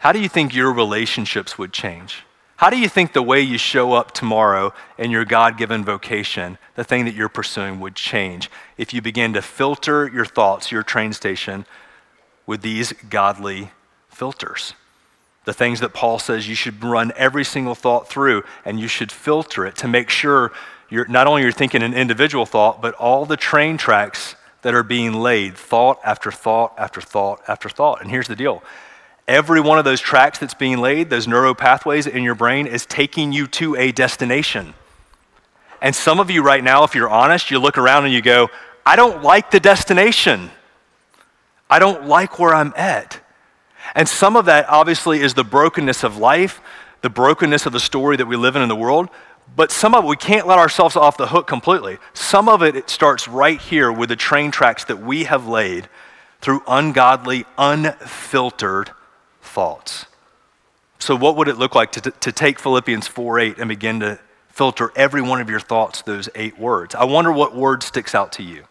How 0.06 0.12
do 0.12 0.20
you 0.20 0.28
think 0.28 0.54
your 0.54 0.72
relationships 0.72 1.58
would 1.58 1.72
change? 1.72 2.24
How 2.58 2.70
do 2.70 2.78
you 2.78 2.88
think 2.88 3.12
the 3.12 3.24
way 3.24 3.40
you 3.40 3.58
show 3.58 3.92
up 3.94 4.12
tomorrow 4.12 4.72
in 4.98 5.10
your 5.10 5.24
God 5.24 5.58
given 5.58 5.84
vocation, 5.84 6.58
the 6.76 6.84
thing 6.84 7.06
that 7.06 7.14
you're 7.16 7.28
pursuing, 7.28 7.80
would 7.80 7.96
change 7.96 8.48
if 8.78 8.94
you 8.94 9.02
begin 9.02 9.32
to 9.32 9.42
filter 9.42 10.06
your 10.06 10.24
thoughts, 10.24 10.70
your 10.70 10.84
train 10.84 11.12
station, 11.12 11.66
with 12.46 12.62
these 12.62 12.92
godly 13.10 13.72
filters? 14.08 14.74
The 15.44 15.52
things 15.52 15.80
that 15.80 15.92
Paul 15.92 16.20
says 16.20 16.48
you 16.48 16.54
should 16.54 16.80
run 16.84 17.10
every 17.16 17.44
single 17.44 17.74
thought 17.74 18.08
through 18.08 18.44
and 18.64 18.78
you 18.78 18.86
should 18.86 19.10
filter 19.10 19.66
it 19.66 19.74
to 19.78 19.88
make 19.88 20.08
sure 20.08 20.52
you're 20.88 21.08
not 21.08 21.26
only 21.26 21.42
you're 21.42 21.50
thinking 21.50 21.82
an 21.82 21.94
individual 21.94 22.46
thought, 22.46 22.80
but 22.80 22.94
all 22.94 23.26
the 23.26 23.36
train 23.36 23.76
tracks 23.76 24.36
that 24.62 24.72
are 24.72 24.84
being 24.84 25.14
laid, 25.14 25.56
thought 25.58 25.98
after 26.04 26.30
thought 26.30 26.74
after 26.78 27.00
thought 27.00 27.40
after 27.48 27.68
thought. 27.68 28.00
And 28.02 28.08
here's 28.08 28.28
the 28.28 28.36
deal 28.36 28.62
Every 29.28 29.60
one 29.60 29.78
of 29.78 29.84
those 29.84 30.00
tracks 30.00 30.38
that's 30.38 30.54
being 30.54 30.78
laid, 30.78 31.10
those 31.10 31.26
neuro 31.26 31.52
pathways 31.52 32.06
in 32.06 32.22
your 32.22 32.36
brain, 32.36 32.66
is 32.66 32.86
taking 32.86 33.32
you 33.32 33.48
to 33.48 33.74
a 33.74 33.90
destination. 33.90 34.72
And 35.82 35.96
some 35.96 36.20
of 36.20 36.30
you 36.30 36.42
right 36.42 36.62
now, 36.62 36.84
if 36.84 36.94
you're 36.94 37.08
honest, 37.08 37.50
you 37.50 37.58
look 37.58 37.76
around 37.76 38.04
and 38.04 38.14
you 38.14 38.22
go, 38.22 38.50
I 38.84 38.94
don't 38.94 39.22
like 39.24 39.50
the 39.50 39.58
destination. 39.58 40.50
I 41.68 41.80
don't 41.80 42.06
like 42.06 42.38
where 42.38 42.54
I'm 42.54 42.72
at. 42.76 43.20
And 43.96 44.08
some 44.08 44.36
of 44.36 44.44
that 44.44 44.68
obviously 44.68 45.20
is 45.20 45.34
the 45.34 45.42
brokenness 45.44 46.04
of 46.04 46.16
life, 46.18 46.60
the 47.02 47.10
brokenness 47.10 47.66
of 47.66 47.72
the 47.72 47.80
story 47.80 48.16
that 48.16 48.26
we 48.26 48.36
live 48.36 48.54
in 48.54 48.62
in 48.62 48.68
the 48.68 48.76
world. 48.76 49.08
But 49.56 49.72
some 49.72 49.94
of 49.94 50.04
it, 50.04 50.08
we 50.08 50.16
can't 50.16 50.46
let 50.46 50.58
ourselves 50.58 50.94
off 50.94 51.16
the 51.16 51.26
hook 51.28 51.48
completely. 51.48 51.98
Some 52.14 52.48
of 52.48 52.62
it, 52.62 52.76
it 52.76 52.90
starts 52.90 53.26
right 53.26 53.60
here 53.60 53.90
with 53.90 54.08
the 54.08 54.16
train 54.16 54.52
tracks 54.52 54.84
that 54.84 54.98
we 55.00 55.24
have 55.24 55.48
laid 55.48 55.88
through 56.40 56.62
ungodly, 56.68 57.44
unfiltered 57.58 58.90
thoughts. 59.56 60.04
So, 60.98 61.16
what 61.16 61.34
would 61.36 61.48
it 61.48 61.56
look 61.56 61.74
like 61.74 61.90
to, 61.92 62.02
to 62.10 62.30
take 62.30 62.58
Philippians 62.58 63.06
4 63.08 63.38
8 63.40 63.56
and 63.58 63.68
begin 63.70 64.00
to 64.00 64.18
filter 64.50 64.92
every 64.94 65.22
one 65.22 65.40
of 65.40 65.48
your 65.48 65.58
thoughts 65.60 66.02
those 66.02 66.28
eight 66.34 66.58
words? 66.58 66.94
I 66.94 67.04
wonder 67.04 67.32
what 67.32 67.56
word 67.56 67.82
sticks 67.82 68.14
out 68.14 68.32
to 68.32 68.42
you. 68.42 68.64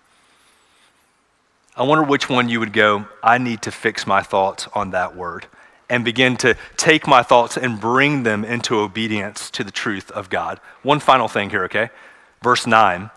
I 1.76 1.82
wonder 1.82 2.04
which 2.04 2.30
one 2.30 2.50
you 2.50 2.60
would 2.60 2.72
go, 2.72 3.08
I 3.24 3.40
need 3.40 3.64
to 3.64 3.72
fix 3.72 4.06
my 4.06 4.22
thoughts 4.22 4.68
on 4.76 4.92
that 4.92 5.16
word 5.16 5.48
and 5.90 6.06
begin 6.06 6.38
to 6.38 6.56
take 6.78 7.08
my 7.08 7.24
thoughts 7.24 7.58
and 7.58 7.80
bring 7.82 8.22
them 8.22 8.46
into 8.46 8.78
obedience 8.78 9.50
to 9.52 9.64
the 9.64 9.72
truth 9.72 10.12
of 10.12 10.30
God. 10.30 10.60
One 10.84 11.00
final 11.00 11.28
thing 11.28 11.50
here, 11.50 11.64
okay? 11.66 11.90
Verse 12.44 12.68
9. 12.68 13.10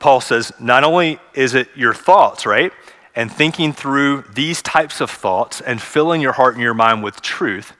Paul 0.00 0.20
says, 0.20 0.52
Not 0.60 0.84
only 0.84 1.18
is 1.34 1.54
it 1.54 1.68
your 1.74 1.94
thoughts, 1.94 2.44
right? 2.44 2.72
and 3.16 3.32
thinking 3.32 3.72
through 3.72 4.24
these 4.34 4.62
types 4.62 5.00
of 5.00 5.10
thoughts 5.10 5.60
and 5.60 5.80
filling 5.80 6.20
your 6.20 6.32
heart 6.32 6.54
and 6.54 6.62
your 6.62 6.74
mind 6.74 7.02
with 7.02 7.20
truth. 7.22 7.72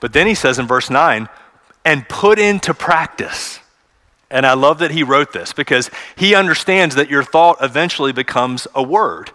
But 0.00 0.12
then 0.12 0.26
he 0.26 0.34
says 0.34 0.58
in 0.58 0.66
verse 0.66 0.90
9, 0.90 1.28
and 1.84 2.08
put 2.08 2.38
into 2.38 2.74
practice. 2.74 3.60
And 4.30 4.44
I 4.44 4.54
love 4.54 4.78
that 4.80 4.90
he 4.90 5.04
wrote 5.04 5.32
this 5.32 5.52
because 5.52 5.88
he 6.16 6.34
understands 6.34 6.96
that 6.96 7.08
your 7.10 7.22
thought 7.22 7.58
eventually 7.62 8.12
becomes 8.12 8.66
a 8.74 8.82
word, 8.82 9.30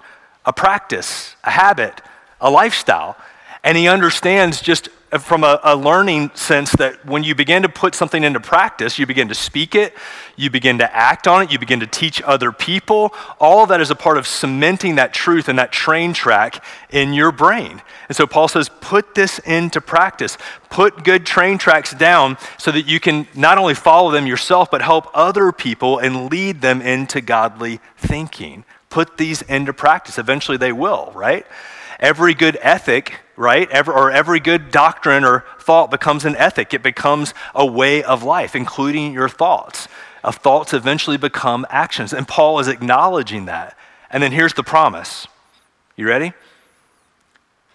a 0.46 0.52
practice, 0.52 1.36
a 1.44 1.52
habit, 1.52 2.02
a 2.42 2.52
lifestyle. 2.52 3.16
And 3.64 3.78
he 3.78 3.88
understands 3.88 4.60
just 4.62 4.90
from 5.20 5.44
a, 5.44 5.60
a, 5.64 5.76
learning 5.76 6.32
sense 6.36 6.72
that 6.74 7.06
when 7.06 7.22
you 7.24 7.36
begin 7.36 7.64
to 7.64 7.70
put 7.70 7.94
something 7.96 8.24
into 8.24 8.40
practice, 8.40 8.98
you 8.98 9.06
begin 9.06 9.28
to 9.28 9.36
speak 9.36 9.76
it, 9.76 9.94
you 10.38 10.50
begin 10.50 10.78
to 10.78 10.96
act 10.96 11.28
on 11.28 11.42
it, 11.44 11.52
you 11.52 11.60
begin 11.60 11.82
to 11.82 11.88
teach 11.88 12.22
other 12.24 12.52
people. 12.54 13.14
All 13.40 13.64
of 13.64 13.70
that 13.70 13.82
is 13.82 13.92
a 13.92 13.96
part 13.96 14.18
of 14.18 14.26
cementing 14.26 14.96
that 14.96 15.14
truth 15.14 15.50
and 15.50 15.60
that 15.60 15.74
train 15.74 16.14
track 16.14 16.64
in 16.92 17.12
your 17.14 17.32
brain. 17.34 17.82
And 18.08 18.16
so 18.16 18.26
Paul 18.26 18.48
says, 18.48 18.70
put 18.80 19.14
this 19.14 19.40
into 19.40 19.82
practice. 19.82 20.38
Put 20.70 21.04
good 21.04 21.26
train 21.26 21.58
tracks 21.58 21.94
down 21.94 22.38
so 22.58 22.72
that 22.72 22.86
you 22.88 23.02
can 23.02 23.28
not 23.36 23.58
only 23.58 23.74
follow 23.74 24.12
them 24.12 24.26
yourself, 24.28 24.72
but 24.72 24.82
help 24.82 25.08
other 25.14 25.52
people 25.52 26.00
and 26.00 26.32
lead 26.32 26.62
them 26.62 26.82
into 26.82 27.20
godly 27.20 27.82
thinking. 27.98 28.64
Put 28.90 29.18
these 29.18 29.42
into 29.44 29.74
practice. 29.74 30.18
Eventually 30.18 30.58
they 30.58 30.72
will, 30.72 31.12
right? 31.14 31.46
Every 32.00 32.34
good 32.34 32.58
ethic 32.62 33.20
right? 33.36 33.70
Every, 33.72 33.94
or 33.94 34.12
every 34.12 34.40
good 34.40 34.72
doctrine 34.72 35.24
or 35.24 35.46
thought 35.60 35.92
becomes 35.92 36.26
an 36.26 36.36
ethic, 36.36 36.74
it 36.74 36.84
becomes 36.84 37.34
a 37.56 37.66
way 37.66 38.04
of 38.04 38.24
life, 38.24 38.56
including 38.56 39.14
your 39.14 39.30
thoughts. 39.30 39.88
Of 40.24 40.36
uh, 40.36 40.40
thoughts 40.40 40.74
eventually 40.74 41.18
become 41.18 41.66
actions. 41.70 42.14
And 42.14 42.28
Paul 42.28 42.60
is 42.60 42.68
acknowledging 42.68 43.46
that. 43.46 43.76
And 44.12 44.22
then 44.22 44.32
here's 44.32 44.54
the 44.54 44.64
promise. 44.64 45.26
You 45.96 46.08
ready? 46.08 46.34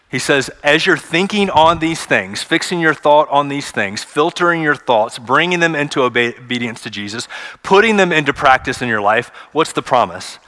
He 0.09 0.21
says, 0.21 0.49
as 0.63 0.87
you're 0.87 0.97
thinking 0.97 1.51
on 1.51 1.81
these 1.81 2.05
things, 2.07 2.43
fixing 2.45 2.79
your 2.79 2.95
thought 2.95 3.29
on 3.31 3.49
these 3.49 3.73
things, 3.73 4.05
filtering 4.05 4.63
your 4.63 4.77
thoughts, 4.77 5.19
bringing 5.19 5.59
them 5.59 5.75
into 5.75 6.03
obedience 6.03 6.83
to 6.85 6.91
Jesus, 6.91 7.27
putting 7.65 7.97
them 7.97 8.13
into 8.13 8.33
practice 8.33 8.81
in 8.81 8.89
your 8.89 9.01
life, 9.01 9.31
what's 9.51 9.73
the 9.73 9.83
promise? 9.83 10.39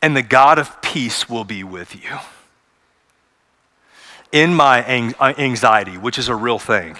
And 0.00 0.16
the 0.16 0.22
God 0.22 0.60
of 0.60 0.80
peace 0.82 1.28
will 1.28 1.44
be 1.44 1.64
with 1.64 1.96
you 1.96 2.18
in 4.32 4.54
my 4.54 4.82
uh, 5.20 5.34
anxiety, 5.36 5.96
which 5.98 6.18
is 6.18 6.28
a 6.28 6.34
real 6.34 6.58
thing, 6.58 6.96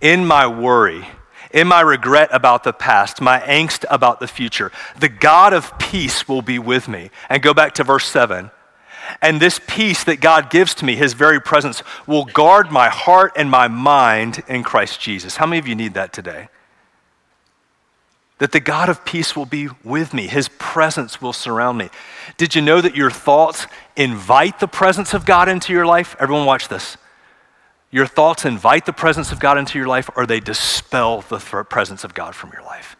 in 0.00 0.26
my 0.26 0.46
worry, 0.46 1.06
in 1.52 1.68
my 1.68 1.80
regret 1.80 2.28
about 2.32 2.64
the 2.64 2.72
past, 2.72 3.20
my 3.20 3.40
angst 3.40 3.84
about 3.88 4.20
the 4.20 4.26
future, 4.28 4.70
the 4.98 5.08
God 5.08 5.54
of 5.54 5.78
peace 5.78 6.28
will 6.28 6.42
be 6.42 6.58
with 6.58 6.88
me. 6.88 7.10
And 7.30 7.40
go 7.42 7.54
back 7.54 7.72
to 7.74 7.84
verse 7.84 8.04
7. 8.06 8.50
And 9.22 9.40
this 9.40 9.58
peace 9.66 10.04
that 10.04 10.20
God 10.20 10.50
gives 10.50 10.74
to 10.74 10.84
me, 10.84 10.94
his 10.94 11.14
very 11.14 11.40
presence, 11.40 11.82
will 12.06 12.26
guard 12.26 12.70
my 12.70 12.90
heart 12.90 13.32
and 13.36 13.50
my 13.50 13.66
mind 13.66 14.42
in 14.48 14.62
Christ 14.62 15.00
Jesus. 15.00 15.36
How 15.36 15.46
many 15.46 15.58
of 15.60 15.66
you 15.66 15.74
need 15.74 15.94
that 15.94 16.12
today? 16.12 16.48
that 18.38 18.52
the 18.52 18.60
God 18.60 18.88
of 18.88 19.04
peace 19.04 19.36
will 19.36 19.46
be 19.46 19.68
with 19.84 20.14
me, 20.14 20.26
his 20.26 20.48
presence 20.58 21.20
will 21.20 21.32
surround 21.32 21.78
me. 21.78 21.90
Did 22.36 22.54
you 22.54 22.62
know 22.62 22.80
that 22.80 22.96
your 22.96 23.10
thoughts 23.10 23.66
invite 23.96 24.60
the 24.60 24.68
presence 24.68 25.12
of 25.12 25.24
God 25.26 25.48
into 25.48 25.72
your 25.72 25.86
life? 25.86 26.16
Everyone, 26.18 26.46
watch 26.46 26.68
this. 26.68 26.96
Your 27.90 28.06
thoughts 28.06 28.44
invite 28.44 28.86
the 28.86 28.92
presence 28.92 29.32
of 29.32 29.40
God 29.40 29.58
into 29.58 29.78
your 29.78 29.88
life, 29.88 30.10
or 30.14 30.26
they 30.26 30.40
dispel 30.40 31.22
the 31.22 31.38
th- 31.38 31.68
presence 31.68 32.04
of 32.04 32.14
God 32.14 32.34
from 32.34 32.50
your 32.52 32.62
life. 32.62 32.96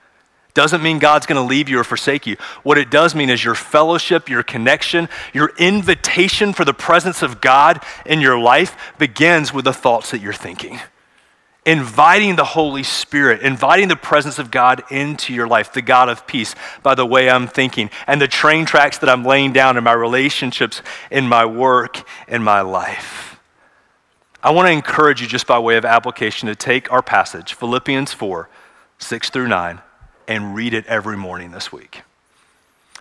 Doesn't 0.55 0.83
mean 0.83 0.99
God's 0.99 1.27
going 1.27 1.37
to 1.41 1.47
leave 1.49 1.69
you 1.69 1.79
or 1.79 1.85
forsake 1.85 2.27
you. 2.27 2.37
What 2.65 2.79
it 2.79 2.91
does 2.91 3.15
mean 3.15 3.29
is 3.31 3.45
your 3.45 3.55
fellowship, 3.55 4.29
your 4.29 4.43
connection, 4.43 5.09
your 5.33 5.53
invitation 5.59 6.53
for 6.55 6.65
the 6.65 6.75
presence 6.75 7.23
of 7.23 7.41
God 7.41 7.85
in 8.07 8.21
your 8.21 8.39
life 8.39 8.95
begins 8.99 9.53
with 9.53 9.67
the 9.67 9.73
thoughts 9.75 10.11
that 10.11 10.21
you're 10.21 10.33
thinking 10.33 10.81
inviting 11.69 12.35
the 12.37 12.45
Holy 12.45 12.83
Spirit, 12.83 13.43
inviting 13.43 13.89
the 13.89 13.95
presence 13.97 14.39
of 14.39 14.51
God 14.51 14.83
into 14.91 15.35
your 15.35 15.47
life, 15.47 15.71
the 15.71 15.83
God 15.83 16.09
of 16.09 16.27
peace, 16.27 16.55
by 16.83 16.95
the 16.95 17.05
way 17.05 17.29
I'm 17.29 17.47
thinking, 17.47 17.91
and 18.07 18.19
the 18.23 18.27
train 18.27 18.65
tracks 18.65 18.97
that 18.99 19.11
I'm 19.11 19.23
laying 19.23 19.53
down 19.53 19.77
in 19.77 19.85
my 19.85 19.93
relationships, 19.93 20.81
in 21.11 21.29
my 21.29 21.45
work, 21.45 22.03
in 22.27 22.43
my 22.43 22.63
life. 22.63 23.39
I 24.43 24.51
want 24.51 24.67
to 24.69 24.73
encourage 24.73 25.21
you, 25.21 25.29
just 25.29 25.47
by 25.47 25.59
way 25.59 25.77
of 25.77 25.85
application, 25.85 26.47
to 26.49 26.55
take 26.55 26.91
our 26.91 27.03
passage, 27.03 27.53
Philippians 27.53 28.15
4 28.15 28.49
6 29.01 29.29
through 29.31 29.49
9, 29.49 29.79
and 30.27 30.55
read 30.55 30.73
it 30.73 30.87
every 30.87 31.19
morning 31.19 31.51
this 31.51 31.71
week. 31.71 32.01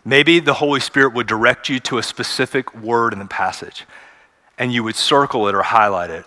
Maybe 0.03 0.39
the 0.41 0.53
Holy 0.55 0.79
Spirit 0.81 1.13
would 1.13 1.25
direct 1.25 1.69
you 1.69 1.79
to 1.81 1.97
a 1.99 2.03
specific 2.03 2.75
word 2.75 3.13
in 3.13 3.19
the 3.19 3.25
passage, 3.25 3.85
and 4.57 4.73
you 4.73 4.83
would 4.83 4.95
circle 4.97 5.47
it 5.47 5.55
or 5.55 5.61
highlight 5.61 6.09
it 6.09 6.25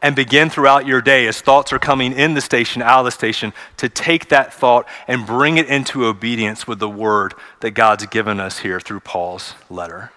and 0.00 0.14
begin 0.14 0.48
throughout 0.48 0.86
your 0.86 1.00
day 1.00 1.26
as 1.26 1.40
thoughts 1.40 1.72
are 1.72 1.78
coming 1.78 2.12
in 2.12 2.34
the 2.34 2.40
station, 2.40 2.82
out 2.82 3.00
of 3.00 3.04
the 3.04 3.10
station, 3.10 3.52
to 3.76 3.88
take 3.88 4.28
that 4.28 4.52
thought 4.54 4.86
and 5.08 5.26
bring 5.26 5.58
it 5.58 5.66
into 5.66 6.04
obedience 6.04 6.66
with 6.66 6.78
the 6.78 6.88
word 6.88 7.34
that 7.60 7.72
God's 7.72 8.06
given 8.06 8.38
us 8.38 8.60
here 8.60 8.78
through 8.78 9.00
Paul's 9.00 9.54
letter. 9.68 10.12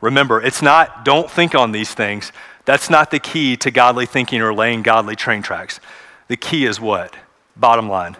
Remember, 0.00 0.40
it's 0.40 0.62
not, 0.62 1.04
don't 1.04 1.30
think 1.30 1.54
on 1.54 1.72
these 1.72 1.92
things. 1.94 2.30
That's 2.64 2.88
not 2.88 3.10
the 3.10 3.18
key 3.18 3.56
to 3.58 3.70
godly 3.70 4.06
thinking 4.06 4.40
or 4.40 4.54
laying 4.54 4.82
godly 4.82 5.16
train 5.16 5.42
tracks. 5.42 5.80
The 6.28 6.36
key 6.36 6.64
is 6.66 6.80
what? 6.80 7.14
Bottom 7.56 7.88
line 7.88 8.16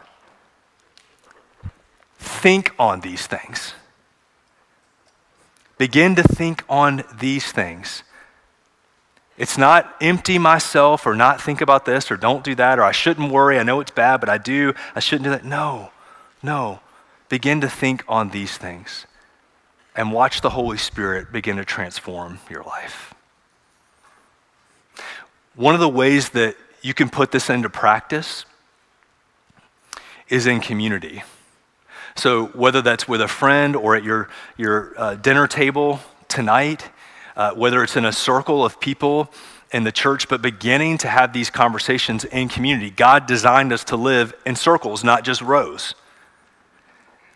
think 2.26 2.70
on 2.78 3.00
these 3.00 3.26
things. 3.26 3.74
Begin 5.76 6.14
to 6.14 6.22
think 6.22 6.64
on 6.70 7.04
these 7.20 7.52
things. 7.52 8.02
It's 9.36 9.58
not 9.58 9.96
empty 10.00 10.38
myself 10.38 11.06
or 11.06 11.14
not 11.16 11.40
think 11.40 11.60
about 11.60 11.84
this 11.84 12.10
or 12.10 12.16
don't 12.16 12.44
do 12.44 12.54
that 12.54 12.78
or 12.78 12.84
I 12.84 12.92
shouldn't 12.92 13.30
worry. 13.32 13.58
I 13.58 13.62
know 13.64 13.80
it's 13.80 13.90
bad, 13.90 14.18
but 14.18 14.28
I 14.28 14.38
do. 14.38 14.74
I 14.94 15.00
shouldn't 15.00 15.24
do 15.24 15.30
that. 15.30 15.44
No, 15.44 15.90
no. 16.42 16.80
Begin 17.28 17.60
to 17.62 17.68
think 17.68 18.04
on 18.06 18.30
these 18.30 18.56
things 18.56 19.06
and 19.96 20.12
watch 20.12 20.40
the 20.40 20.50
Holy 20.50 20.78
Spirit 20.78 21.32
begin 21.32 21.56
to 21.56 21.64
transform 21.64 22.38
your 22.48 22.62
life. 22.62 23.12
One 25.56 25.74
of 25.74 25.80
the 25.80 25.88
ways 25.88 26.30
that 26.30 26.56
you 26.82 26.94
can 26.94 27.08
put 27.10 27.32
this 27.32 27.50
into 27.50 27.70
practice 27.70 28.44
is 30.28 30.46
in 30.46 30.60
community. 30.60 31.22
So, 32.16 32.46
whether 32.48 32.80
that's 32.82 33.08
with 33.08 33.20
a 33.20 33.28
friend 33.28 33.74
or 33.74 33.96
at 33.96 34.04
your, 34.04 34.28
your 34.56 34.94
uh, 34.96 35.14
dinner 35.16 35.48
table 35.48 36.00
tonight, 36.28 36.88
uh, 37.36 37.52
whether 37.54 37.82
it's 37.82 37.96
in 37.96 38.04
a 38.04 38.12
circle 38.12 38.64
of 38.64 38.80
people 38.80 39.30
in 39.72 39.84
the 39.84 39.92
church, 39.92 40.28
but 40.28 40.40
beginning 40.40 40.98
to 40.98 41.08
have 41.08 41.32
these 41.32 41.50
conversations 41.50 42.24
in 42.24 42.48
community. 42.48 42.90
God 42.90 43.26
designed 43.26 43.72
us 43.72 43.82
to 43.84 43.96
live 43.96 44.32
in 44.46 44.54
circles, 44.54 45.02
not 45.02 45.24
just 45.24 45.40
rows. 45.40 45.94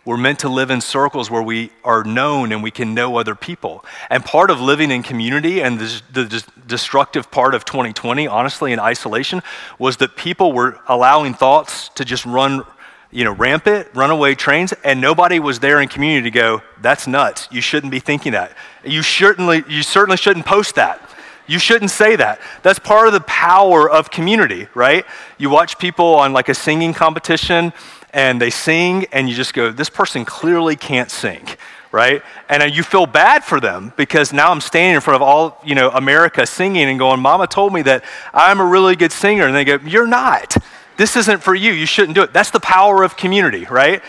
We're 0.05 0.17
meant 0.17 0.39
to 0.41 0.49
live 0.49 0.71
in 0.71 0.81
circles 0.81 1.31
where 1.31 1.43
we 1.43 1.71
are 1.85 2.05
known 2.05 2.53
and 2.53 2.63
we 2.63 2.71
can 2.71 2.95
know 2.95 3.19
other 3.19 3.35
people. 3.35 3.85
And 4.09 4.25
part 4.25 4.51
of 4.51 4.61
living 4.61 4.91
in 4.91 5.03
community 5.03 5.61
and 5.61 5.79
the, 5.81 6.03
the 6.13 6.43
destructive 6.67 7.31
part 7.31 7.55
of 7.55 7.65
2020, 7.65 8.27
honestly, 8.27 8.73
in 8.73 8.79
isolation, 8.79 9.43
was 9.79 9.99
that 9.99 10.17
people 10.17 10.53
were 10.53 10.79
allowing 10.89 11.35
thoughts 11.35 11.91
to 11.91 12.05
just 12.07 12.25
run, 12.25 12.63
you 13.11 13.23
know, 13.25 13.33
rampant, 13.33 13.89
runaway 13.95 14.35
trains, 14.35 14.73
and 14.83 14.99
nobody 15.01 15.41
was 15.41 15.61
there 15.61 15.79
in 15.81 15.89
community 15.89 16.23
to 16.31 16.31
go, 16.31 16.63
that's 16.81 17.07
nuts. 17.07 17.47
You 17.51 17.61
shouldn't 17.61 17.91
be 17.91 17.99
thinking 18.01 18.33
that. 18.33 18.57
You 18.85 19.03
certainly, 19.03 19.65
you 19.69 19.83
certainly 19.83 20.17
shouldn't 20.17 20.47
post 20.47 20.77
that. 20.77 21.03
You 21.47 21.59
shouldn't 21.59 21.91
say 21.91 22.15
that. 22.17 22.41
That's 22.63 22.79
part 22.79 23.07
of 23.07 23.13
the 23.13 23.21
power 23.23 23.89
of 23.89 24.11
community, 24.11 24.69
right? 24.75 25.05
You 25.39 25.51
watch 25.51 25.79
people 25.79 26.15
on 26.17 26.33
like 26.33 26.49
a 26.49 26.55
singing 26.55 26.93
competition 26.93 27.73
and 28.13 28.41
they 28.41 28.49
sing, 28.51 29.05
and 29.13 29.29
you 29.29 29.35
just 29.35 29.53
go, 29.53 29.71
this 29.71 29.91
person 29.91 30.25
clearly 30.25 30.77
can't 30.77 31.11
sing, 31.11 31.47
right? 31.93 32.23
And 32.49 32.63
uh, 32.63 32.67
you 32.67 32.83
feel 32.83 33.05
bad 33.05 33.45
for 33.45 33.61
them 33.61 33.93
because 33.97 34.33
now 34.33 34.51
I'm 34.51 34.63
standing 34.63 34.95
in 34.95 35.01
front 35.03 35.17
of 35.17 35.23
all, 35.23 35.59
you 35.65 35.75
know, 35.75 35.91
America 35.91 36.47
singing 36.47 36.85
and 36.89 36.99
going, 36.99 37.21
Mama 37.21 37.47
told 37.47 37.73
me 37.75 37.83
that 37.83 38.05
I'm 38.33 38.61
a 38.61 38.65
really 38.65 38.97
good 38.97 39.13
singer. 39.13 39.45
And 39.47 39.55
they 39.55 39.65
go, 39.65 39.79
You're 39.85 40.07
not. 40.07 40.57
This 40.97 41.17
isn't 41.17 41.43
for 41.43 41.55
you. 41.55 41.73
You 41.73 41.87
shouldn't 41.87 42.15
do 42.15 42.23
it. 42.23 42.33
That's 42.33 42.51
the 42.51 42.61
power 42.61 43.03
of 43.03 43.17
community, 43.17 43.67
right? 43.71 44.03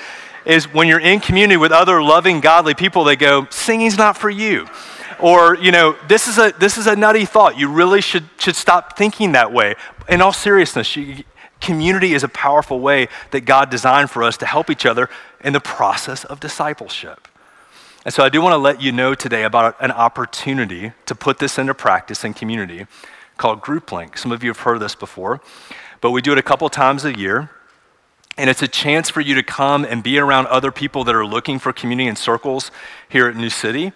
is 0.45 0.71
when 0.73 0.87
you're 0.87 0.99
in 0.99 1.19
community 1.19 1.57
with 1.57 1.71
other 1.71 2.01
loving, 2.01 2.39
godly 2.39 2.73
people, 2.73 3.03
they 3.03 3.15
go, 3.15 3.47
singing's 3.49 3.97
not 3.97 4.17
for 4.17 4.29
you. 4.29 4.67
Or, 5.19 5.55
you 5.55 5.71
know, 5.71 5.95
this 6.07 6.27
is 6.27 6.37
a, 6.37 6.53
this 6.57 6.77
is 6.77 6.87
a 6.87 6.95
nutty 6.95 7.25
thought. 7.25 7.57
You 7.57 7.69
really 7.69 8.01
should, 8.01 8.25
should 8.37 8.55
stop 8.55 8.97
thinking 8.97 9.33
that 9.33 9.51
way. 9.51 9.75
In 10.07 10.21
all 10.21 10.33
seriousness, 10.33 10.95
you, 10.95 11.23
community 11.59 12.13
is 12.13 12.23
a 12.23 12.29
powerful 12.29 12.79
way 12.79 13.09
that 13.31 13.41
God 13.41 13.69
designed 13.69 14.09
for 14.09 14.23
us 14.23 14.37
to 14.37 14.45
help 14.45 14.69
each 14.69 14.85
other 14.85 15.09
in 15.43 15.51
the 15.53 15.59
process 15.59 16.23
of 16.25 16.39
discipleship. 16.39 17.27
And 18.05 18.13
so 18.13 18.23
I 18.23 18.29
do 18.29 18.41
want 18.41 18.53
to 18.53 18.57
let 18.57 18.81
you 18.81 18.93
know 18.93 19.13
today 19.13 19.43
about 19.43 19.75
an 19.81 19.91
opportunity 19.91 20.93
to 21.05 21.15
put 21.15 21.37
this 21.37 21.57
into 21.59 21.73
practice 21.73 22.23
in 22.23 22.33
community 22.33 22.87
called 23.35 23.59
Group 23.59 23.91
Link. 23.91 24.17
Some 24.17 24.31
of 24.31 24.41
you 24.41 24.49
have 24.49 24.59
heard 24.59 24.75
of 24.75 24.79
this 24.79 24.95
before, 24.95 25.41
but 25.99 26.11
we 26.11 26.21
do 26.21 26.31
it 26.31 26.37
a 26.37 26.41
couple 26.41 26.67
times 26.69 27.03
a 27.03 27.17
year. 27.17 27.49
And 28.39 28.49
it's 28.49 28.61
a 28.61 28.69
chance 28.69 29.09
for 29.09 29.19
you 29.19 29.35
to 29.35 29.43
come 29.43 29.83
and 29.83 30.01
be 30.01 30.17
around 30.17 30.47
other 30.47 30.71
people 30.71 31.03
that 31.03 31.13
are 31.13 31.25
looking 31.25 31.59
for 31.59 31.73
community 31.73 32.07
in 32.07 32.15
circles 32.15 32.71
here 33.09 33.27
at 33.27 33.35
New 33.35 33.49
City. 33.49 33.91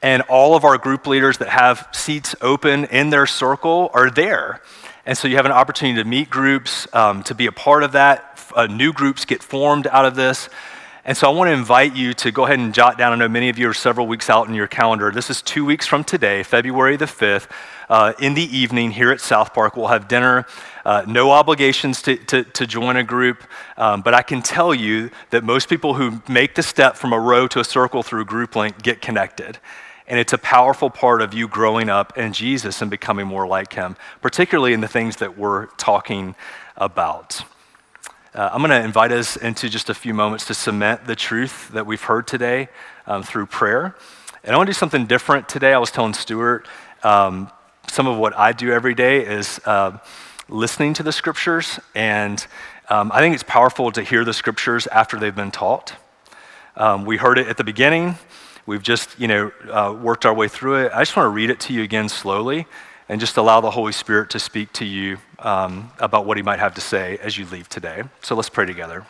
And 0.00 0.22
all 0.28 0.54
of 0.54 0.62
our 0.64 0.78
group 0.78 1.08
leaders 1.08 1.38
that 1.38 1.48
have 1.48 1.88
seats 1.90 2.36
open 2.40 2.84
in 2.84 3.10
their 3.10 3.26
circle 3.26 3.90
are 3.92 4.08
there. 4.08 4.62
And 5.06 5.18
so 5.18 5.26
you 5.26 5.34
have 5.34 5.44
an 5.46 5.50
opportunity 5.50 6.00
to 6.00 6.08
meet 6.08 6.30
groups, 6.30 6.86
um, 6.94 7.24
to 7.24 7.34
be 7.34 7.46
a 7.46 7.52
part 7.52 7.82
of 7.82 7.90
that. 7.92 8.38
Uh, 8.54 8.66
new 8.68 8.92
groups 8.92 9.24
get 9.24 9.42
formed 9.42 9.88
out 9.88 10.04
of 10.04 10.14
this. 10.14 10.48
And 11.04 11.16
so 11.16 11.28
I 11.28 11.34
want 11.34 11.48
to 11.48 11.52
invite 11.52 11.96
you 11.96 12.14
to 12.14 12.30
go 12.30 12.44
ahead 12.44 12.60
and 12.60 12.72
jot 12.72 12.96
down. 12.96 13.12
I 13.12 13.16
know 13.16 13.28
many 13.28 13.48
of 13.48 13.58
you 13.58 13.68
are 13.68 13.74
several 13.74 14.06
weeks 14.06 14.30
out 14.30 14.46
in 14.46 14.54
your 14.54 14.66
calendar. 14.68 15.10
This 15.10 15.30
is 15.30 15.42
two 15.42 15.64
weeks 15.64 15.84
from 15.86 16.04
today, 16.04 16.44
February 16.44 16.94
the 16.96 17.06
5th. 17.06 17.50
Uh, 17.88 18.12
in 18.20 18.34
the 18.34 18.56
evening 18.56 18.92
here 18.92 19.10
at 19.10 19.20
South 19.20 19.52
Park, 19.52 19.76
we'll 19.76 19.88
have 19.88 20.06
dinner 20.06 20.46
uh, 20.90 21.04
no 21.06 21.30
obligations 21.30 22.02
to, 22.02 22.16
to, 22.16 22.42
to, 22.42 22.66
join 22.66 22.96
a 22.96 23.04
group, 23.04 23.44
um, 23.76 24.02
but 24.02 24.12
I 24.12 24.22
can 24.22 24.42
tell 24.42 24.74
you 24.74 25.08
that 25.30 25.44
most 25.44 25.68
people 25.68 25.94
who 25.94 26.20
make 26.28 26.56
the 26.56 26.64
step 26.64 26.96
from 26.96 27.12
a 27.12 27.20
row 27.20 27.46
to 27.46 27.60
a 27.60 27.64
circle 27.64 28.02
through 28.02 28.24
Group 28.24 28.56
Link 28.56 28.82
get 28.82 29.00
connected. 29.00 29.58
And 30.08 30.18
it's 30.18 30.32
a 30.32 30.38
powerful 30.38 30.90
part 30.90 31.22
of 31.22 31.32
you 31.32 31.46
growing 31.46 31.88
up 31.88 32.18
in 32.18 32.32
Jesus 32.32 32.82
and 32.82 32.90
becoming 32.90 33.24
more 33.28 33.46
like 33.46 33.72
Him, 33.72 33.96
particularly 34.20 34.72
in 34.72 34.80
the 34.80 34.88
things 34.88 35.14
that 35.18 35.38
we're 35.38 35.66
talking 35.76 36.34
about. 36.76 37.40
Uh, 38.34 38.48
I'm 38.52 38.58
going 38.58 38.70
to 38.72 38.82
invite 38.84 39.12
us 39.12 39.36
into 39.36 39.68
just 39.68 39.90
a 39.90 39.94
few 39.94 40.12
moments 40.12 40.44
to 40.46 40.54
cement 40.54 41.04
the 41.04 41.14
truth 41.14 41.68
that 41.68 41.86
we've 41.86 42.02
heard 42.02 42.26
today 42.26 42.68
um, 43.06 43.22
through 43.22 43.46
prayer. 43.46 43.94
And 44.42 44.56
I 44.56 44.58
want 44.58 44.66
to 44.66 44.72
do 44.72 44.76
something 44.76 45.06
different 45.06 45.48
today. 45.48 45.72
I 45.72 45.78
was 45.78 45.92
telling 45.92 46.14
Stuart 46.14 46.66
um, 47.04 47.48
some 47.88 48.08
of 48.08 48.18
what 48.18 48.36
I 48.36 48.50
do 48.50 48.72
every 48.72 48.96
day 48.96 49.24
is. 49.24 49.60
Uh, 49.64 49.98
listening 50.50 50.92
to 50.94 51.02
the 51.02 51.12
scriptures, 51.12 51.80
and 51.94 52.46
um, 52.88 53.10
I 53.14 53.20
think 53.20 53.34
it's 53.34 53.44
powerful 53.44 53.90
to 53.92 54.02
hear 54.02 54.24
the 54.24 54.32
scriptures 54.32 54.86
after 54.88 55.18
they've 55.18 55.34
been 55.34 55.50
taught. 55.50 55.94
Um, 56.76 57.04
we 57.04 57.16
heard 57.16 57.38
it 57.38 57.46
at 57.48 57.56
the 57.56 57.64
beginning. 57.64 58.16
We've 58.66 58.82
just, 58.82 59.18
you 59.18 59.28
know, 59.28 59.52
uh, 59.70 59.96
worked 60.00 60.26
our 60.26 60.34
way 60.34 60.48
through 60.48 60.86
it. 60.86 60.92
I 60.94 61.00
just 61.02 61.16
want 61.16 61.26
to 61.26 61.30
read 61.30 61.50
it 61.50 61.60
to 61.60 61.72
you 61.72 61.82
again 61.82 62.08
slowly 62.08 62.66
and 63.08 63.18
just 63.20 63.36
allow 63.36 63.60
the 63.60 63.70
Holy 63.70 63.92
Spirit 63.92 64.30
to 64.30 64.38
speak 64.38 64.72
to 64.74 64.84
you 64.84 65.18
um, 65.40 65.90
about 65.98 66.26
what 66.26 66.36
He 66.36 66.42
might 66.42 66.58
have 66.58 66.74
to 66.74 66.80
say 66.80 67.18
as 67.22 67.38
you 67.38 67.46
leave 67.46 67.68
today. 67.68 68.02
So 68.22 68.34
let's 68.34 68.48
pray 68.50 68.66
together. 68.66 69.06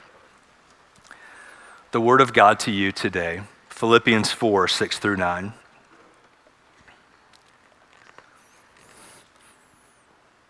The 1.92 2.00
Word 2.00 2.20
of 2.20 2.32
God 2.32 2.58
to 2.60 2.70
you 2.70 2.92
today, 2.92 3.42
Philippians 3.70 4.30
4 4.30 4.68
6 4.68 4.98
through 4.98 5.16
9. 5.16 5.52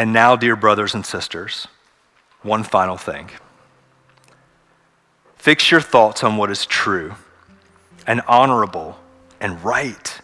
And 0.00 0.14
now, 0.14 0.34
dear 0.34 0.56
brothers 0.56 0.94
and 0.94 1.04
sisters, 1.04 1.68
one 2.40 2.62
final 2.62 2.96
thing. 2.96 3.28
Fix 5.36 5.70
your 5.70 5.82
thoughts 5.82 6.24
on 6.24 6.38
what 6.38 6.50
is 6.50 6.64
true 6.64 7.16
and 8.06 8.22
honorable 8.26 8.98
and 9.40 9.62
right 9.62 10.18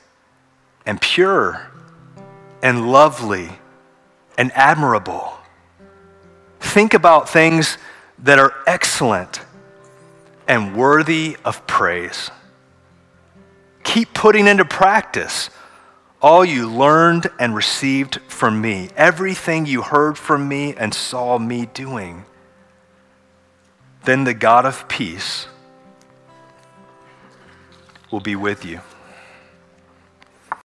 and 0.86 0.98
pure 0.98 1.68
and 2.62 2.90
lovely 2.90 3.50
and 4.38 4.50
admirable. 4.54 5.34
Think 6.58 6.94
about 6.94 7.28
things 7.28 7.76
that 8.20 8.38
are 8.38 8.54
excellent 8.66 9.42
and 10.48 10.74
worthy 10.74 11.36
of 11.44 11.66
praise. 11.66 12.30
Keep 13.84 14.14
putting 14.14 14.46
into 14.46 14.64
practice 14.64 15.50
all 16.26 16.44
you 16.44 16.66
learned 16.68 17.30
and 17.38 17.54
received 17.54 18.16
from 18.26 18.60
me, 18.60 18.90
everything 18.96 19.64
you 19.64 19.80
heard 19.82 20.18
from 20.18 20.48
me 20.48 20.74
and 20.74 20.92
saw 20.92 21.38
me 21.38 21.66
doing. 21.66 22.24
Then 24.04 24.24
the 24.24 24.34
God 24.34 24.66
of 24.66 24.88
peace 24.88 25.46
will 28.10 28.18
be 28.18 28.34
with 28.34 28.64
you. 28.64 28.80